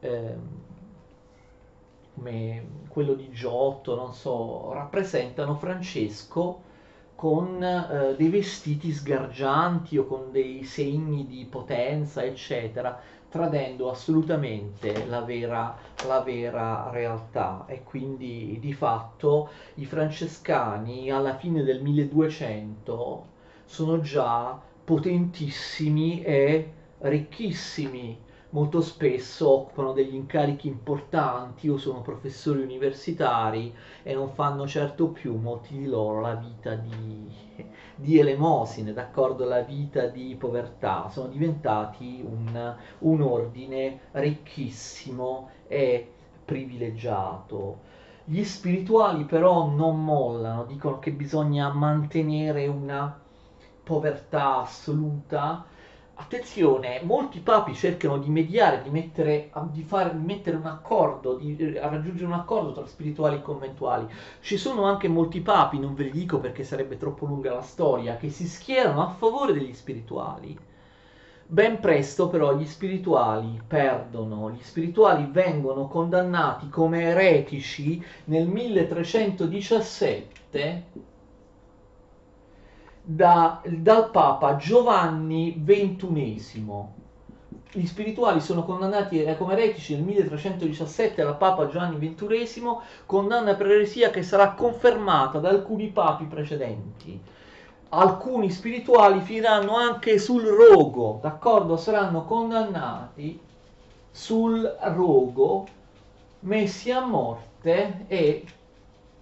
eh, 0.00 0.36
come 2.14 2.66
quello 2.88 3.12
di 3.12 3.28
Giotto, 3.30 3.94
non 3.94 4.14
so, 4.14 4.72
rappresentano 4.72 5.54
Francesco 5.56 6.63
con 7.24 7.64
eh, 7.64 8.14
dei 8.18 8.28
vestiti 8.28 8.92
sgargianti 8.92 9.96
o 9.96 10.04
con 10.04 10.30
dei 10.30 10.62
segni 10.62 11.26
di 11.26 11.46
potenza, 11.48 12.22
eccetera, 12.22 13.00
tradendo 13.30 13.90
assolutamente 13.90 15.06
la 15.06 15.22
vera, 15.22 15.74
la 16.06 16.20
vera 16.20 16.90
realtà. 16.90 17.64
E 17.66 17.82
quindi 17.82 18.58
di 18.60 18.74
fatto 18.74 19.48
i 19.76 19.86
francescani 19.86 21.10
alla 21.10 21.34
fine 21.36 21.62
del 21.62 21.80
1200 21.80 23.26
sono 23.64 24.02
già 24.02 24.60
potentissimi 24.84 26.22
e 26.22 26.72
ricchissimi 26.98 28.18
molto 28.54 28.80
spesso 28.80 29.50
occupano 29.50 29.92
degli 29.92 30.14
incarichi 30.14 30.68
importanti 30.68 31.68
o 31.68 31.76
sono 31.76 32.02
professori 32.02 32.62
universitari 32.62 33.74
e 34.04 34.14
non 34.14 34.30
fanno 34.30 34.66
certo 34.66 35.08
più 35.08 35.36
molti 35.36 35.76
di 35.76 35.86
loro 35.86 36.20
la 36.20 36.34
vita 36.34 36.74
di, 36.76 37.28
di 37.96 38.18
elemosine, 38.18 38.92
d'accordo, 38.92 39.44
la 39.44 39.60
vita 39.60 40.06
di 40.06 40.36
povertà, 40.38 41.08
sono 41.10 41.28
diventati 41.28 42.24
un, 42.24 42.76
un 42.98 43.22
ordine 43.22 43.98
ricchissimo 44.12 45.50
e 45.66 46.08
privilegiato. 46.44 47.92
Gli 48.24 48.44
spirituali 48.44 49.24
però 49.24 49.66
non 49.66 50.02
mollano, 50.02 50.64
dicono 50.64 51.00
che 51.00 51.10
bisogna 51.10 51.72
mantenere 51.72 52.68
una 52.68 53.20
povertà 53.82 54.60
assoluta 54.60 55.72
Attenzione, 56.16 57.00
molti 57.02 57.40
papi 57.40 57.74
cercano 57.74 58.18
di 58.18 58.30
mediare, 58.30 58.82
di 58.82 58.90
mettere, 58.90 59.50
di 59.72 59.82
fare, 59.82 60.16
di 60.16 60.24
mettere 60.24 60.56
un 60.56 60.66
accordo, 60.66 61.34
di 61.34 61.76
raggiungere 61.76 62.26
un 62.26 62.34
accordo 62.34 62.72
tra 62.72 62.86
spirituali 62.86 63.36
e 63.36 63.42
conventuali. 63.42 64.06
Ci 64.40 64.56
sono 64.56 64.84
anche 64.84 65.08
molti 65.08 65.40
papi, 65.40 65.78
non 65.78 65.94
ve 65.94 66.04
li 66.04 66.12
dico 66.12 66.38
perché 66.38 66.62
sarebbe 66.62 66.98
troppo 66.98 67.26
lunga 67.26 67.52
la 67.52 67.62
storia, 67.62 68.16
che 68.16 68.30
si 68.30 68.46
schierano 68.46 69.02
a 69.02 69.08
favore 69.08 69.54
degli 69.54 69.74
spirituali. 69.74 70.56
Ben 71.46 71.80
presto 71.80 72.28
però 72.28 72.56
gli 72.56 72.64
spirituali 72.64 73.60
perdono, 73.66 74.50
gli 74.50 74.62
spirituali 74.62 75.28
vengono 75.30 75.88
condannati 75.88 76.68
come 76.68 77.02
eretici 77.02 78.02
nel 78.26 78.46
1317 78.46 81.12
da, 83.04 83.60
dal 83.66 84.10
Papa 84.10 84.56
Giovanni 84.56 85.62
XXI. 85.62 87.02
Gli 87.70 87.86
spirituali 87.86 88.40
sono 88.40 88.64
condannati 88.64 89.22
come 89.36 89.52
eretici 89.52 89.94
nel 89.94 90.04
1317 90.04 91.22
dal 91.22 91.36
Papa 91.36 91.66
Giovanni 91.66 91.98
XXI, 91.98 92.62
condanna 93.04 93.54
per 93.54 93.66
eresia 93.66 94.10
che 94.10 94.22
sarà 94.22 94.52
confermata 94.52 95.38
da 95.38 95.50
alcuni 95.50 95.88
papi 95.88 96.24
precedenti. 96.24 97.20
Alcuni 97.90 98.50
spirituali 98.50 99.20
finiranno 99.20 99.76
anche 99.76 100.18
sul 100.18 100.42
rogo, 100.42 101.18
d'accordo? 101.20 101.76
Saranno 101.76 102.24
condannati 102.24 103.38
sul 104.10 104.76
rogo, 104.80 105.66
messi 106.40 106.90
a 106.90 107.04
morte 107.04 108.04
e 108.06 108.44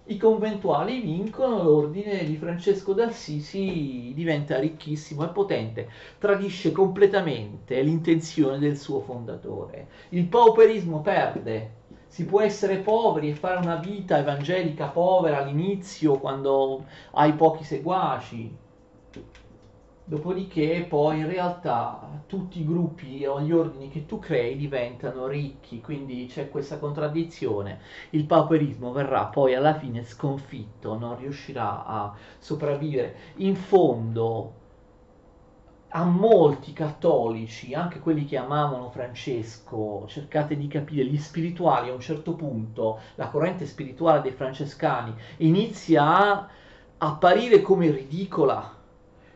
i 0.05 0.17
conventuali 0.17 0.99
vincono, 1.01 1.61
l'ordine 1.63 2.23
di 2.25 2.37
Francesco 2.37 2.93
d'Assisi 2.93 4.11
diventa 4.13 4.59
ricchissimo 4.59 5.23
e 5.25 5.29
potente, 5.29 5.89
tradisce 6.19 6.71
completamente 6.71 7.81
l'intenzione 7.81 8.59
del 8.59 8.77
suo 8.77 9.01
fondatore. 9.01 9.87
Il 10.09 10.27
pauperismo 10.27 11.01
perde, 11.01 11.81
Si 12.07 12.25
può 12.25 12.41
essere 12.41 12.77
poveri 12.79 13.29
e 13.29 13.33
fare 13.35 13.59
una 13.59 13.77
vita 13.77 14.19
evangelica 14.19 14.87
povera 14.87 15.39
all'inizio 15.39 16.19
quando 16.19 16.85
hai 17.13 17.33
pochi 17.33 17.63
seguaci, 17.63 18.55
Dopodiché 20.05 20.85
poi 20.87 21.19
in 21.19 21.27
realtà 21.27 22.21
tutti 22.27 22.59
i 22.59 22.65
gruppi 22.65 23.25
o 23.25 23.39
gli 23.39 23.53
ordini 23.53 23.87
che 23.89 24.05
tu 24.05 24.19
crei 24.19 24.57
diventano 24.57 25.27
ricchi, 25.27 25.79
quindi 25.79 26.25
c'è 26.25 26.49
questa 26.49 26.77
contraddizione. 26.77 27.79
Il 28.09 28.25
pauperismo 28.25 28.91
verrà 28.91 29.25
poi 29.25 29.55
alla 29.55 29.75
fine 29.75 30.03
sconfitto, 30.03 30.97
non 30.97 31.17
riuscirà 31.17 31.85
a 31.85 32.13
sopravvivere. 32.37 33.15
In 33.35 33.55
fondo 33.55 34.53
a 35.95 36.03
molti 36.03 36.73
cattolici, 36.73 37.73
anche 37.73 37.99
quelli 37.99 38.25
che 38.25 38.35
amavano 38.35 38.89
Francesco, 38.89 40.05
cercate 40.07 40.57
di 40.57 40.67
capire, 40.67 41.05
gli 41.05 41.17
spirituali 41.17 41.89
a 41.89 41.93
un 41.93 42.01
certo 42.01 42.33
punto, 42.33 42.99
la 43.15 43.29
corrente 43.29 43.65
spirituale 43.65 44.21
dei 44.21 44.31
francescani 44.31 45.13
inizia 45.37 46.03
a 46.03 46.49
apparire 46.97 47.61
come 47.61 47.89
ridicola 47.91 48.72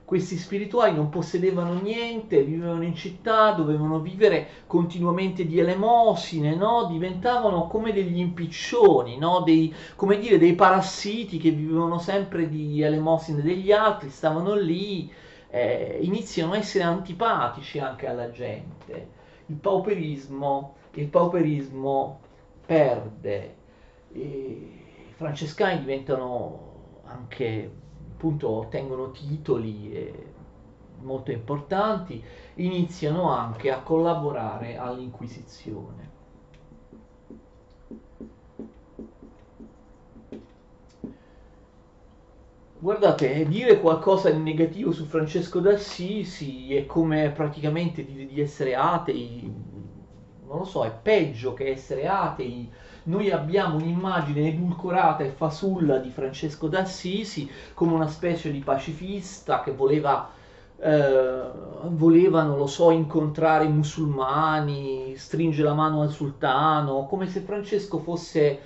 questi 0.08 0.38
spirituali 0.38 0.95
non 0.95 1.10
possedevano 1.10 1.82
niente, 1.82 2.41
vivevano 2.41 2.84
in 2.84 2.95
città, 2.95 3.51
dovevano 3.51 3.99
vivere 3.99 4.47
continuamente 4.66 5.45
di 5.45 5.60
elemosine, 5.60 6.55
no? 6.55 6.86
diventavano 6.86 7.68
come 7.68 7.91
degli 7.91 8.18
impiccioni, 8.18 9.18
no? 9.18 9.41
dei, 9.41 9.76
come 9.97 10.18
dire, 10.18 10.38
dei 10.38 10.55
parassiti 10.55 11.38
che 11.38 11.51
vivevano 11.51 11.99
sempre 11.99 12.47
di 12.47 12.82
elemosine 12.82 13.41
degli 13.41 13.74
altri, 13.74 14.10
stavano 14.10 14.55
lì, 14.55 15.12
eh, 15.49 15.97
iniziano 15.99 16.53
a 16.53 16.60
essere 16.60 16.86
antipatici 16.86 17.78
anche 17.78 18.08
alla 18.08 18.32
gente. 18.32 19.10
Il 19.47 19.58
pauperismo, 19.58 20.76
il 20.93 21.08
pauperismo 21.10 22.20
perde, 22.66 23.55
i 24.14 24.72
francescani 25.18 25.82
diventano 25.82 27.01
anche 27.03 27.86
appunto 28.18 28.49
ottengono 28.49 29.11
titoli 29.11 29.93
eh, 29.93 30.26
molto 31.01 31.32
importanti, 31.32 32.22
iniziano 32.55 33.30
anche 33.30 33.72
a 33.72 33.82
collaborare 33.82 34.76
all'Inquisizione. 34.76 36.15
Guardate, 42.80 43.45
dire 43.47 43.80
qualcosa 43.80 44.32
di 44.32 44.39
negativo 44.39 44.91
su 44.91 45.05
Francesco 45.05 45.59
d'Assisi 45.59 46.76
è 46.76 46.88
come 46.88 47.30
praticamente 47.32 48.03
dire 48.03 48.26
di 48.26 48.41
essere 48.41 48.76
atei, 48.76 49.51
non 50.47 50.57
lo 50.57 50.63
so, 50.63 50.84
è 50.84 50.91
peggio 50.91 51.53
che 51.53 51.70
essere 51.70 52.07
atei 52.07 52.72
noi 53.08 53.32
abbiamo 53.32 53.78
un'immagine 53.78 54.49
edulcorata 54.49 55.24
e 55.24 55.30
fasulla 55.30 55.97
di 55.97 56.10
Francesco 56.10 56.68
d'Assisi 56.68 57.49
come 57.74 57.93
una 57.93 58.08
specie 58.08 58.51
di 58.51 58.60
pacifista 58.60 59.62
che 59.62 59.72
voleva, 59.72 60.30
eh, 60.80 61.41
voleva 61.86 62.43
non 62.43 62.58
lo 62.58 62.68
so, 62.68 62.91
incontrare 62.91 63.64
i 63.64 63.72
musulmani, 63.72 65.16
stringe 65.16 65.64
la 65.64 65.74
mano 65.74 66.01
al 66.01 66.12
sultano, 66.12 67.05
come 67.05 67.28
se 67.28 67.39
Francesco 67.39 67.99
fosse 67.99 68.60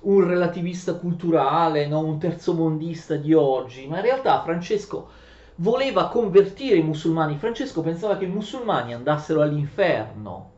un 0.00 0.26
relativista 0.26 0.94
culturale, 0.94 1.86
no? 1.86 2.00
un 2.00 2.18
terzomondista 2.18 3.16
di 3.16 3.32
oggi, 3.32 3.86
ma 3.86 3.96
in 3.96 4.02
realtà 4.02 4.42
Francesco 4.42 5.08
voleva 5.56 6.08
convertire 6.08 6.76
i 6.76 6.82
musulmani, 6.82 7.38
Francesco 7.38 7.80
pensava 7.80 8.18
che 8.18 8.26
i 8.26 8.30
musulmani 8.30 8.92
andassero 8.92 9.40
all'inferno, 9.40 10.50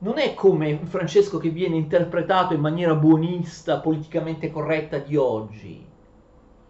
non 0.00 0.18
è 0.18 0.34
come 0.34 0.78
Francesco 0.84 1.38
che 1.38 1.48
viene 1.48 1.76
interpretato 1.76 2.54
in 2.54 2.60
maniera 2.60 2.94
buonista, 2.94 3.80
politicamente 3.80 4.50
corretta 4.50 4.98
di 4.98 5.16
oggi. 5.16 5.84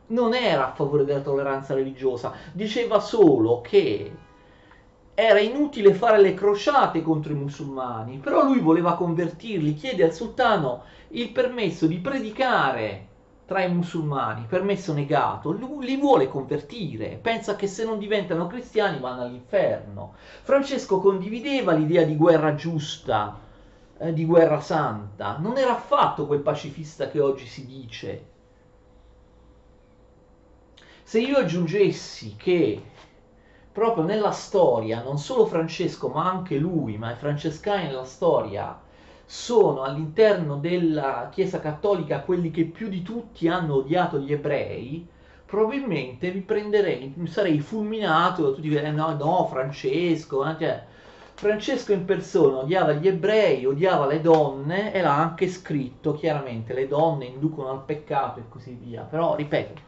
Non 0.08 0.34
era 0.34 0.68
a 0.68 0.74
favore 0.74 1.04
della 1.04 1.20
tolleranza 1.20 1.74
religiosa, 1.74 2.32
diceva 2.52 3.00
solo 3.00 3.60
che 3.60 4.10
era 5.12 5.40
inutile 5.40 5.92
fare 5.92 6.20
le 6.20 6.32
crociate 6.32 7.02
contro 7.02 7.32
i 7.32 7.36
musulmani, 7.36 8.18
però 8.18 8.44
lui 8.44 8.60
voleva 8.60 8.94
convertirli, 8.94 9.74
chiede 9.74 10.04
al 10.04 10.14
sultano 10.14 10.84
il 11.08 11.30
permesso 11.30 11.86
di 11.86 11.98
predicare 11.98 13.07
tra 13.48 13.62
i 13.64 13.72
musulmani, 13.72 14.44
permesso 14.46 14.92
negato, 14.92 15.52
li 15.52 15.96
vuole 15.96 16.28
convertire, 16.28 17.16
pensa 17.16 17.56
che 17.56 17.66
se 17.66 17.82
non 17.82 17.98
diventano 17.98 18.46
cristiani 18.46 19.00
vanno 19.00 19.22
all'inferno. 19.22 20.12
Francesco 20.42 21.00
condivideva 21.00 21.72
l'idea 21.72 22.02
di 22.02 22.14
guerra 22.14 22.54
giusta, 22.54 23.38
eh, 23.96 24.12
di 24.12 24.26
guerra 24.26 24.60
santa, 24.60 25.38
non 25.38 25.56
era 25.56 25.70
affatto 25.70 26.26
quel 26.26 26.40
pacifista 26.40 27.08
che 27.08 27.20
oggi 27.20 27.46
si 27.46 27.64
dice. 27.64 28.26
Se 31.02 31.18
io 31.18 31.38
aggiungessi 31.38 32.34
che 32.36 32.82
proprio 33.72 34.04
nella 34.04 34.32
storia, 34.32 35.02
non 35.02 35.16
solo 35.16 35.46
Francesco, 35.46 36.08
ma 36.08 36.30
anche 36.30 36.58
lui, 36.58 36.98
ma 36.98 37.12
i 37.12 37.16
francescani 37.16 37.84
nella 37.84 38.04
storia, 38.04 38.78
sono 39.30 39.82
all'interno 39.82 40.56
della 40.56 41.28
Chiesa 41.30 41.60
Cattolica 41.60 42.20
quelli 42.20 42.50
che 42.50 42.64
più 42.64 42.88
di 42.88 43.02
tutti 43.02 43.46
hanno 43.46 43.74
odiato 43.74 44.18
gli 44.18 44.32
ebrei, 44.32 45.06
probabilmente 45.44 46.30
vi 46.30 46.40
prenderei, 46.40 47.12
mi 47.14 47.26
sarei 47.26 47.60
fulminato, 47.60 48.54
tutti 48.54 48.70
direi 48.70 48.90
no, 48.90 49.14
no, 49.16 49.46
Francesco, 49.46 50.48
eh, 50.48 50.56
cioè, 50.58 50.82
Francesco 51.34 51.92
in 51.92 52.06
persona 52.06 52.60
odiava 52.60 52.94
gli 52.94 53.06
ebrei, 53.06 53.66
odiava 53.66 54.06
le 54.06 54.22
donne 54.22 54.94
e 54.94 55.02
l'ha 55.02 55.18
anche 55.18 55.46
scritto 55.48 56.14
chiaramente, 56.14 56.72
le 56.72 56.88
donne 56.88 57.26
inducono 57.26 57.68
al 57.68 57.84
peccato 57.84 58.38
e 58.38 58.44
così 58.48 58.78
via, 58.82 59.02
però 59.02 59.34
ripeto, 59.34 59.80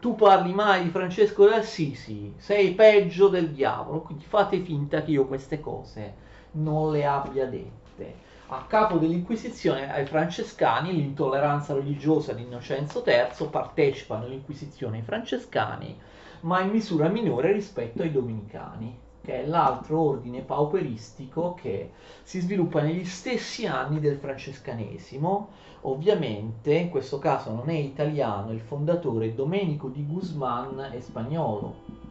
tu 0.00 0.16
parli 0.16 0.52
mai 0.52 0.82
di 0.82 0.90
Francesco 0.90 1.46
d'Assisi, 1.46 2.34
sei 2.36 2.72
peggio 2.72 3.28
del 3.28 3.50
diavolo, 3.50 4.00
quindi 4.00 4.24
fate 4.24 4.58
finta 4.58 5.02
che 5.02 5.12
io 5.12 5.26
queste 5.26 5.60
cose 5.60 6.14
non 6.50 6.90
le 6.90 7.06
abbia 7.06 7.46
dette 7.46 8.26
a 8.50 8.64
capo 8.66 8.96
dell'Inquisizione 8.96 9.92
ai 9.92 10.06
francescani, 10.06 10.92
l'intolleranza 10.92 11.74
religiosa 11.74 12.32
di 12.32 12.44
Innocenzo 12.44 13.04
III, 13.06 13.46
partecipano 13.50 14.24
all'Inquisizione 14.24 14.98
i 14.98 15.02
francescani, 15.02 15.94
ma 16.40 16.62
in 16.62 16.70
misura 16.70 17.08
minore 17.08 17.52
rispetto 17.52 18.00
ai 18.00 18.10
dominicani, 18.10 18.98
che 19.20 19.42
è 19.42 19.46
l'altro 19.46 20.00
ordine 20.00 20.40
pauperistico 20.40 21.52
che 21.60 21.90
si 22.22 22.40
sviluppa 22.40 22.80
negli 22.80 23.04
stessi 23.04 23.66
anni 23.66 24.00
del 24.00 24.16
francescanesimo. 24.16 25.48
Ovviamente, 25.82 26.72
in 26.72 26.88
questo 26.88 27.18
caso 27.18 27.52
non 27.52 27.68
è 27.68 27.74
italiano, 27.74 28.52
il 28.52 28.60
fondatore 28.60 29.34
Domenico 29.34 29.88
di 29.88 30.06
Guzman 30.06 30.88
è 30.90 31.00
spagnolo 31.00 32.07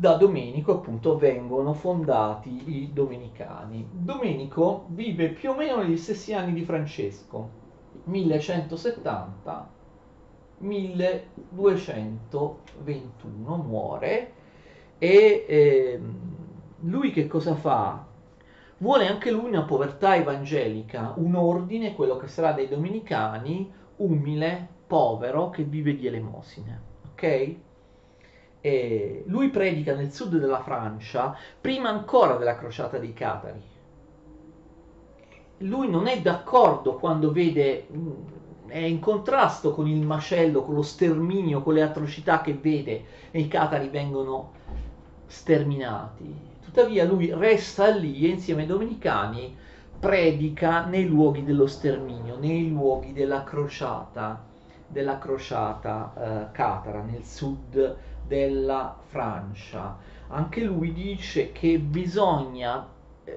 da 0.00 0.14
Domenico 0.14 0.72
appunto 0.72 1.18
vengono 1.18 1.74
fondati 1.74 2.80
i 2.80 2.90
Domenicani. 2.90 3.86
Domenico 3.92 4.86
vive 4.88 5.28
più 5.28 5.50
o 5.50 5.54
meno 5.54 5.76
negli 5.76 5.98
stessi 5.98 6.32
anni 6.32 6.54
di 6.54 6.64
Francesco, 6.64 7.50
1170 8.04 9.70
1221 10.56 13.56
muore 13.56 14.32
e 14.96 15.44
eh, 15.46 16.00
lui 16.80 17.12
che 17.12 17.26
cosa 17.26 17.54
fa? 17.54 18.06
Vuole 18.78 19.06
anche 19.06 19.30
lui 19.30 19.48
una 19.48 19.64
povertà 19.64 20.16
evangelica, 20.16 21.12
un 21.16 21.34
ordine, 21.34 21.94
quello 21.94 22.16
che 22.16 22.26
sarà 22.26 22.52
dei 22.52 22.68
domenicani, 22.68 23.70
umile, 23.96 24.66
povero, 24.86 25.50
che 25.50 25.64
vive 25.64 25.94
di 25.94 26.06
elemosine. 26.06 26.80
Ok? 27.10 27.68
E 28.60 29.24
lui 29.26 29.48
predica 29.48 29.94
nel 29.94 30.12
sud 30.12 30.36
della 30.36 30.62
Francia 30.62 31.36
prima 31.60 31.88
ancora 31.88 32.36
della 32.36 32.56
crociata 32.56 32.98
dei 32.98 33.14
Catari. 33.14 33.62
Lui 35.58 35.88
non 35.88 36.06
è 36.06 36.20
d'accordo 36.20 36.94
quando 36.94 37.32
vede, 37.32 37.86
mm, 37.90 38.10
è 38.66 38.78
in 38.78 39.00
contrasto 39.00 39.72
con 39.72 39.86
il 39.86 40.04
macello, 40.04 40.62
con 40.62 40.74
lo 40.74 40.82
sterminio, 40.82 41.62
con 41.62 41.74
le 41.74 41.82
atrocità 41.82 42.40
che 42.40 42.54
vede 42.54 43.04
e 43.30 43.40
i 43.40 43.48
Catari 43.48 43.88
vengono 43.88 44.52
sterminati. 45.26 46.48
Tuttavia 46.62 47.04
lui 47.04 47.32
resta 47.34 47.88
lì 47.88 48.24
e 48.24 48.28
insieme 48.28 48.62
ai 48.62 48.66
domenicani 48.68 49.56
predica 49.98 50.86
nei 50.86 51.06
luoghi 51.06 51.44
dello 51.44 51.66
sterminio, 51.66 52.38
nei 52.38 52.68
luoghi 52.70 53.12
della 53.12 53.44
crociata, 53.44 54.42
della 54.86 55.18
crociata 55.18 56.12
eh, 56.16 56.52
catara 56.52 57.02
nel 57.02 57.24
sud 57.24 57.96
della 58.30 58.96
Francia. 59.08 59.98
Anche 60.28 60.62
lui 60.62 60.92
dice 60.92 61.50
che 61.50 61.80
bisogna, 61.80 62.86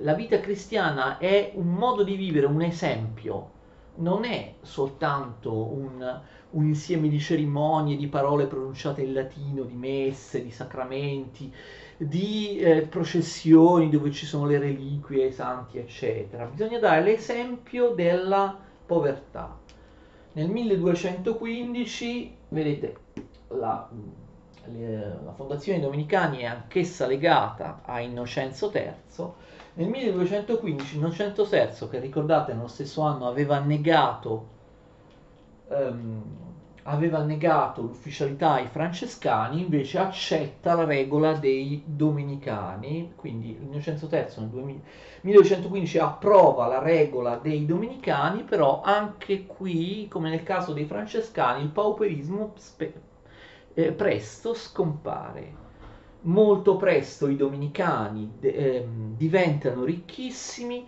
la 0.01 0.13
vita 0.13 0.39
cristiana 0.39 1.17
è 1.17 1.51
un 1.55 1.73
modo 1.73 2.03
di 2.03 2.15
vivere, 2.15 2.45
un 2.45 2.61
esempio, 2.61 3.49
non 3.95 4.23
è 4.23 4.53
soltanto 4.61 5.51
un, 5.51 6.21
un, 6.51 6.67
insieme 6.67 7.09
di 7.09 7.19
cerimonie, 7.19 7.97
di 7.97 8.05
parole 8.07 8.45
pronunciate 8.45 9.01
in 9.01 9.13
latino, 9.13 9.63
di 9.63 9.73
messe, 9.73 10.43
di 10.43 10.51
sacramenti, 10.51 11.51
di 11.97 12.59
eh, 12.59 12.83
processioni 12.83 13.89
dove 13.89 14.11
ci 14.11 14.27
sono 14.27 14.45
le 14.45 14.59
reliquie, 14.59 15.25
i 15.25 15.31
santi, 15.31 15.79
eccetera. 15.79 16.45
Bisogna 16.45 16.77
dare 16.77 17.01
l'esempio 17.01 17.95
della 17.95 18.55
povertà. 18.85 19.57
Nel 20.33 20.49
1215, 20.49 22.35
vedete, 22.49 22.97
la, 23.47 23.89
la 24.65 25.33
Fondazione 25.33 25.79
Domenicani 25.79 26.39
è 26.39 26.45
anch'essa 26.45 27.05
legata 27.05 27.81
a 27.83 27.99
Innocenzo 27.99 28.71
III. 28.73 28.93
Nel 29.75 29.87
1215 29.87 30.97
Innocenzo 30.97 31.47
III, 31.51 31.89
che 31.89 31.99
ricordate 31.99 32.53
nello 32.53 32.67
stesso 32.67 33.01
anno 33.01 33.27
aveva 33.27 33.59
negato, 33.59 34.47
um, 35.67 36.23
aveva 36.83 37.23
negato 37.23 37.81
l'ufficialità 37.81 38.53
ai 38.53 38.67
francescani, 38.67 39.61
invece 39.61 39.97
accetta 39.97 40.75
la 40.75 40.85
regola 40.85 41.33
dei 41.33 41.81
domenicani, 41.85 43.13
quindi 43.15 43.57
Innocenzo 43.59 44.07
III 44.11 44.25
nel 44.37 44.81
1215 45.21 45.97
approva 45.97 46.67
la 46.67 46.79
regola 46.79 47.37
dei 47.37 47.65
domenicani, 47.65 48.43
però 48.43 48.81
anche 48.81 49.45
qui, 49.45 50.07
come 50.09 50.29
nel 50.29 50.43
caso 50.43 50.71
dei 50.71 50.85
francescani, 50.85 51.63
il 51.63 51.69
pauperismo 51.69 52.51
spe- 52.55 53.11
eh, 53.73 53.91
presto 53.91 54.53
scompare. 54.53 55.61
Molto 56.21 56.77
presto 56.77 57.27
i 57.27 57.35
dominicani 57.35 58.31
de- 58.39 58.49
eh, 58.49 58.87
diventano 59.15 59.83
ricchissimi, 59.83 60.87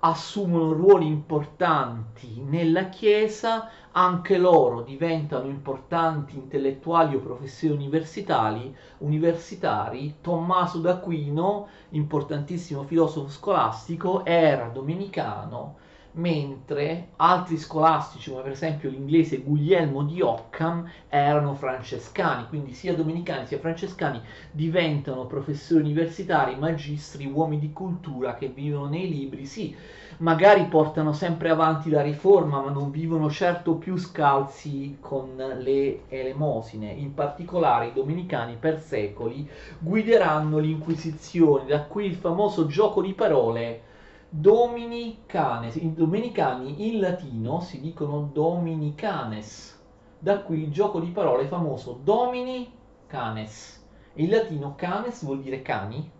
assumono 0.00 0.72
ruoli 0.72 1.06
importanti 1.06 2.40
nella 2.40 2.88
Chiesa, 2.88 3.68
anche 3.92 4.38
loro 4.38 4.82
diventano 4.82 5.48
importanti 5.48 6.36
intellettuali 6.36 7.16
o 7.16 7.20
professori 7.20 7.72
universitari, 7.72 8.72
universitari. 8.98 10.16
Tommaso 10.20 10.78
d'Aquino, 10.78 11.66
importantissimo 11.90 12.84
filosofo 12.84 13.30
scolastico, 13.30 14.24
era 14.24 14.68
domenicano 14.68 15.76
mentre 16.16 17.08
altri 17.16 17.56
scolastici, 17.56 18.30
come 18.30 18.42
per 18.42 18.52
esempio 18.52 18.88
l'inglese 18.88 19.38
Guglielmo 19.38 20.02
di 20.02 20.20
Occam, 20.20 20.88
erano 21.08 21.54
francescani, 21.54 22.46
quindi 22.48 22.72
sia 22.72 22.94
domenicani 22.94 23.46
sia 23.46 23.58
francescani 23.58 24.20
diventano 24.50 25.26
professori 25.26 25.82
universitari, 25.82 26.56
magistri, 26.56 27.26
uomini 27.26 27.60
di 27.60 27.72
cultura 27.72 28.34
che 28.34 28.48
vivono 28.48 28.86
nei 28.88 29.08
libri, 29.08 29.44
sì, 29.44 29.74
magari 30.18 30.64
portano 30.64 31.12
sempre 31.12 31.50
avanti 31.50 31.90
la 31.90 32.00
riforma, 32.00 32.60
ma 32.60 32.70
non 32.70 32.90
vivono 32.90 33.30
certo 33.30 33.74
più 33.74 33.96
scalzi 33.96 34.96
con 35.00 35.36
le 35.58 36.08
elemosine. 36.08 36.90
In 36.92 37.12
particolare 37.12 37.88
i 37.88 37.92
domenicani 37.92 38.56
per 38.58 38.80
secoli 38.80 39.48
guideranno 39.78 40.58
l'Inquisizione, 40.58 41.66
da 41.66 41.82
qui 41.82 42.06
il 42.06 42.14
famoso 42.14 42.66
gioco 42.66 43.02
di 43.02 43.12
parole 43.12 43.82
Dominicanes, 44.28 45.76
i 45.76 45.94
domenicani 45.94 46.88
in 46.88 46.98
latino 46.98 47.60
si 47.60 47.80
dicono 47.80 48.28
dominicanes, 48.32 49.80
da 50.18 50.40
qui 50.40 50.62
il 50.62 50.72
gioco 50.72 50.98
di 50.98 51.10
parole 51.10 51.46
famoso 51.46 52.00
domini 52.02 52.68
canes. 53.06 53.84
In 54.14 54.30
latino 54.30 54.74
canes 54.74 55.22
vuol 55.22 55.40
dire 55.40 55.62
cani 55.62 56.10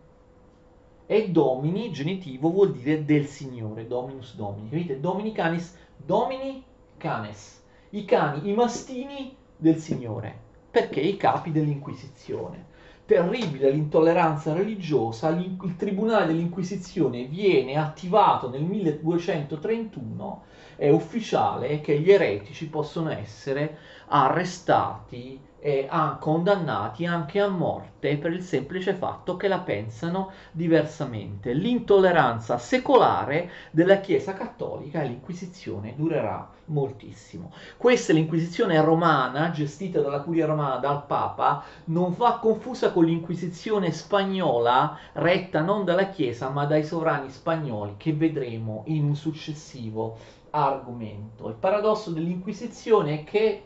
e 1.04 1.30
domini, 1.30 1.90
genitivo, 1.90 2.50
vuol 2.50 2.72
dire 2.72 3.04
del 3.04 3.26
Signore, 3.26 3.88
dominus 3.88 4.36
domini. 4.36 4.68
Capite? 4.68 5.00
Domini 5.00 5.32
canis, 5.32 5.76
domini 5.96 6.62
canes. 6.96 7.60
I 7.90 8.04
cani, 8.04 8.48
i 8.48 8.54
mastini 8.54 9.36
del 9.56 9.78
Signore, 9.78 10.38
perché 10.70 11.00
i 11.00 11.16
capi 11.16 11.50
dell'Inquisizione 11.50 12.65
terribile 13.06 13.70
l'intolleranza 13.70 14.52
religiosa, 14.52 15.28
il 15.28 15.76
Tribunale 15.76 16.26
dell'Inquisizione 16.26 17.24
viene 17.24 17.78
attivato 17.78 18.50
nel 18.50 18.62
1231, 18.62 20.42
è 20.76 20.90
ufficiale 20.90 21.80
che 21.80 21.98
gli 22.00 22.10
eretici 22.10 22.68
possono 22.68 23.10
essere 23.10 23.78
arrestati 24.08 25.40
e 25.58 25.88
condannati 26.20 27.06
anche 27.06 27.40
a 27.40 27.48
morte 27.48 28.16
per 28.18 28.32
il 28.32 28.42
semplice 28.42 28.94
fatto 28.94 29.36
che 29.36 29.48
la 29.48 29.58
pensano 29.58 30.30
diversamente. 30.52 31.52
L'intolleranza 31.52 32.58
secolare 32.58 33.50
della 33.70 33.98
Chiesa 33.98 34.34
cattolica 34.34 35.02
e 35.02 35.06
l'Inquisizione 35.06 35.94
durerà 35.96 36.48
moltissimo. 36.66 37.52
Questa 37.76 38.12
è 38.12 38.14
l'Inquisizione 38.14 38.80
romana, 38.80 39.50
gestita 39.50 40.00
dalla 40.00 40.20
Curia 40.20 40.46
romana, 40.46 40.76
dal 40.76 41.04
Papa, 41.06 41.64
non 41.84 42.14
va 42.16 42.38
confusa 42.38 42.92
con 42.92 43.04
l'Inquisizione 43.04 43.92
spagnola, 43.92 44.98
retta 45.14 45.60
non 45.60 45.84
dalla 45.84 46.10
Chiesa 46.10 46.48
ma 46.50 46.64
dai 46.64 46.84
sovrani 46.84 47.30
spagnoli, 47.30 47.94
che 47.96 48.12
vedremo 48.12 48.82
in 48.86 49.04
un 49.04 49.16
successivo 49.16 50.16
argomento. 50.50 51.48
Il 51.48 51.54
paradosso 51.54 52.10
dell'Inquisizione 52.10 53.20
è 53.20 53.24
che 53.24 53.62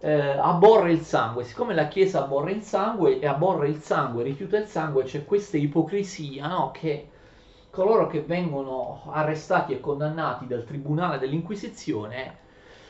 eh, 0.00 0.38
aborre 0.38 0.92
il 0.92 1.00
sangue, 1.00 1.44
siccome 1.44 1.74
la 1.74 1.88
Chiesa 1.88 2.22
aborre 2.22 2.52
il 2.52 2.62
sangue 2.62 3.18
e 3.18 3.26
aborre 3.26 3.68
il 3.68 3.80
sangue, 3.80 4.22
rifiuta 4.22 4.56
il 4.56 4.66
sangue, 4.66 5.04
c'è 5.04 5.24
questa 5.24 5.56
ipocrisia 5.56 6.46
no? 6.46 6.70
che 6.72 7.08
coloro 7.70 8.06
che 8.06 8.22
vengono 8.22 9.02
arrestati 9.10 9.72
e 9.72 9.80
condannati 9.80 10.46
dal 10.46 10.64
Tribunale 10.64 11.18
dell'Inquisizione, 11.18 12.46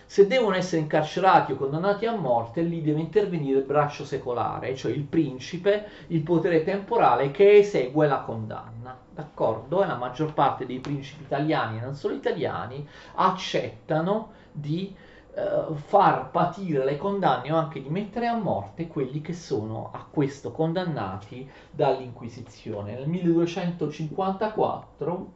se 0.07 0.27
devono 0.27 0.57
essere 0.57 0.81
incarcerati 0.81 1.53
o 1.53 1.57
condannati 1.57 2.07
a 2.07 2.17
morte, 2.17 2.63
lì 2.63 2.81
deve 2.81 3.01
intervenire 3.01 3.59
il 3.59 3.65
braccio 3.65 4.07
secolare, 4.07 4.75
cioè 4.75 4.91
il 4.91 5.03
principe, 5.03 5.87
il 6.07 6.23
potere 6.23 6.65
temporale 6.65 7.31
che 7.31 7.59
esegue 7.59 8.07
la 8.07 8.21
condanna. 8.21 8.97
D'accordo? 9.15 9.83
E 9.83 9.87
la 9.87 9.97
maggior 9.97 10.33
parte 10.33 10.65
dei 10.65 10.79
principi 10.79 11.25
italiani 11.25 11.77
e 11.77 11.81
non 11.83 11.95
solo 11.95 12.15
italiani 12.15 12.89
accettano 13.17 14.31
di 14.51 14.95
eh, 15.39 15.75
far 15.75 16.33
patire 16.33 16.85
le 16.85 16.97
condanne 16.97 17.53
o 17.53 17.57
anche 17.57 17.81
di 17.81 17.89
mettere 17.89 18.27
a 18.27 18.35
morte 18.35 18.89
quelli 18.89 19.21
che 19.21 19.33
sono 19.33 19.91
a 19.93 20.05
questo 20.11 20.51
condannati 20.51 21.49
dall'Inquisizione. 21.71 22.95
Nel 22.95 23.07
1254 23.07 25.33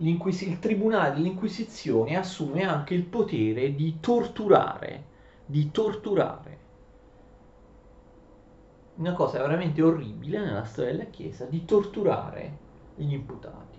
il 0.00 0.58
Tribunale 0.58 1.14
dell'Inquisizione 1.14 2.18
assume 2.18 2.64
anche 2.64 2.92
il 2.92 3.04
potere 3.04 3.74
di 3.74 3.98
torturare, 3.98 5.04
di 5.46 5.70
torturare. 5.70 6.58
Una 8.96 9.14
cosa 9.14 9.38
veramente 9.38 9.80
orribile 9.80 10.40
nella 10.40 10.64
storia 10.64 10.92
della 10.92 11.04
Chiesa, 11.04 11.46
di 11.46 11.64
torturare 11.64 12.58
gli 12.94 13.12
imputati. 13.12 13.78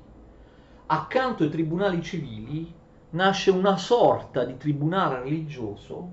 Accanto 0.87 1.43
ai 1.43 1.49
tribunali 1.49 2.01
civili 2.01 2.77
nasce 3.11 3.49
una 3.49 3.77
sorta 3.77 4.43
di 4.43 4.57
tribunale 4.57 5.21
religioso, 5.21 6.09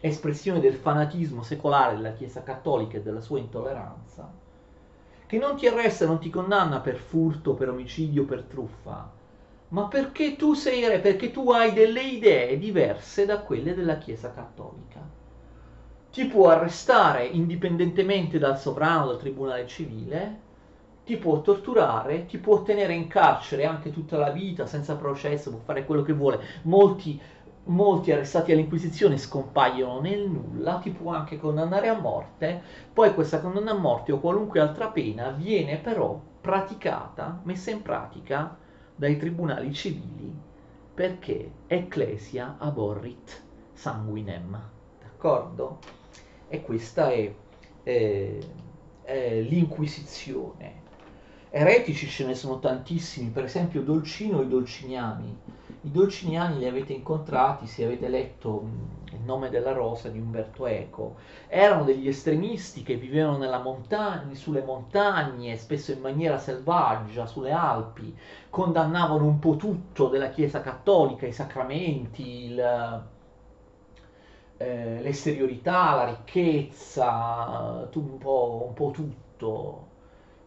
espressione 0.00 0.60
del 0.60 0.74
fanatismo 0.74 1.42
secolare 1.42 1.96
della 1.96 2.12
Chiesa 2.12 2.42
cattolica 2.42 2.98
e 2.98 3.02
della 3.02 3.20
sua 3.20 3.38
intolleranza, 3.38 4.30
che 5.26 5.38
non 5.38 5.56
ti 5.56 5.66
arresta, 5.66 6.06
non 6.06 6.20
ti 6.20 6.30
condanna 6.30 6.80
per 6.80 6.96
furto, 6.96 7.54
per 7.54 7.70
omicidio, 7.70 8.24
per 8.24 8.42
truffa, 8.42 9.10
ma 9.68 9.88
perché 9.88 10.36
tu 10.36 10.54
sei 10.54 10.86
re, 10.86 11.00
perché 11.00 11.32
tu 11.32 11.50
hai 11.50 11.72
delle 11.72 12.02
idee 12.02 12.56
diverse 12.58 13.26
da 13.26 13.40
quelle 13.40 13.74
della 13.74 13.98
Chiesa 13.98 14.32
cattolica. 14.32 15.00
Ti 16.12 16.24
può 16.26 16.50
arrestare 16.50 17.24
indipendentemente 17.24 18.38
dal 18.38 18.58
sovrano, 18.58 19.06
dal 19.06 19.18
tribunale 19.18 19.66
civile, 19.66 20.44
ti 21.06 21.16
può 21.18 21.40
torturare, 21.40 22.26
ti 22.26 22.36
può 22.38 22.62
tenere 22.62 22.92
in 22.92 23.06
carcere 23.06 23.64
anche 23.64 23.92
tutta 23.92 24.18
la 24.18 24.30
vita 24.30 24.66
senza 24.66 24.96
processo, 24.96 25.50
può 25.50 25.60
fare 25.60 25.84
quello 25.84 26.02
che 26.02 26.12
vuole. 26.12 26.40
Molti, 26.62 27.20
molti 27.66 28.10
arrestati 28.10 28.50
all'Inquisizione 28.50 29.16
scompaiono 29.16 30.00
nel 30.00 30.28
nulla, 30.28 30.80
ti 30.80 30.90
può 30.90 31.12
anche 31.12 31.38
condannare 31.38 31.86
a 31.86 31.96
morte, 31.96 32.60
poi 32.92 33.14
questa 33.14 33.40
condanna 33.40 33.70
a 33.70 33.78
morte 33.78 34.10
o 34.10 34.18
qualunque 34.18 34.58
altra 34.58 34.88
pena 34.88 35.30
viene 35.30 35.76
però 35.76 36.20
praticata, 36.40 37.38
messa 37.44 37.70
in 37.70 37.82
pratica 37.82 38.58
dai 38.96 39.16
tribunali 39.16 39.72
civili 39.72 40.34
perché 40.92 41.52
ecclesia 41.68 42.56
aborrit 42.58 43.42
sanguinem, 43.74 44.60
d'accordo? 45.00 45.78
E 46.48 46.62
questa 46.62 47.10
è, 47.10 47.32
è, 47.84 48.38
è 49.02 49.40
l'Inquisizione 49.40 50.82
Eretici 51.58 52.06
ce 52.06 52.26
ne 52.26 52.34
sono 52.34 52.58
tantissimi, 52.58 53.30
per 53.30 53.44
esempio 53.44 53.80
Dolcino 53.80 54.42
e 54.42 54.44
i 54.44 54.48
Dolciniani. 54.48 55.38
I 55.80 55.90
dolciniani 55.90 56.58
li 56.58 56.66
avete 56.66 56.92
incontrati 56.92 57.66
se 57.66 57.82
avete 57.82 58.08
letto 58.08 58.68
Il 59.12 59.20
nome 59.24 59.48
della 59.48 59.72
rosa 59.72 60.10
di 60.10 60.18
Umberto 60.18 60.66
Eco. 60.66 61.14
Erano 61.48 61.84
degli 61.84 62.08
estremisti 62.08 62.82
che 62.82 62.96
vivevano 62.96 63.38
montagna, 63.58 64.34
sulle 64.34 64.62
montagne, 64.64 65.56
spesso 65.56 65.92
in 65.92 66.00
maniera 66.00 66.36
selvaggia, 66.36 67.24
sulle 67.24 67.52
Alpi, 67.52 68.14
condannavano 68.50 69.24
un 69.24 69.38
po' 69.38 69.56
tutto 69.56 70.08
della 70.08 70.28
Chiesa 70.28 70.60
cattolica, 70.60 71.26
i 71.26 71.32
sacramenti, 71.32 72.50
il, 72.50 73.02
eh, 74.58 75.00
l'esteriorità, 75.00 75.94
la 75.94 76.04
ricchezza, 76.04 77.88
un 77.94 78.18
po', 78.18 78.66
un 78.66 78.74
po' 78.74 78.90
tutto 78.90 79.85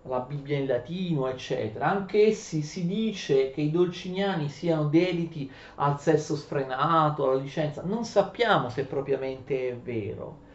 la 0.10 0.20
Bibbia 0.20 0.58
in 0.58 0.68
latino, 0.68 1.28
eccetera. 1.28 1.88
Anch'essi 1.90 2.62
si 2.62 2.86
dice 2.86 3.52
che 3.52 3.62
i 3.62 3.72
dolciniani 3.72 4.50
siano 4.50 4.86
dediti 4.86 5.50
al 5.76 6.00
sesso 6.00 6.36
sfrenato, 6.36 7.30
alla 7.30 7.40
licenza. 7.42 7.84
Non 7.84 8.04
sappiamo 8.06 8.70
se 8.70 8.86
propriamente 8.86 9.70
è 9.70 9.76
vero. 9.76 10.48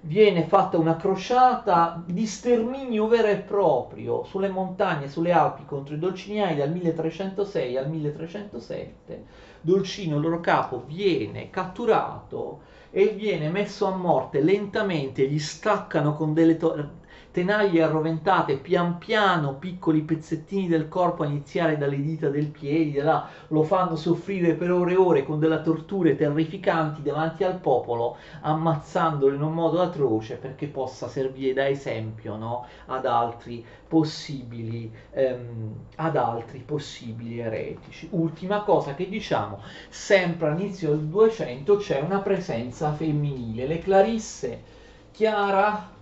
Viene 0.00 0.44
fatta 0.46 0.78
una 0.78 0.96
crociata 0.96 2.02
di 2.06 2.24
sterminio 2.26 3.08
vero 3.08 3.28
e 3.28 3.36
proprio 3.38 4.22
sulle 4.24 4.48
montagne, 4.48 5.08
sulle 5.08 5.32
Alpi 5.32 5.64
contro 5.64 5.94
i 5.94 5.98
dolciniani 5.98 6.56
dal 6.56 6.70
1306 6.70 7.76
al 7.76 7.88
1307. 7.90 9.24
Dolcino, 9.60 10.16
il 10.16 10.22
loro 10.22 10.40
capo, 10.40 10.84
viene 10.86 11.50
catturato 11.50 12.60
e 12.90 13.08
viene 13.08 13.50
messo 13.50 13.86
a 13.86 13.96
morte 13.96 14.40
lentamente, 14.40 15.26
gli 15.28 15.38
staccano 15.38 16.14
con 16.14 16.32
delle 16.32 16.56
to- 16.56 16.88
tenaglie 17.30 17.82
arroventate, 17.82 18.56
pian 18.56 18.98
piano 18.98 19.54
piccoli 19.54 20.00
pezzettini 20.02 20.66
del 20.66 20.88
corpo 20.88 21.22
a 21.22 21.26
iniziare 21.26 21.76
dalle 21.76 22.00
dita 22.00 22.28
del 22.28 22.46
piede, 22.46 23.02
là, 23.02 23.28
lo 23.48 23.62
fanno 23.62 23.96
soffrire 23.96 24.54
per 24.54 24.72
ore 24.72 24.92
e 24.92 24.96
ore 24.96 25.24
con 25.24 25.38
delle 25.38 25.60
torture 25.62 26.16
terrificanti 26.16 27.02
davanti 27.02 27.44
al 27.44 27.58
popolo, 27.58 28.16
ammazzandolo 28.40 29.34
in 29.34 29.42
un 29.42 29.52
modo 29.52 29.80
atroce 29.80 30.36
perché 30.36 30.66
possa 30.66 31.08
servire 31.08 31.52
da 31.52 31.68
esempio 31.68 32.36
no? 32.36 32.66
ad 32.86 33.06
altri 33.06 33.64
possibili 33.86 34.92
ehm, 35.12 35.74
ad 35.96 36.16
altri 36.16 36.60
possibili 36.60 37.38
eretici. 37.38 38.08
Ultima 38.12 38.62
cosa 38.62 38.94
che 38.94 39.08
diciamo, 39.08 39.60
sempre 39.88 40.48
all'inizio 40.48 40.90
del 40.90 41.06
200 41.06 41.76
c'è 41.76 42.00
una 42.00 42.18
presenza 42.18 42.92
femminile, 42.92 43.66
le 43.66 43.78
Clarisse 43.78 44.62
Chiara 45.10 45.96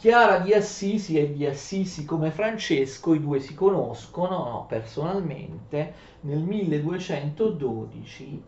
Chiara 0.00 0.38
di 0.38 0.54
Assisi 0.54 1.18
e 1.18 1.30
di 1.30 1.44
Assisi 1.44 2.06
come 2.06 2.30
Francesco, 2.30 3.12
i 3.12 3.20
due 3.20 3.38
si 3.38 3.52
conoscono 3.52 4.44
no, 4.44 4.64
personalmente, 4.66 5.92
nel 6.20 6.38
1212 6.38 8.42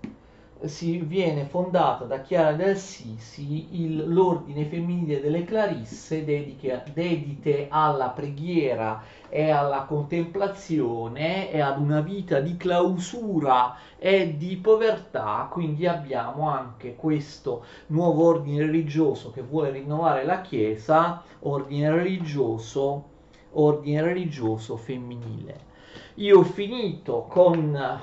si 0.64 0.98
viene 0.98 1.44
fondata 1.44 2.04
da 2.04 2.20
Chiara 2.20 2.52
di 2.52 2.62
Assisi 2.62 3.82
il, 3.82 4.12
l'ordine 4.12 4.64
femminile 4.66 5.20
delle 5.20 5.44
Clarisse 5.44 6.24
dediche, 6.24 6.82
dedite 6.92 7.66
alla 7.68 8.08
preghiera 8.08 9.02
e 9.28 9.50
alla 9.50 9.82
contemplazione 9.82 11.50
e 11.50 11.60
ad 11.60 11.80
una 11.80 12.00
vita 12.00 12.40
di 12.40 12.56
clausura 12.56 13.76
e 13.98 14.36
di 14.36 14.56
povertà, 14.56 15.48
quindi 15.50 15.86
abbiamo 15.86 16.48
anche 16.48 16.94
questo 16.96 17.64
nuovo 17.86 18.26
ordine 18.26 18.66
religioso 18.66 19.30
che 19.30 19.42
vuole 19.42 19.70
rinnovare 19.70 20.24
la 20.24 20.40
Chiesa, 20.42 21.22
ordine 21.40 21.90
religioso, 21.90 23.04
ordine 23.52 24.02
religioso 24.02 24.76
femminile. 24.76 25.70
Io 26.16 26.40
ho 26.40 26.44
finito 26.44 27.26
con 27.28 28.00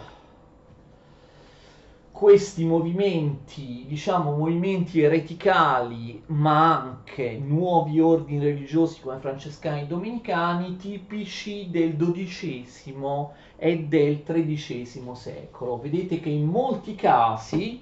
questi 2.19 2.65
movimenti, 2.65 3.85
diciamo 3.87 4.35
movimenti 4.35 5.01
ereticali, 5.01 6.21
ma 6.25 6.77
anche 6.77 7.39
nuovi 7.41 8.01
ordini 8.01 8.43
religiosi 8.43 8.99
come 8.99 9.19
francescani 9.19 9.83
e 9.83 9.85
domenicani, 9.85 10.75
tipici 10.75 11.69
del 11.69 11.95
XII 11.95 13.27
e 13.55 13.83
del 13.83 14.23
XIII 14.23 15.09
secolo. 15.13 15.79
Vedete 15.79 16.19
che 16.19 16.27
in 16.27 16.43
molti 16.47 16.95
casi, 16.95 17.81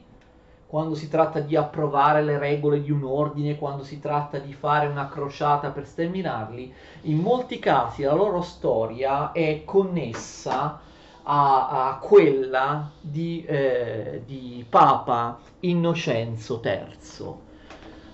quando 0.67 0.93
si 0.93 1.09
tratta 1.09 1.39
di 1.39 1.55
approvare 1.55 2.21
le 2.21 2.37
regole 2.37 2.83
di 2.83 2.91
un 2.91 3.05
ordine, 3.05 3.57
quando 3.57 3.83
si 3.83 3.99
tratta 3.99 4.37
di 4.37 4.53
fare 4.53 4.85
una 4.85 5.07
crociata 5.07 5.71
per 5.71 5.87
sterminarli, 5.87 6.71
in 7.01 7.17
molti 7.17 7.57
casi 7.57 8.03
la 8.03 8.13
loro 8.13 8.41
storia 8.41 9.31
è 9.31 9.63
connessa 9.65 10.85
a, 11.29 11.89
a 11.89 11.97
quella 11.97 12.89
di, 13.01 13.43
eh, 13.45 14.21
di 14.25 14.65
Papa 14.67 15.39
Innocenzo 15.61 16.61
III. 16.63 17.45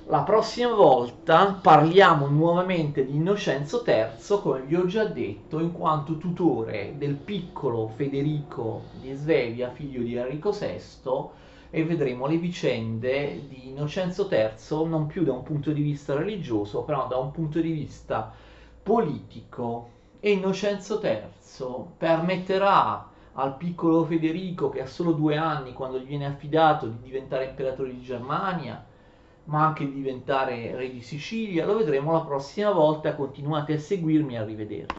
La 0.07 0.21
prossima 0.21 0.73
volta 0.73 1.57
parliamo 1.61 2.27
nuovamente 2.27 3.05
di 3.05 3.15
Innocenzo 3.15 3.83
III, 3.85 4.39
come 4.41 4.61
vi 4.61 4.75
ho 4.75 4.85
già 4.85 5.05
detto, 5.05 5.59
in 5.59 5.71
quanto 5.71 6.17
tutore 6.17 6.95
del 6.97 7.15
piccolo 7.15 7.87
Federico 7.95 8.85
di 8.99 9.13
Svevia, 9.13 9.69
figlio 9.69 10.01
di 10.01 10.15
Enrico 10.15 10.51
VI, 10.51 11.41
e 11.69 11.85
vedremo 11.85 12.25
le 12.27 12.37
vicende 12.37 13.47
di 13.47 13.69
Innocenzo 13.69 14.27
III 14.29 14.87
non 14.87 15.05
più 15.05 15.23
da 15.23 15.33
un 15.33 15.43
punto 15.43 15.71
di 15.71 15.81
vista 15.81 16.15
religioso, 16.15 16.81
però 16.81 17.07
da 17.07 17.17
un 17.17 17.31
punto 17.31 17.61
di 17.61 17.71
vista 17.71 18.33
politico. 18.81 19.92
E 20.25 20.31
Innocenzo 20.31 21.01
III 21.03 21.85
permetterà 21.97 23.09
al 23.33 23.57
piccolo 23.57 24.05
Federico 24.05 24.69
che 24.69 24.79
ha 24.79 24.85
solo 24.85 25.11
due 25.11 25.35
anni 25.35 25.73
quando 25.73 25.99
gli 25.99 26.05
viene 26.05 26.25
affidato 26.25 26.87
di 26.87 27.01
diventare 27.01 27.43
imperatore 27.43 27.91
di 27.91 28.01
Germania, 28.01 28.81
ma 29.43 29.65
anche 29.65 29.83
di 29.83 29.91
diventare 29.91 30.77
re 30.77 30.89
di 30.89 31.01
Sicilia. 31.01 31.65
Lo 31.65 31.75
vedremo 31.75 32.13
la 32.13 32.21
prossima 32.21 32.71
volta, 32.71 33.15
continuate 33.15 33.73
a 33.73 33.79
seguirmi 33.79 34.37
arrivederci. 34.37 34.91